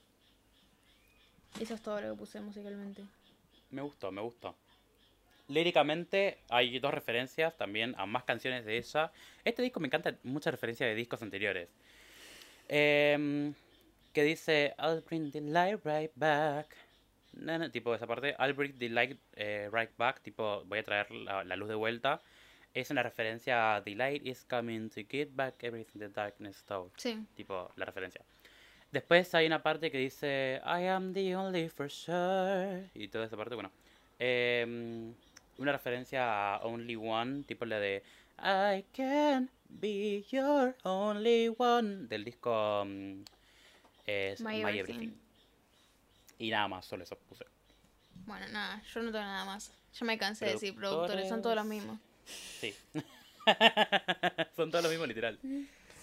[1.61, 3.05] Eso es todo lo que puse musicalmente.
[3.71, 4.57] Me gustó, me gustó.
[5.47, 9.13] Líricamente hay dos referencias también a más canciones de ella.
[9.45, 11.69] Este disco me encanta muchas referencias de discos anteriores.
[12.69, 13.55] Em,
[14.13, 16.75] que dice, I'll bring the light right back.
[17.37, 20.21] Na, na, tipo esa parte, I'll bring the light eh, right back.
[20.23, 22.21] Tipo, voy a traer la, la luz de vuelta.
[22.75, 26.91] Es una referencia a The light is coming to get back everything the darkness stole.
[26.97, 27.25] Sí.
[27.37, 28.23] Tipo, la referencia.
[28.91, 32.91] Después hay una parte que dice I am the only for sure.
[32.95, 33.71] Y toda esa parte, bueno.
[34.19, 35.15] em,
[35.59, 38.03] una referencia a Only One, tipo la de
[38.39, 42.07] I can be your only one.
[42.09, 43.23] Del disco mm,
[44.07, 44.95] es My My, Everything.
[44.95, 45.24] Everything.
[46.39, 47.45] Y nada más, solo eso puse.
[48.27, 49.73] Bueno, nada, yo no tengo nada más.
[49.99, 51.99] Ya me cansé de decir productores, son todos los mismos.
[52.25, 52.75] Sí.
[54.57, 55.39] Son todos los mismos, literal.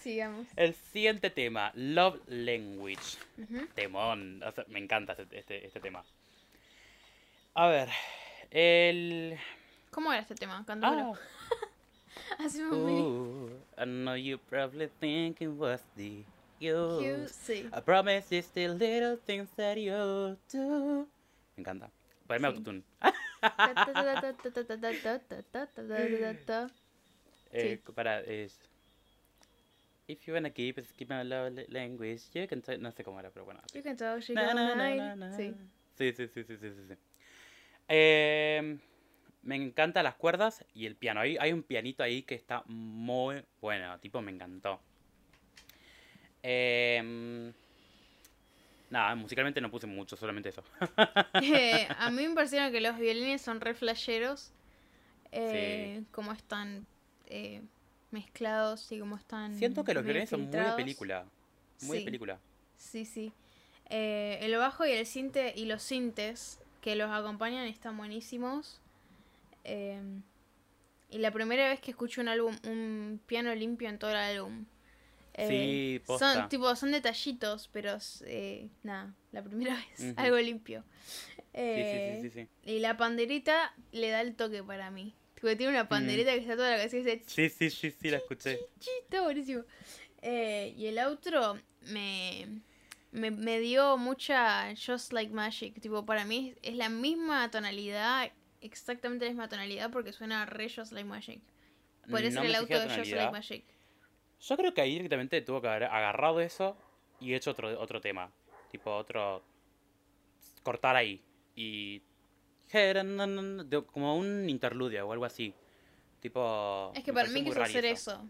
[0.00, 0.46] Sigamos.
[0.54, 3.18] El siguiente tema, Love Language.
[3.38, 3.66] Ujú.
[3.74, 4.42] Temón.
[4.44, 6.04] o sea, me encanta este, este, este tema.
[7.54, 7.88] A ver.
[8.50, 9.38] El.
[9.90, 10.64] ¿Cómo era este tema?
[10.64, 11.20] Cantámoslo.
[11.20, 12.36] Ah.
[12.44, 12.90] Hacemos un.
[12.90, 16.24] Ooh, I know you probably thinking what's the
[16.62, 16.98] you.
[17.00, 17.68] Cute, sí.
[17.72, 21.06] I promise it's the little things that you do.
[21.56, 21.90] Me encanta.
[22.26, 22.54] Poneme sí.
[22.54, 22.82] autotune.
[27.52, 27.78] eh.
[27.94, 28.58] Para, es.
[30.08, 32.78] If you wanna keep skipping a love language, you can talk.
[32.78, 33.60] No sé cómo era, pero bueno.
[33.64, 33.78] Así.
[33.78, 35.54] You can talk, she na, Sí.
[35.96, 36.70] Sí, sí, sí, sí, sí.
[36.88, 36.94] sí.
[37.88, 38.78] Eh,
[39.42, 41.20] me encantan las cuerdas y el piano.
[41.20, 43.98] Hay, hay un pianito ahí que está muy bueno.
[44.00, 44.80] Tipo, me encantó.
[46.42, 47.52] Eh,
[48.90, 50.62] nada, musicalmente no puse mucho, solamente eso.
[51.42, 54.50] Eh, a mí me parecieron que los violines son re flasheros.
[55.32, 56.86] eh, Como están
[57.26, 57.62] eh,
[58.10, 59.56] mezclados y como están.
[59.56, 61.24] Siento que los violines son muy de película.
[61.82, 61.98] Muy Sí.
[62.00, 62.38] de película.
[62.76, 63.32] Sí, sí.
[63.88, 68.80] Eh, el bajo y el cinte y los sintes que los acompañan están buenísimos.
[69.64, 70.00] Eh,
[71.10, 74.64] y la primera vez que escucho un álbum, un piano limpio en todo el álbum.
[75.34, 76.34] Eh, Sí, posta.
[76.34, 80.84] son tipo son detallitos, pero eh, nada, la primera vez algo limpio.
[81.06, 82.70] Sí, sí, Eh, sí, sí, sí.
[82.70, 85.14] Y la pandereta le da el toque para mí.
[85.34, 88.10] Tipo, tiene una pandereta que está toda la canción y dice Sí, sí, sí, sí,
[88.10, 88.58] la escuché.
[88.78, 89.64] chi, está buenísimo.
[90.22, 91.58] Eh, y el outro
[91.88, 92.46] me,
[93.10, 95.80] me, me dio mucha Just Like Magic.
[95.80, 98.30] Tipo, para mí es, es la misma tonalidad,
[98.60, 101.40] exactamente la misma tonalidad porque suena re Just Like Magic.
[102.08, 103.32] Podría No ser el me auto de Just Like.
[103.32, 103.64] Magic.
[104.42, 106.76] Yo creo que ahí directamente tuvo que haber agarrado eso
[107.20, 108.30] y hecho otro, otro tema.
[108.70, 109.42] Tipo, otro.
[110.62, 111.22] Cortar ahí.
[111.54, 112.02] Y.
[113.92, 115.54] Como un interludio o algo así.
[116.20, 116.92] Tipo.
[116.94, 118.22] Es que para mí quiso hacer eso.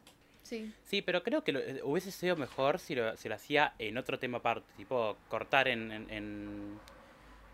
[0.43, 0.75] Sí.
[0.83, 3.97] Sí, pero creo que lo- eh, hubiese sido mejor si lo, si lo hacía en
[3.97, 4.71] otro tema aparte.
[4.77, 5.91] Tipo, cortar en.
[5.93, 6.81] en, en,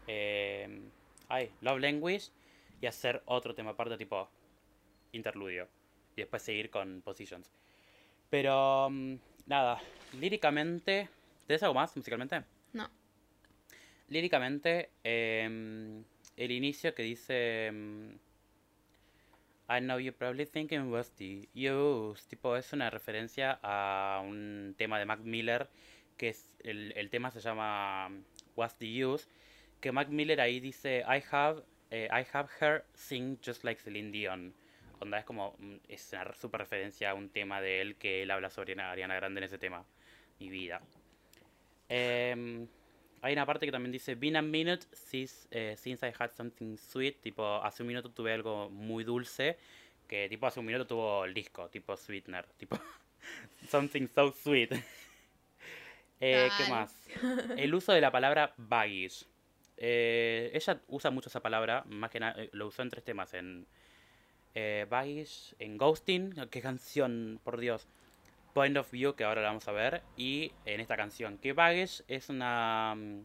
[0.06, 0.80] eh,
[1.28, 2.30] ay, Love Language
[2.80, 4.28] y hacer otro tema aparte, tipo.
[5.12, 5.68] Interludio.
[6.16, 7.50] Y después seguir con Positions.
[8.30, 8.88] Pero.
[8.90, 9.16] mm,
[9.46, 9.80] Nada,
[10.20, 11.08] líricamente.
[11.46, 12.42] ¿Tenés algo más musicalmente?
[12.74, 12.90] No.
[14.08, 16.04] Líricamente, em,
[16.36, 17.66] el inicio que dice.
[17.66, 18.18] em,
[19.70, 22.26] I know you're probably thinking what's the use.
[22.28, 25.68] Tipo, es una referencia a un tema de Mac Miller.
[26.16, 26.50] Que es.
[26.64, 28.22] El, el tema se llama um,
[28.56, 29.26] What's the use.
[29.80, 31.62] Que Mac Miller ahí dice I have.
[31.90, 34.52] eh, I have her sing just like Celine Dion.
[35.01, 35.55] Onda es como.
[35.59, 39.14] mm, Es una super referencia a un tema de él que él habla sobre Ariana
[39.16, 39.84] Grande en ese tema.
[40.38, 40.80] Mi vida.
[41.88, 42.66] Em,
[43.22, 46.76] hay una parte que también dice, Been a minute since, eh, since I had something
[46.76, 47.20] sweet.
[47.20, 49.59] Tipo, hace un minuto tuve algo muy dulce.
[50.07, 52.46] Que tipo, hace un minuto tuvo el disco, tipo Sweetener.
[52.57, 52.78] Tipo,
[53.68, 54.72] something so sweet.
[56.20, 56.92] Eh, ¿Qué más?
[57.57, 59.24] El uso de la palabra baggage.
[59.76, 63.34] Eh, ella usa mucho esa palabra, más que nada, eh, lo usó en tres temas.
[63.34, 63.68] En
[64.61, 67.86] eh, baggage, en Ghosting, qué canción, por Dios.
[68.54, 72.02] Point of View, que ahora la vamos a ver, y en esta canción, que Baggage
[72.09, 73.20] es una mm,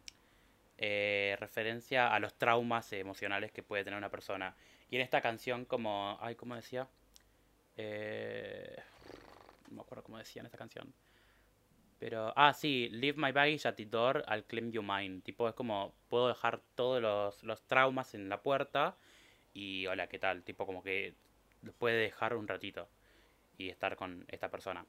[0.78, 4.56] eh, referencia a los traumas emocionales que puede tener una persona.
[4.92, 6.88] Y en esta canción, como, ay, ¿cómo decía?
[7.78, 8.76] Eh,
[9.70, 10.94] no me acuerdo cómo decía en esta canción.
[11.98, 15.22] Pero, ah, sí, leave my baggage at the door, I'll claim you mine.
[15.22, 18.98] Tipo, es como, puedo dejar todos los, los traumas en la puerta
[19.54, 20.44] y hola, ¿qué tal?
[20.44, 21.16] Tipo, como que
[21.78, 22.90] puede dejar un ratito
[23.58, 24.86] y estar con esta persona.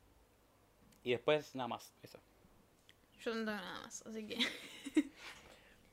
[1.04, 2.20] Y después, nada más, eso.
[3.20, 4.38] Yo no tengo nada más, así que.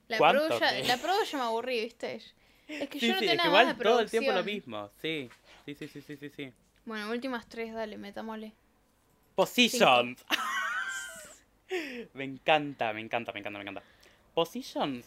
[0.08, 2.16] la ¿Cuánto pro ya, la pro ya me aburrí, ¿viste?
[2.16, 2.34] Es
[2.90, 4.32] que Sí, yo no sí, tengo es que nada más igual de todo el tiempo
[4.32, 4.90] lo mismo.
[5.02, 5.30] Sí,
[5.66, 6.30] sí, sí, sí, sí, sí.
[6.30, 6.54] sí.
[6.86, 8.54] Bueno, últimas tres, dale, metámosle.
[9.36, 10.24] Positions.
[12.14, 13.84] me encanta, me encanta, me encanta, me encanta.
[14.34, 15.06] Positions.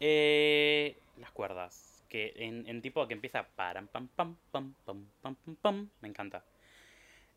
[0.00, 1.95] eh, las cuerdas.
[2.16, 5.90] Que en, en tipo que empieza param pam pam pam pam pam pam pam.
[6.00, 6.42] Me encanta.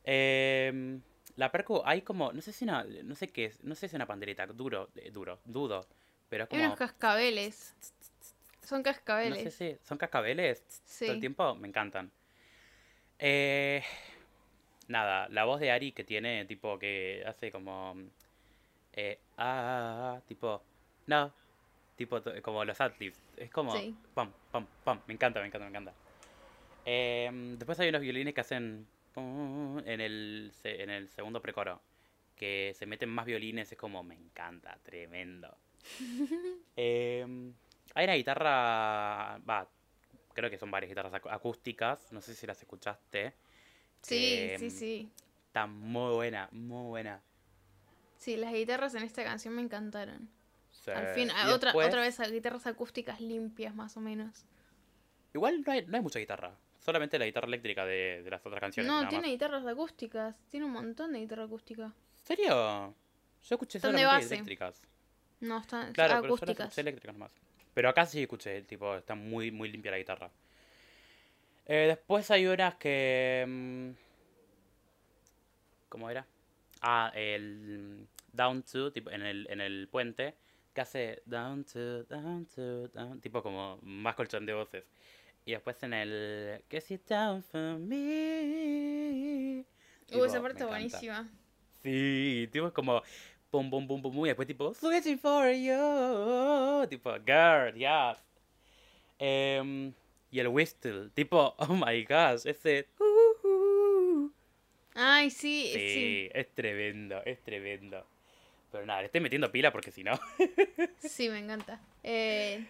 [0.05, 1.01] Em,
[1.35, 2.31] la percu hay como.
[2.31, 2.85] No sé si una.
[3.03, 3.61] No sé qué es.
[3.61, 4.47] No sé si una pandereta.
[4.47, 4.87] Duro.
[4.95, 5.41] eh, duro.
[5.43, 5.85] Dudo.
[6.29, 6.65] Pero es Hay como.
[6.67, 7.75] unos cascabeles.
[8.63, 9.43] Son No cascabeles.
[9.43, 9.77] sé si.
[9.85, 10.63] ¿Son cascabeles?
[10.85, 11.05] Sí.
[11.07, 12.09] Todo el tiempo me encantan.
[13.19, 13.83] Eh,
[14.87, 17.95] nada, la voz de Ari que tiene, tipo, que hace como.
[18.93, 20.63] Eh, ah, tipo.
[21.07, 21.33] No.
[21.99, 23.19] Tipo, como los adlibs.
[23.35, 23.75] Es como.
[23.75, 23.93] Sí.
[24.13, 25.01] Pam, pam, pam.
[25.05, 25.93] Me encanta, me encanta, me encanta.
[26.85, 28.87] Em, después hay unos violines que hacen.
[29.17, 31.81] En el, en el segundo precoro.
[32.37, 33.69] Que se meten más violines.
[33.69, 34.01] Es como.
[34.01, 35.53] Me encanta, tremendo.
[36.77, 37.53] Em,
[37.95, 39.37] hay una guitarra.
[39.39, 39.67] Va,
[40.33, 42.13] creo que son varias guitarras acústicas.
[42.13, 43.33] No sé si las escuchaste.
[44.03, 45.11] Sí, que, sí, sí.
[45.47, 47.21] Está muy buena, muy buena.
[48.15, 50.38] Sí, las guitarras en esta canción me encantaron.
[50.83, 50.91] Sí.
[50.91, 54.45] Al fin, otra, otra vez guitarras acústicas limpias, más o menos.
[55.33, 56.55] Igual no hay, no hay mucha guitarra.
[56.79, 58.89] Solamente la guitarra eléctrica de, de las otras canciones.
[58.91, 59.31] No, tiene más.
[59.31, 60.35] guitarras acústicas.
[60.49, 61.83] Tiene un montón de guitarra acústica.
[61.83, 62.95] ¿En serio?
[63.43, 64.33] Yo escuché solamente base.
[64.35, 64.81] eléctricas.
[65.41, 66.67] No, están Claro, pero solo acústicas.
[66.67, 67.31] escuché eléctricas nomás.
[67.73, 70.31] Pero acá sí escuché, tipo, está muy, muy limpia la guitarra.
[71.65, 73.45] Eh, después hay unas que...
[73.47, 73.89] mm,
[75.89, 76.25] ¿Cómo era?
[76.81, 80.35] Ah, el Down to, tipo, en el, en el puente,
[80.79, 84.85] que hace Down to, Down to, Down, tipo como más colchón de voces.
[85.45, 89.59] Y después en el Get Sit Down for Me.
[89.59, 89.65] Uh,
[90.05, 91.29] tipo, esa parte buenísima.
[91.83, 93.01] Sí, tipo es como
[93.51, 98.23] pum pum pum pum pum y después tipo switching for you, tipo girl, yes.
[99.17, 99.93] Em,
[100.31, 104.33] y el whistle, tipo oh my gosh, ese uh, uh.
[104.95, 106.29] Ay, sí, sí, sí.
[106.33, 108.05] es tremendo, es tremendo.
[108.71, 110.19] Pero nada, le estoy metiendo pila porque si no.
[110.99, 111.79] Sí, me encanta.
[112.03, 112.65] Eh,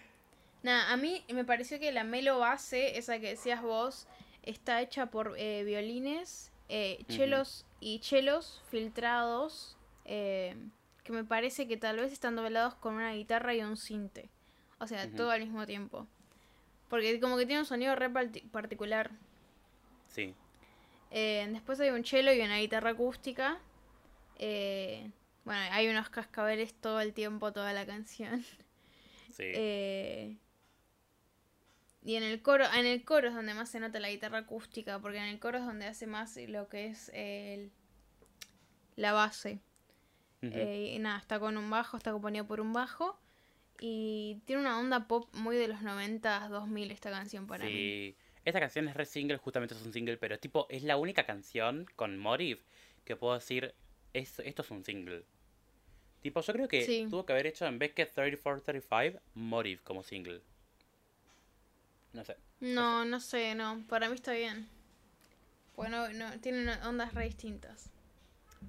[0.64, 4.08] nada, a mí me pareció que la melo base, esa que decías vos,
[4.44, 10.56] está hecha por eh, violines, eh, chelos y chelos filtrados, eh,
[11.04, 14.30] que me parece que tal vez están doblados con una guitarra y un cinte.
[14.80, 16.08] O sea, todo al mismo tiempo.
[16.88, 19.12] Porque como que tiene un sonido re parti- particular.
[20.08, 20.34] Sí,
[21.12, 23.60] después hay un cello y una guitarra acústica.
[24.38, 25.12] Eh,
[25.46, 28.44] bueno, hay unos cascabeles todo el tiempo, toda la canción.
[29.32, 29.44] sí.
[29.46, 30.38] Eh,
[32.02, 35.00] y en el coro, en el coro es donde más se nota la guitarra acústica,
[35.00, 37.72] porque en el coro es donde hace más lo que es el,
[38.96, 39.60] la base.
[40.42, 43.20] Eh, y nada, está con un bajo, está acompañado por un bajo.
[43.82, 47.72] Y tiene una onda pop muy de los 90, 2000 esta canción para mí.
[47.72, 48.16] Sí.
[48.46, 51.86] Esta canción es re single, justamente es un single, pero tipo, es la única canción
[51.96, 52.62] con Motive
[53.04, 53.76] que puedo decir,
[54.14, 55.24] es, esto es un single.
[56.22, 57.08] Tipo, yo creo que Sí.
[57.10, 60.42] tuvo que haber hecho en vez que 3435, Motive como single.
[62.14, 62.36] No sé.
[62.60, 63.84] No, no sé, no.
[63.88, 64.68] Para mí está bien.
[65.76, 67.90] Bueno, no, tienen ondas re distintas.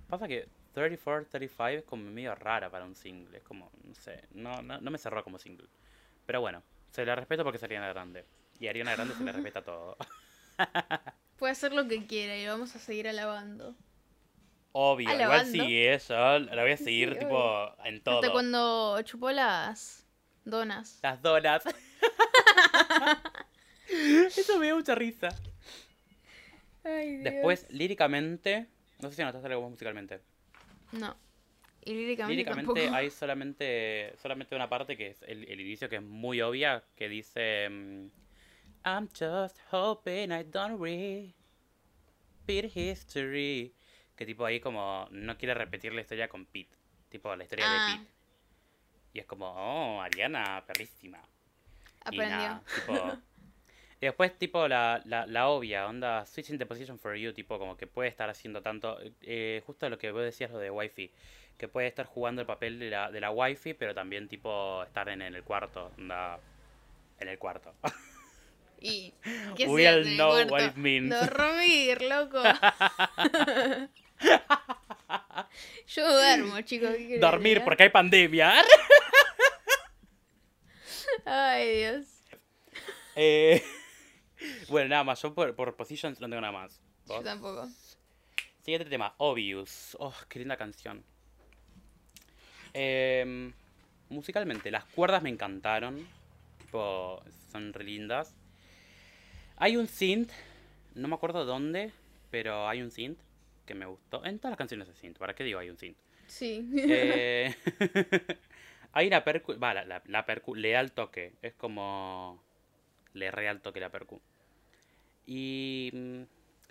[0.09, 3.37] Pasa que 3435 es como medio rara para un single.
[3.39, 5.67] Es como, no sé, no, no, no me cerró como single.
[6.27, 6.63] Pero bueno,
[6.93, 8.25] se le respeto porque es Ariana Grande.
[8.61, 9.97] Y a Ariana Grande se le respeta todo.
[11.39, 13.75] Puede hacer lo que quiera y lo vamos a seguir alabando.
[14.73, 15.53] Obvio, igual Alabando.
[15.65, 18.17] sí, eso, la voy a seguir Sí, tipo en todo.
[18.21, 20.07] Hasta cuando chupó las
[20.45, 21.01] donas.
[21.03, 21.65] Las donas.
[24.37, 25.29] Eso me dio mucha risa.
[26.85, 28.69] Ay, Después, líricamente,
[29.01, 30.21] no sé si notaste algo musicalmente.
[30.93, 31.17] No.
[31.85, 32.97] Y líricamente, Líricamente tampoco.
[32.97, 37.09] hay solamente solamente una parte que es el, el inicio que es muy obvia, que
[37.09, 38.07] dice mm,
[38.85, 41.35] I'm just hoping I don't repeat
[42.77, 43.75] history.
[44.21, 46.77] Que tipo ahí como no quiere repetir la historia con Pete.
[47.09, 47.87] Tipo la historia Ah.
[47.93, 48.11] de Pete.
[49.15, 51.19] Y es como, oh, Ariana, perrísima.
[51.19, 52.37] Y Aprendió.
[52.37, 53.13] nada, tipo.
[54.03, 57.79] Y después, tipo, la, la, la obvia, onda, switching the position for you, tipo, como
[57.79, 58.99] que puede estar haciendo tanto.
[59.23, 61.11] eh, justo lo que vos decías, lo de wifi.
[61.57, 65.09] Que puede estar jugando el papel de la, de la wifi, pero también, tipo, estar
[65.09, 66.39] en, en el cuarto, onda.
[67.21, 67.73] En el cuarto.
[68.83, 69.13] Y.
[69.57, 71.11] ¿Qué We all know what it means.
[71.11, 72.43] Dormir, loco.
[75.89, 76.91] Yo duermo, chicos.
[76.91, 77.61] ¿qué querés, Dormir eh?
[77.63, 78.63] porque hay pandemia.
[81.25, 82.07] Ay, Dios.
[83.17, 83.63] Eh,
[84.69, 86.81] bueno, nada más, yo por, por positions no tengo nada más.
[87.07, 87.69] Yo tampoco.
[88.61, 89.97] Siguiente tema, Obvious.
[89.99, 91.05] Oh, qué linda canción.
[92.73, 93.53] Em,
[94.09, 96.07] musicalmente, las cuerdas me encantaron.
[96.61, 98.35] tipo, son re lindas.
[99.57, 100.31] Hay un synth,
[100.95, 101.93] no me acuerdo dónde,
[102.31, 103.19] pero hay un synth
[103.71, 104.25] que me gustó.
[104.25, 105.97] En todas las canciones de synth, ¿para qué digo hay un synth?
[106.27, 106.69] Sí.
[106.77, 107.55] Eh,
[108.93, 109.57] hay una percu...
[109.61, 111.35] Va, la, la, la percu le da el toque.
[111.41, 112.43] Es como...
[113.15, 114.21] Le re al toque la percu.
[115.25, 116.23] Y mm,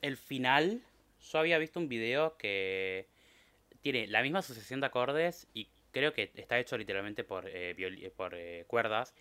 [0.01, 0.81] el final,
[1.31, 3.07] yo había visto un video que
[3.81, 8.11] tiene la misma sucesión de acordes y creo que está hecho literalmente por, eh, eh,
[8.13, 9.13] por eh, cuerdas.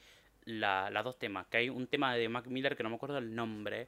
[0.44, 3.18] La, las dos temas, que hay un tema de Mac Miller que no me acuerdo
[3.18, 3.86] el nombre,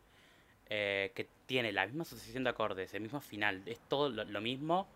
[0.71, 4.41] eh, que tiene la misma sucesión de acordes, el mismo final, es todo lo, lo
[4.41, 4.89] mismo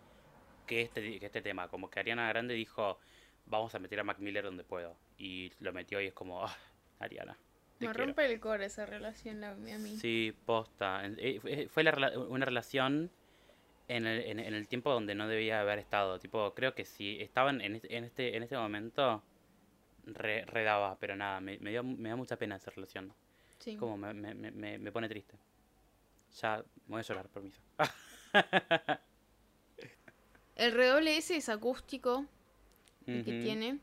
[0.65, 1.67] que este, que este tema.
[1.67, 2.97] Como que Ariana Grande dijo,
[3.45, 4.95] vamos a meter a Mac Miller donde puedo.
[5.17, 6.57] Y lo metió y es como, ah,
[6.99, 7.37] Ariana.
[7.79, 8.05] Me quiero".
[8.05, 9.97] rompe el core esa relación la, a mí.
[9.97, 11.05] Sí, posta.
[11.05, 13.11] En- eh, fue- la una relación
[13.89, 16.17] en el, en, en el tiempo donde no debía haber estado.
[16.19, 19.21] Tipo, creo que si estaban en este, en este, en este momento,
[20.05, 23.13] re- redaba, pero nada, me, me, dio, me da mucha pena esa relación.
[23.59, 23.75] Sí.
[23.75, 25.37] Como me- me, me pone triste.
[26.41, 27.59] Ya me voy a llorar, permiso.
[30.55, 32.25] El redoble ese es acústico,
[33.05, 33.79] el que tiene.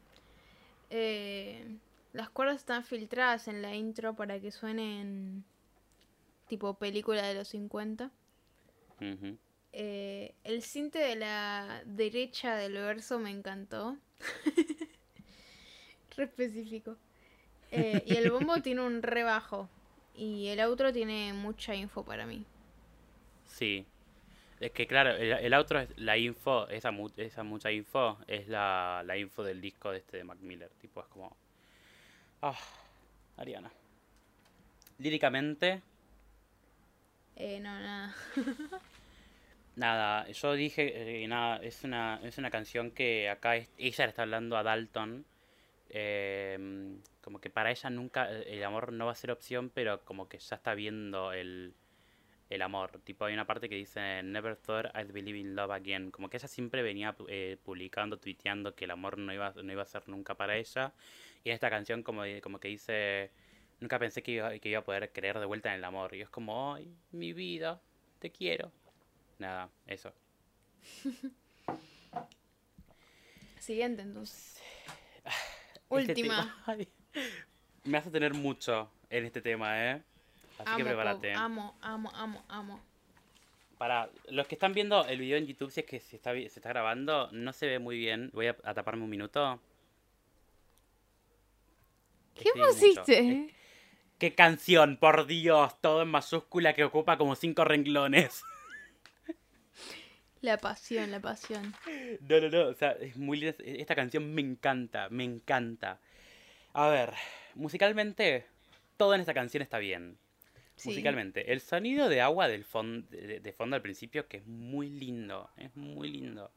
[0.88, 1.78] Eh,
[2.14, 5.44] las cuerdas están filtradas en la intro para que suenen
[6.48, 8.10] tipo película de los 50.
[9.00, 9.36] Ujú.
[9.74, 13.96] Eh, el cinte de la derecha del verso me encantó.
[16.16, 16.96] re específico.
[17.70, 19.68] Eh, y el bombo tiene un re bajo.
[20.14, 22.46] Y el outro tiene mucha info para mí.
[23.44, 23.86] Sí.
[24.60, 28.48] Es que claro, el, el outro es la info, esa, mu- esa mucha info, es
[28.48, 30.70] la, la info del disco de este de Mac Miller.
[30.80, 31.36] Tipo, es como.
[32.42, 32.58] Ah,
[33.38, 33.72] Ariana.
[34.98, 35.82] Líricamente,
[37.36, 38.14] Eh, no, nada.
[39.76, 44.10] nada, yo dije, eh, nada, es una, es una canción que acá es- ella le
[44.10, 45.24] está hablando a Dalton.
[45.90, 46.58] eh,
[47.22, 50.28] como que para ella nunca eh, el amor no va a ser opción, pero como
[50.28, 51.72] que ya está viendo el,
[52.50, 53.00] el amor.
[53.04, 56.10] Tipo, hay una parte que dice, Never thought I'd believe in love again.
[56.10, 59.82] Como que ella siempre venía eh, publicando, tuiteando que el amor no iba, no iba
[59.82, 60.92] a ser nunca para ella.
[61.44, 63.30] Y en esta canción como, di- como que dice,
[63.80, 66.14] nunca pensé que iba, que iba a poder creer de vuelta en el amor.
[66.14, 67.80] Y es como, ay, mi vida,
[68.18, 68.70] te quiero.
[69.38, 70.12] Nada, eso.
[73.58, 74.60] Siguiente entonces.
[75.88, 76.62] Última.
[76.66, 76.88] ay,
[77.84, 80.02] me hace tener mucho en este tema, ¿eh?
[80.58, 81.32] Así que Amo, prepárate.
[81.34, 82.80] amo, amo, amo, amo.
[83.78, 86.48] Para los que están viendo el video en YouTube, si es que se está, vi-
[86.48, 88.30] se está grabando, no se ve muy bien.
[88.32, 89.60] Voy a, a taparme un minuto.
[92.34, 92.68] ¿Qué mucho.
[92.68, 93.54] Pusiste?
[94.18, 94.96] ¡Qué canción!
[94.98, 98.44] Por Dios, todo en mayúscula que ocupa como cinco renglones.
[100.42, 101.74] La pasión, la pasión.
[102.20, 102.68] No, no, no.
[102.68, 103.56] O sea, es muy linda.
[103.64, 106.00] Esta canción me encanta, me encanta.
[106.74, 107.12] A ver,
[107.54, 108.46] musicalmente,
[108.96, 110.16] todo en esta canción está bien.
[110.76, 110.88] Sí.
[110.90, 111.52] Musicalmente.
[111.52, 115.50] El sonido de agua del fon- de, de fondo al principio, que es muy lindo.
[115.56, 116.50] Es muy lindo.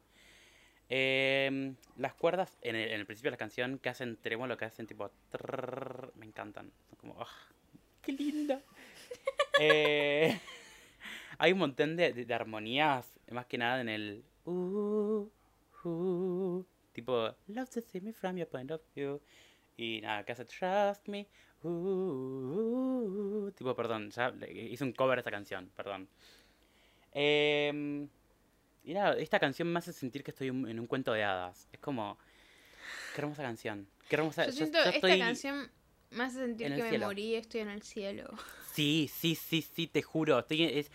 [0.87, 4.65] Em, las cuerdas en el, en el principio de la canción que hacen trémolo, que
[4.65, 5.11] hacen tipo.
[5.31, 6.71] trrrr, me encantan.
[6.89, 7.21] Son como.
[7.21, 7.27] ¡ah!
[8.01, 8.61] ¡Qué linda!
[9.57, 10.37] Eh,
[11.37, 14.23] hay un montón de, de- de armonías, más que nada en el.
[14.45, 15.29] uh,
[15.85, 17.33] uh, tipo.
[17.47, 19.21] Love to see me from your point of view.
[19.77, 21.27] Y nada, que hace Trust me.
[21.63, 26.07] uh, uh, uh, tipo, perdón, ya hice un cover de esta canción, perdón.
[27.11, 28.07] Em,
[28.83, 31.67] y nada, esta canción me hace sentir que estoy en un cuento de hadas.
[31.71, 32.17] Es como.
[33.15, 33.87] Qué hermosa canción.
[34.09, 34.45] Qué hermosa.
[34.45, 35.71] Yo yo- siento yo esta estoy- canción
[36.11, 37.05] me hace sentir que me cielo.
[37.07, 38.29] morí y estoy en el cielo.
[38.75, 40.37] Sí, sí, sí, sí, te juro.
[40.39, 40.91] Estoy, es,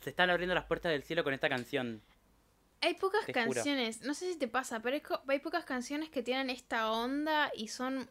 [0.00, 2.00] se están abriendo las puertas del cielo con esta canción.
[2.84, 6.90] Hay pocas canciones, no sé si te pasa, pero hay pocas canciones que tienen esta
[6.90, 8.10] onda y son,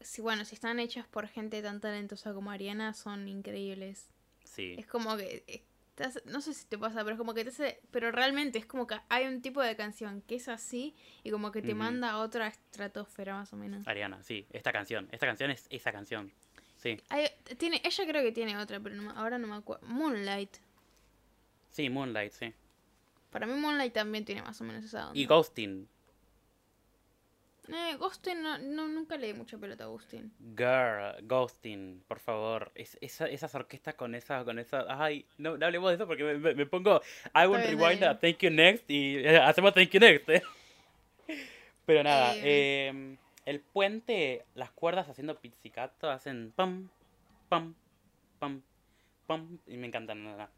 [0.00, 4.08] si bueno, si están hechas por gente tan talentosa como Ariana, son increíbles.
[4.44, 4.76] Sí.
[4.78, 5.64] Es como que,
[5.96, 8.66] estás- no sé si te pasa, pero es como que te hace, pero realmente es
[8.66, 12.10] como que hay un tipo de canción que es así y como que te manda
[12.10, 13.86] a otra estratosfera más o menos.
[13.88, 15.08] Ariana, sí, esta canción.
[15.10, 16.30] Esta canción es esa canción.
[16.76, 17.00] Sí.
[17.08, 19.86] Hay- tiene, ella creo que tiene otra, pero no ahora no me acuerdo.
[19.88, 20.56] Moonlight.
[21.70, 22.52] Sí, Moonlight, sí.
[23.34, 25.18] Para mí Moonlight también tiene más o menos esa onda.
[25.18, 25.88] Y Ghosting.
[27.66, 30.30] Eh, Ghosting, no, no, nunca le di mucha pelota a Ghosting.
[30.56, 32.70] Girl, Ghosting, por favor.
[32.76, 34.84] Es, esa- esas orquestas con esa, con esa.
[34.88, 37.00] Ay, no, no hablemos de eso porque me, me- me pongo.
[37.34, 40.28] I will rewind a Thank You Next y eh, hacemos Thank You Next.
[40.28, 40.42] eh.
[41.86, 42.86] Pero nada, Eh.
[42.86, 43.16] em,
[43.46, 46.88] el puente, las cuerdas haciendo pizzicato hacen pam,
[47.48, 47.74] pam,
[48.38, 48.62] pam,
[49.26, 49.58] pam.
[49.66, 50.22] Y me encantan.
[50.22, 50.50] nada.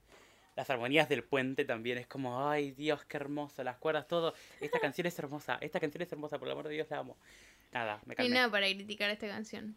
[0.57, 4.35] Las armonías del puente también es como, ay Dios, qué hermoso, las cuerdas, todo.
[4.61, 7.16] Esta canción es hermosa, esta canción es hermosa, por el amor de Dios la amo.
[7.73, 8.35] Nada, me calmé.
[8.35, 9.77] nada para criticar esta canción.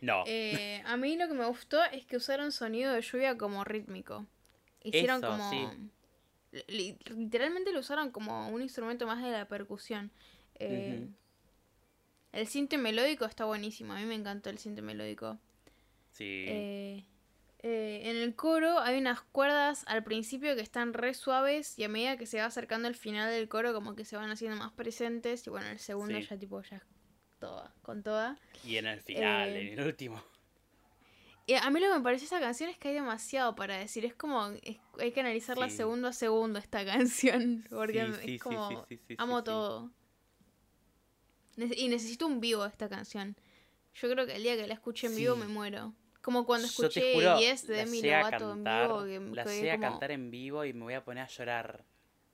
[0.00, 0.22] No.
[0.26, 4.24] Eh, a mí lo que me gustó es que usaron sonido de lluvia como rítmico.
[4.84, 5.50] Hicieron Eso, como.
[5.50, 5.66] sí.
[6.68, 10.12] Literalmente lo usaron como un instrumento más de la percusión.
[10.54, 11.08] Eh.
[12.32, 13.92] El cinte melódico está buenísimo.
[13.92, 15.38] A mí me encantó el cinte melódico.
[16.12, 16.44] Sí.
[16.48, 17.04] Eh,
[17.60, 21.88] eh, en el coro hay unas cuerdas al principio que están re suaves y a
[21.88, 24.72] medida que se va acercando el final del coro como que se van haciendo más
[24.72, 26.26] presentes y bueno, el segundo Sí.
[26.30, 26.82] ya tipo ya
[27.40, 28.38] toda, con toda.
[28.64, 30.22] y en el final, eh, en el último.
[31.46, 34.04] Y a mí lo que me pareció esa canción es que hay demasiado para decir,
[34.04, 35.78] es como, es- hay que analizarla Sí.
[35.78, 38.86] segundo a segundo esta canción, porque Sí, es como,
[39.16, 39.90] amo todo.
[41.56, 43.36] Y necesito un vivo esta canción.
[43.94, 45.92] Yo creo que el día que la escuche en vivo me muero.
[46.22, 49.04] Como cuando escuché juro, Yes de Demi Lovato en cantar, vivo.
[49.30, 51.84] Que, la que sé a cantar en vivo y me voy a poner a llorar.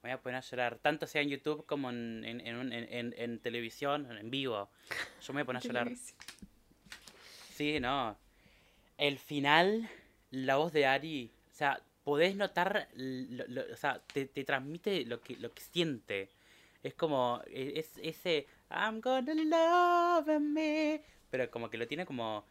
[0.01, 3.39] Me voy a poner a llorar, tanto sea en YouTube como en, en, en, en-
[3.39, 4.69] televisión, en vivo.
[5.21, 5.91] Yo me voy a poner a llorar.
[7.55, 8.17] Sí, no.
[8.97, 9.89] El final,
[10.31, 15.05] la voz de Ari, o sea, podés notar, lo- lo- o sea, te, te transmite
[15.05, 16.29] lo que, lo que siente.
[16.83, 21.01] Es como, e- es ese, I'm gonna love me,
[21.31, 22.45] pero como que lo tiene como,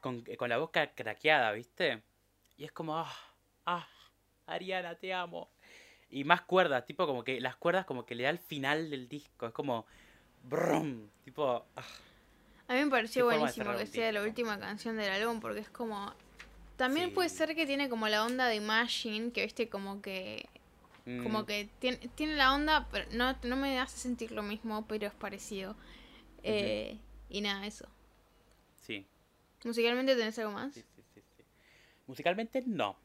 [0.00, 2.02] con, con la boca craqueada, ¿viste?
[2.56, 3.12] Y es como, ah,
[3.66, 3.88] ah,
[4.46, 5.48] Ariana, te amo.
[6.10, 9.08] Y más cuerdas, tipo como que las cuerdas como que le da el final del
[9.08, 9.86] disco, es como,
[10.42, 11.84] brum, tipo, ah.
[12.68, 16.12] A mí me pareció buenísimo que sea la última canción del álbum porque es como...
[16.76, 17.14] También Sí.
[17.16, 20.48] puede ser que tiene como la onda de Imagine, que viste como que...
[21.22, 24.86] Como mm, que tiene, tiene la onda, pero no, no me hace sentir lo mismo,
[24.86, 25.74] pero es parecido.
[26.44, 26.96] Eh,
[27.28, 27.88] y nada, eso.
[29.64, 31.44] Musicalmente tenés algo más, sí, sí, sí, sí.
[32.06, 32.96] Musicalmente no.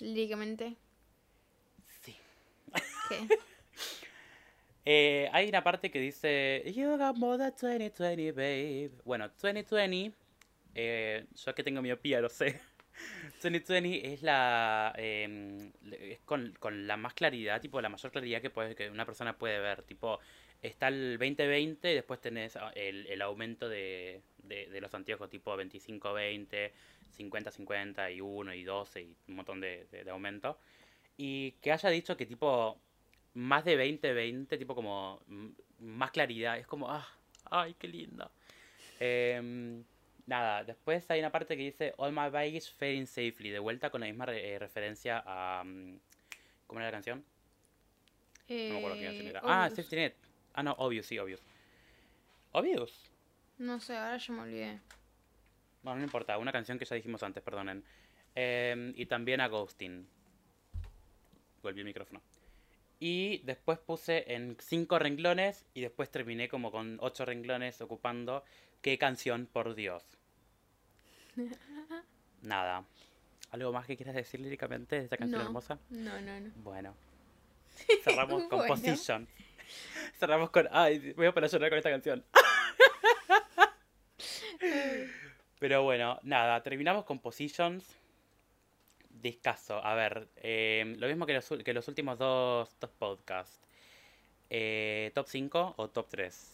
[0.00, 0.76] líricamente.
[2.02, 2.16] Sí.
[3.08, 3.28] ¿Qué?
[4.84, 8.90] Eh, hay una parte que dice You got more than 2020, babe.
[9.04, 10.12] Bueno, 2020,
[10.74, 12.60] eh, yo que tengo miopía lo sé.
[13.42, 18.50] 2020 es la eh, es con, con la más claridad, tipo la mayor claridad que
[18.50, 19.82] puede, que una persona puede ver.
[19.82, 20.18] Tipo,
[20.62, 25.28] está el 2020 y después tenés ah, el, el aumento de, de, de los anteojos,
[25.30, 26.72] tipo 25-20,
[27.16, 30.58] 50-50 y 1 y 12 y un montón de, de, de aumento.
[31.16, 32.78] Y que haya dicho que tipo
[33.34, 35.20] más de 20-20, tipo como
[35.80, 37.06] más claridad, es como, ah,
[37.50, 38.30] ay, qué lindo.
[39.00, 39.82] Em,
[40.26, 44.00] nada, después hay una parte que dice All my baggage fading safely, de vuelta con
[44.00, 45.62] la misma re- eh, referencia a...
[45.64, 45.96] mm,
[46.66, 47.24] ¿Cómo era la canción?
[48.48, 49.40] No me acuerdo qué canción Eh, era.
[49.44, 49.74] Ah, Obvious.
[49.76, 50.14] Safety Net.
[50.54, 51.42] Ah, no, Obvious, sí, Obvious.
[52.52, 53.11] Obvious.
[53.62, 54.80] No sé, ahora ya me olvidé.
[55.84, 57.84] Bueno, no importa, una canción que ya dijimos antes, perdonen.
[58.34, 60.04] Em, y también a Ghosting.
[61.62, 62.20] Volví el micrófono.
[62.98, 68.42] Y después puse en cinco renglones y después terminé como con ocho renglones ocupando
[68.80, 70.04] qué canción, por Dios.
[72.42, 72.84] Nada.
[73.52, 75.46] ¿Algo más que quieras decir líricamente de esta canción No.
[75.46, 75.78] hermosa?
[75.90, 76.50] No, no, no.
[76.56, 76.96] Bueno.
[78.02, 78.74] Cerramos con Bueno.
[78.74, 79.28] Position.
[80.18, 80.68] Cerramos con...
[80.72, 82.24] Ay, voy a poner a llorar con esta canción.
[85.58, 87.84] Pero bueno, nada, terminamos con Positions.
[89.08, 89.84] Discaso.
[89.84, 93.60] A ver, eh, lo mismo que los, que los últimos dos, dos podcasts.
[94.50, 96.52] Eh, ¿Top 5 o top 3?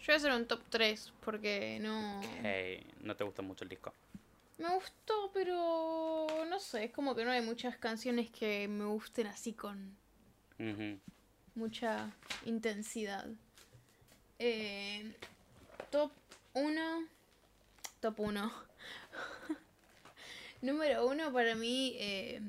[0.00, 2.20] Yo voy a hacer un top 3 porque no...
[3.00, 3.92] No te gustó mucho el disco.
[4.58, 9.26] Me gustó, pero no sé, es como que no hay muchas canciones que me gusten
[9.26, 9.96] así con
[11.54, 12.10] mucha
[12.44, 13.26] intensidad.
[14.38, 15.12] Eh,
[15.90, 16.12] top
[16.54, 17.08] 1.
[18.00, 18.52] Top 1.
[20.62, 22.40] Número 1 para mí, eh,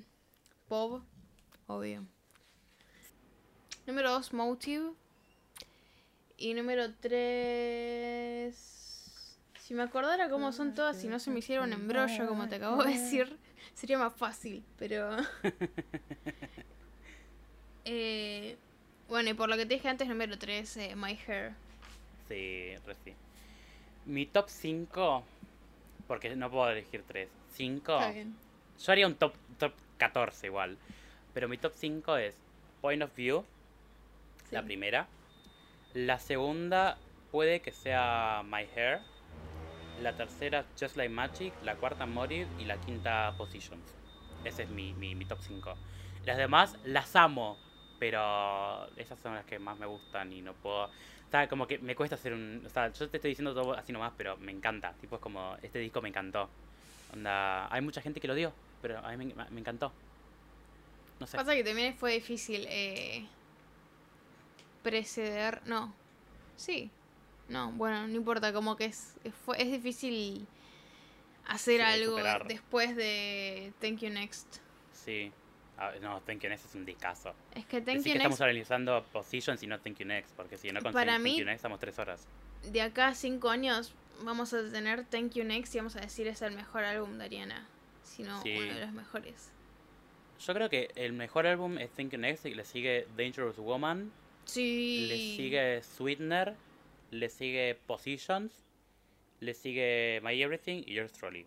[0.68, 1.04] Pop,
[1.68, 2.06] obvio.
[3.86, 4.94] Número 2, Motive.
[6.38, 8.56] Y número 3...
[9.60, 12.56] Si me acordara cómo son todas y no se me hiciera un embrollo, como te
[12.56, 13.36] acabo de decir,
[13.74, 15.18] sería más fácil, pero...
[17.88, 18.58] Eh,
[19.08, 21.54] bueno, y por lo que te dije antes, número 3, eh, My Hair.
[22.28, 23.14] Sí, re sí.
[24.06, 25.24] Mi top 5,
[26.08, 27.30] porque no puedo elegir 3.
[27.54, 27.94] 5.
[27.94, 28.36] Está bien.
[28.84, 30.78] Yo haría un top, top 14 igual.
[31.34, 32.38] Pero mi top 5 es
[32.82, 33.46] Point of View,
[34.52, 34.66] la Sí.
[34.66, 35.08] primera.
[35.94, 36.98] La segunda
[37.32, 39.00] puede que sea My Hair.
[40.02, 41.54] La tercera Just Like Magic.
[41.64, 42.48] La cuarta Motive.
[42.60, 43.94] Y la quinta Positions.
[44.44, 45.74] Ese es mi, mi, mi top 5.
[46.26, 47.58] Las demás las amo.
[48.00, 50.86] Pero esas son las que más me gustan y no puedo...
[50.86, 52.62] O sea, como que me cuesta hacer un...
[52.66, 54.94] O sea, yo te estoy diciendo todo así nomás, pero me encanta.
[55.02, 55.58] Tipo, es como...
[55.62, 56.50] Este disco me encantó.
[57.14, 57.74] Onda...
[57.74, 59.92] Hay mucha gente que lo dio, pero a mí me, me encantó.
[61.20, 61.38] No sé.
[61.38, 63.26] Pasa que también fue difícil eh,
[64.84, 65.62] preceder.
[65.66, 65.94] No.
[66.56, 66.90] Sí.
[67.48, 70.48] No, bueno, no importa, como que es, es, fue, es difícil
[71.48, 72.48] hacer Sí, algo superar.
[72.48, 74.58] después de Thank You Next.
[74.94, 75.32] Sí.
[75.78, 77.34] Ah, no, Thank You Next es un discazo.
[77.54, 80.72] Es que Thank You que estamos analizando Positions y no Thank You Next, porque si
[80.72, 82.26] no con Para Thank mí- You Next estamos tres horas.
[82.72, 83.94] de acá a cinco años,
[84.24, 87.26] vamos a tener Thank You Next y vamos a decir es el mejor álbum de
[87.26, 87.68] Ariana.
[88.04, 88.56] Si no, Sí.
[88.58, 89.52] uno de los mejores.
[90.40, 94.12] Yo creo que el mejor álbum es Thank You Next y le sigue Dangerous Woman,
[94.46, 95.08] Sí.
[95.10, 96.56] le sigue Sweetener,
[97.12, 98.64] le sigue Positions,
[99.42, 101.46] le sigue My Everything y Yours Truly.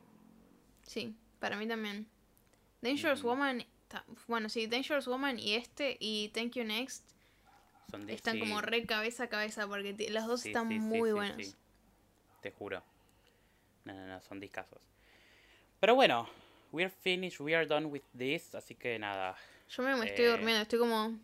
[0.83, 2.07] Sí, para mí también.
[2.83, 3.29] Dangerous Ujú.
[3.31, 3.65] Woman.
[4.27, 7.05] Bueno, sí, Dangerous Woman y este y Thank You Next
[7.91, 10.79] Son de- están sí, como re cabeza a cabeza porque los dos sí, están sí,
[10.79, 11.57] muy buenos.
[12.43, 12.83] Te juro.
[13.85, 14.81] No, no, no, son discasos.
[15.81, 16.29] Pero bueno,
[16.73, 19.37] we're finished, we are done with this, así que nada.
[19.71, 20.31] Yo me, estoy Eh.
[20.31, 21.19] durmiendo, estoy como...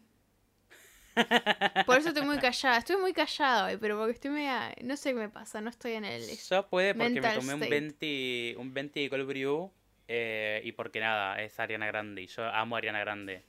[1.87, 4.75] Por eso estoy muy callada, estoy muy callada hoy, pero porque estoy media...
[4.83, 6.23] No sé qué me pasa, no estoy en el...
[6.27, 7.71] Yo puede porque me tomé un state.
[7.71, 9.71] 20, un 20 de Cold Brew
[10.09, 13.43] eh, y porque nada, es Ariana Grande y yo amo a Ariana Grande.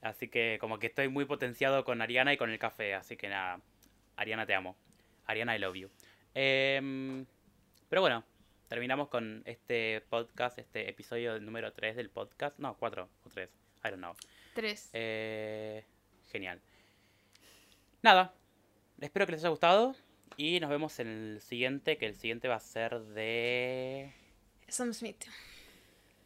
[0.00, 3.28] Así que como que estoy muy potenciado con Ariana y con el café, así que
[3.28, 3.60] nada,
[4.16, 4.76] Ariana te amo.
[5.26, 5.90] Ariana I love you.
[6.34, 7.26] Em,
[7.88, 8.24] pero bueno,
[8.68, 12.58] terminamos con este podcast, este episodio número 3 del podcast.
[12.58, 13.50] No, 4 o 3,
[13.84, 14.14] I don't know.
[14.54, 14.90] Tres.
[14.92, 15.84] Eh,
[16.30, 16.60] genial.
[18.02, 18.32] Nada,
[19.00, 19.96] espero que les haya gustado
[20.36, 24.12] y nos vemos en el siguiente, que el siguiente va a ser de
[24.68, 25.24] Sam Smith.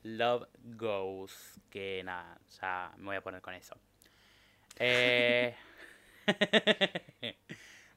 [0.03, 3.77] Love Goes, que nada, ya me voy a poner con eso.
[4.79, 5.55] Eh,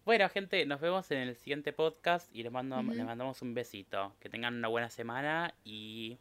[0.05, 4.15] bueno, gente, nos vemos en el siguiente podcast y les, mando, les mandamos un besito.
[4.19, 6.17] Que tengan una buena semana y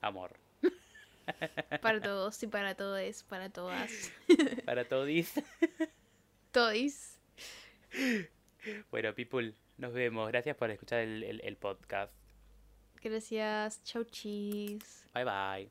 [0.00, 0.36] amor.
[1.82, 4.12] Para todos y para todos, para todas.
[4.64, 5.08] Para todos.
[6.52, 7.18] Todis.
[8.90, 10.28] Bueno, people, nos vemos.
[10.28, 12.12] Gracias por escuchar el, el- el podcast.
[13.02, 13.80] Gracias.
[13.84, 15.06] Chau chis.
[15.14, 15.68] Bye bye.